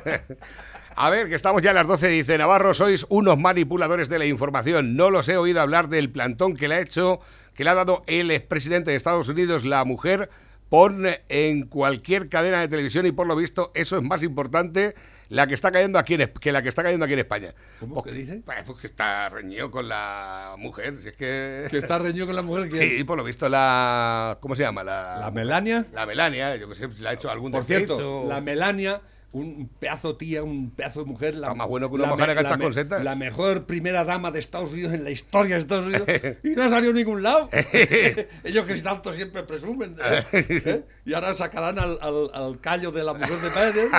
a 0.96 1.10
ver, 1.10 1.28
que 1.28 1.34
estamos 1.34 1.60
ya 1.62 1.70
a 1.70 1.74
las 1.74 1.86
12, 1.86 2.08
dice 2.08 2.38
Navarro, 2.38 2.72
sois 2.72 3.04
unos 3.10 3.38
manipuladores 3.38 4.08
de 4.08 4.18
la 4.18 4.26
información. 4.26 4.96
No 4.96 5.10
los 5.10 5.28
he 5.28 5.36
oído 5.36 5.60
hablar 5.60 5.88
del 5.88 6.10
plantón 6.10 6.56
que 6.56 6.66
le 6.66 6.76
ha 6.76 6.80
hecho, 6.80 7.20
que 7.54 7.64
le 7.64 7.70
ha 7.70 7.74
dado 7.74 8.02
el 8.06 8.30
expresidente 8.30 8.90
de 8.90 8.96
Estados 8.96 9.28
Unidos, 9.28 9.64
la 9.64 9.84
mujer, 9.84 10.28
pon 10.68 11.06
en 11.28 11.66
cualquier 11.66 12.28
cadena 12.28 12.60
de 12.60 12.68
televisión 12.68 13.06
y 13.06 13.12
por 13.12 13.26
lo 13.26 13.36
visto 13.36 13.70
eso 13.74 13.96
es 13.96 14.02
más 14.02 14.22
importante 14.22 14.94
la 15.28 15.46
que 15.46 15.54
está 15.54 15.70
cayendo 15.72 15.98
aquí 15.98 16.14
en, 16.14 16.30
que 16.40 16.52
la 16.52 16.62
que 16.62 16.68
está 16.68 16.82
cayendo 16.82 17.04
aquí 17.04 17.14
en 17.14 17.20
España. 17.20 17.54
¿Cómo 17.80 17.94
Porque- 17.96 18.10
que 18.10 18.16
dice? 18.18 18.42
Pues, 18.44 18.62
pues 18.64 18.78
que 18.78 18.86
está 18.86 19.28
reñido 19.30 19.70
con 19.70 19.88
la 19.88 20.54
mujer, 20.58 20.94
si 21.02 21.08
es 21.08 21.14
que... 21.14 21.66
Que 21.70 21.78
está 21.78 21.98
reñido 21.98 22.26
con 22.26 22.36
la 22.36 22.42
mujer. 22.42 22.68
que 22.68 22.76
Sí, 22.76 23.04
por 23.04 23.16
lo 23.16 23.24
visto 23.24 23.48
la... 23.48 24.36
¿Cómo 24.40 24.54
se 24.54 24.62
llama? 24.62 24.84
La, 24.84 25.18
La 25.20 25.30
Melania. 25.30 25.86
La 25.92 26.06
Melania, 26.06 26.54
yo 26.56 26.68
que 26.68 26.74
sé, 26.74 26.90
si 26.92 27.02
le 27.02 27.08
ha 27.08 27.12
hecho 27.14 27.30
algún 27.30 27.52
Por 27.52 27.64
cierto, 27.64 28.22
o- 28.24 28.28
la 28.28 28.40
Melania, 28.40 29.00
un 29.34 29.68
pedazo 29.80 30.16
tía, 30.16 30.42
un 30.42 30.70
pedazo 30.70 31.00
de 31.00 31.06
mujer. 31.06 31.34
La, 31.34 31.48
Está 31.48 31.54
más 31.54 31.68
bueno 31.68 31.88
que 31.88 31.96
una 31.96 32.04
la 32.06 32.10
mujer 32.12 32.28
me- 32.36 32.42
la 32.42 32.56
me- 32.56 32.64
con 32.64 32.72
setas. 32.72 33.02
La 33.04 33.14
mejor 33.16 33.64
primera 33.66 34.04
dama 34.04 34.30
de 34.30 34.38
Estados 34.38 34.70
Unidos 34.72 34.94
en 34.94 35.04
la 35.04 35.10
historia 35.10 35.56
de 35.56 35.60
Estados 35.62 35.86
Unidos. 35.86 36.06
y 36.44 36.50
no 36.50 36.62
ha 36.62 36.68
salido 36.70 36.92
a 36.92 36.94
ningún 36.94 37.22
lado. 37.22 37.48
Ellos 38.44 38.66
que 38.66 38.74
tanto 38.80 39.12
siempre 39.12 39.42
presumen. 39.42 39.96
¿eh? 40.04 40.24
¿Eh? 40.32 40.82
Y 41.04 41.14
ahora 41.14 41.34
sacarán 41.34 41.78
al, 41.78 41.98
al, 42.00 42.30
al 42.32 42.60
callo 42.60 42.90
de 42.92 43.02
la 43.04 43.12
mujer 43.14 43.38
de 43.40 43.50
Biden 43.50 43.90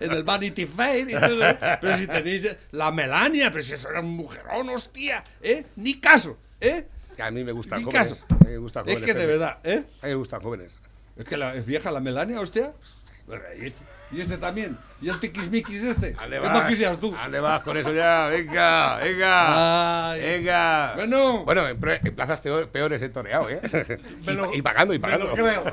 en 0.00 0.12
el 0.12 0.24
Vanity 0.24 0.66
Fair. 0.66 1.06
Pero 1.80 1.96
si 1.96 2.06
tenéis 2.06 2.48
la 2.72 2.90
Melania, 2.90 3.50
pero 3.52 3.62
si 3.62 3.74
eso 3.74 3.90
era 3.90 4.00
un 4.00 4.16
mujerón, 4.16 4.68
hostia. 4.70 5.22
¿eh? 5.42 5.64
Ni 5.76 6.00
caso. 6.00 6.36
¿eh? 6.60 6.86
Que 7.14 7.22
a 7.22 7.30
mí 7.30 7.44
me 7.44 7.52
gustan 7.52 7.78
Ni 7.80 7.84
jóvenes. 7.84 8.08
caso. 8.08 8.24
A 8.30 8.34
mí 8.44 8.50
me 8.50 8.56
gustan 8.58 8.88
Es 8.88 8.94
jóvenes, 8.94 9.14
que 9.14 9.18
de 9.20 9.26
verdad, 9.26 9.58
¿eh? 9.64 9.82
A 10.02 10.06
mí 10.06 10.12
me 10.12 10.14
gustan 10.14 10.40
jóvenes. 10.40 10.72
Es 11.16 11.28
que 11.28 11.36
la, 11.36 11.54
es 11.54 11.64
vieja 11.66 11.92
la 11.92 12.00
Melania, 12.00 12.40
hostia. 12.40 12.72
Y 14.14 14.20
este, 14.20 14.36
también. 14.38 14.76
Y 15.02 15.08
el 15.08 15.18
tiquismiquis 15.18 15.82
este. 15.82 16.12
¿Dónde 16.12 16.36
¿Qué 16.38 16.42
vas? 16.46 16.52
más 16.52 16.68
quisieras 16.68 16.98
tú? 16.98 17.10
¿Dónde 17.14 17.40
vas 17.40 17.62
con 17.62 17.76
eso 17.76 17.92
ya? 17.92 18.28
Venga, 18.28 18.96
venga. 18.96 20.10
Ay. 20.12 20.20
Venga. 20.22 20.92
Bueno. 20.94 21.44
Bueno, 21.44 21.66
en, 21.68 21.78
plazas 22.14 22.40
peores 22.40 23.02
he 23.02 23.08
toreado, 23.08 23.50
¿eh? 23.50 23.60
Y, 24.26 24.30
lo- 24.30 24.54
y 24.54 24.62
pagando, 24.62 24.94
y 24.94 24.98
me 24.98 25.02
pagando. 25.02 25.26
lo 25.26 25.34
creo. 25.34 25.64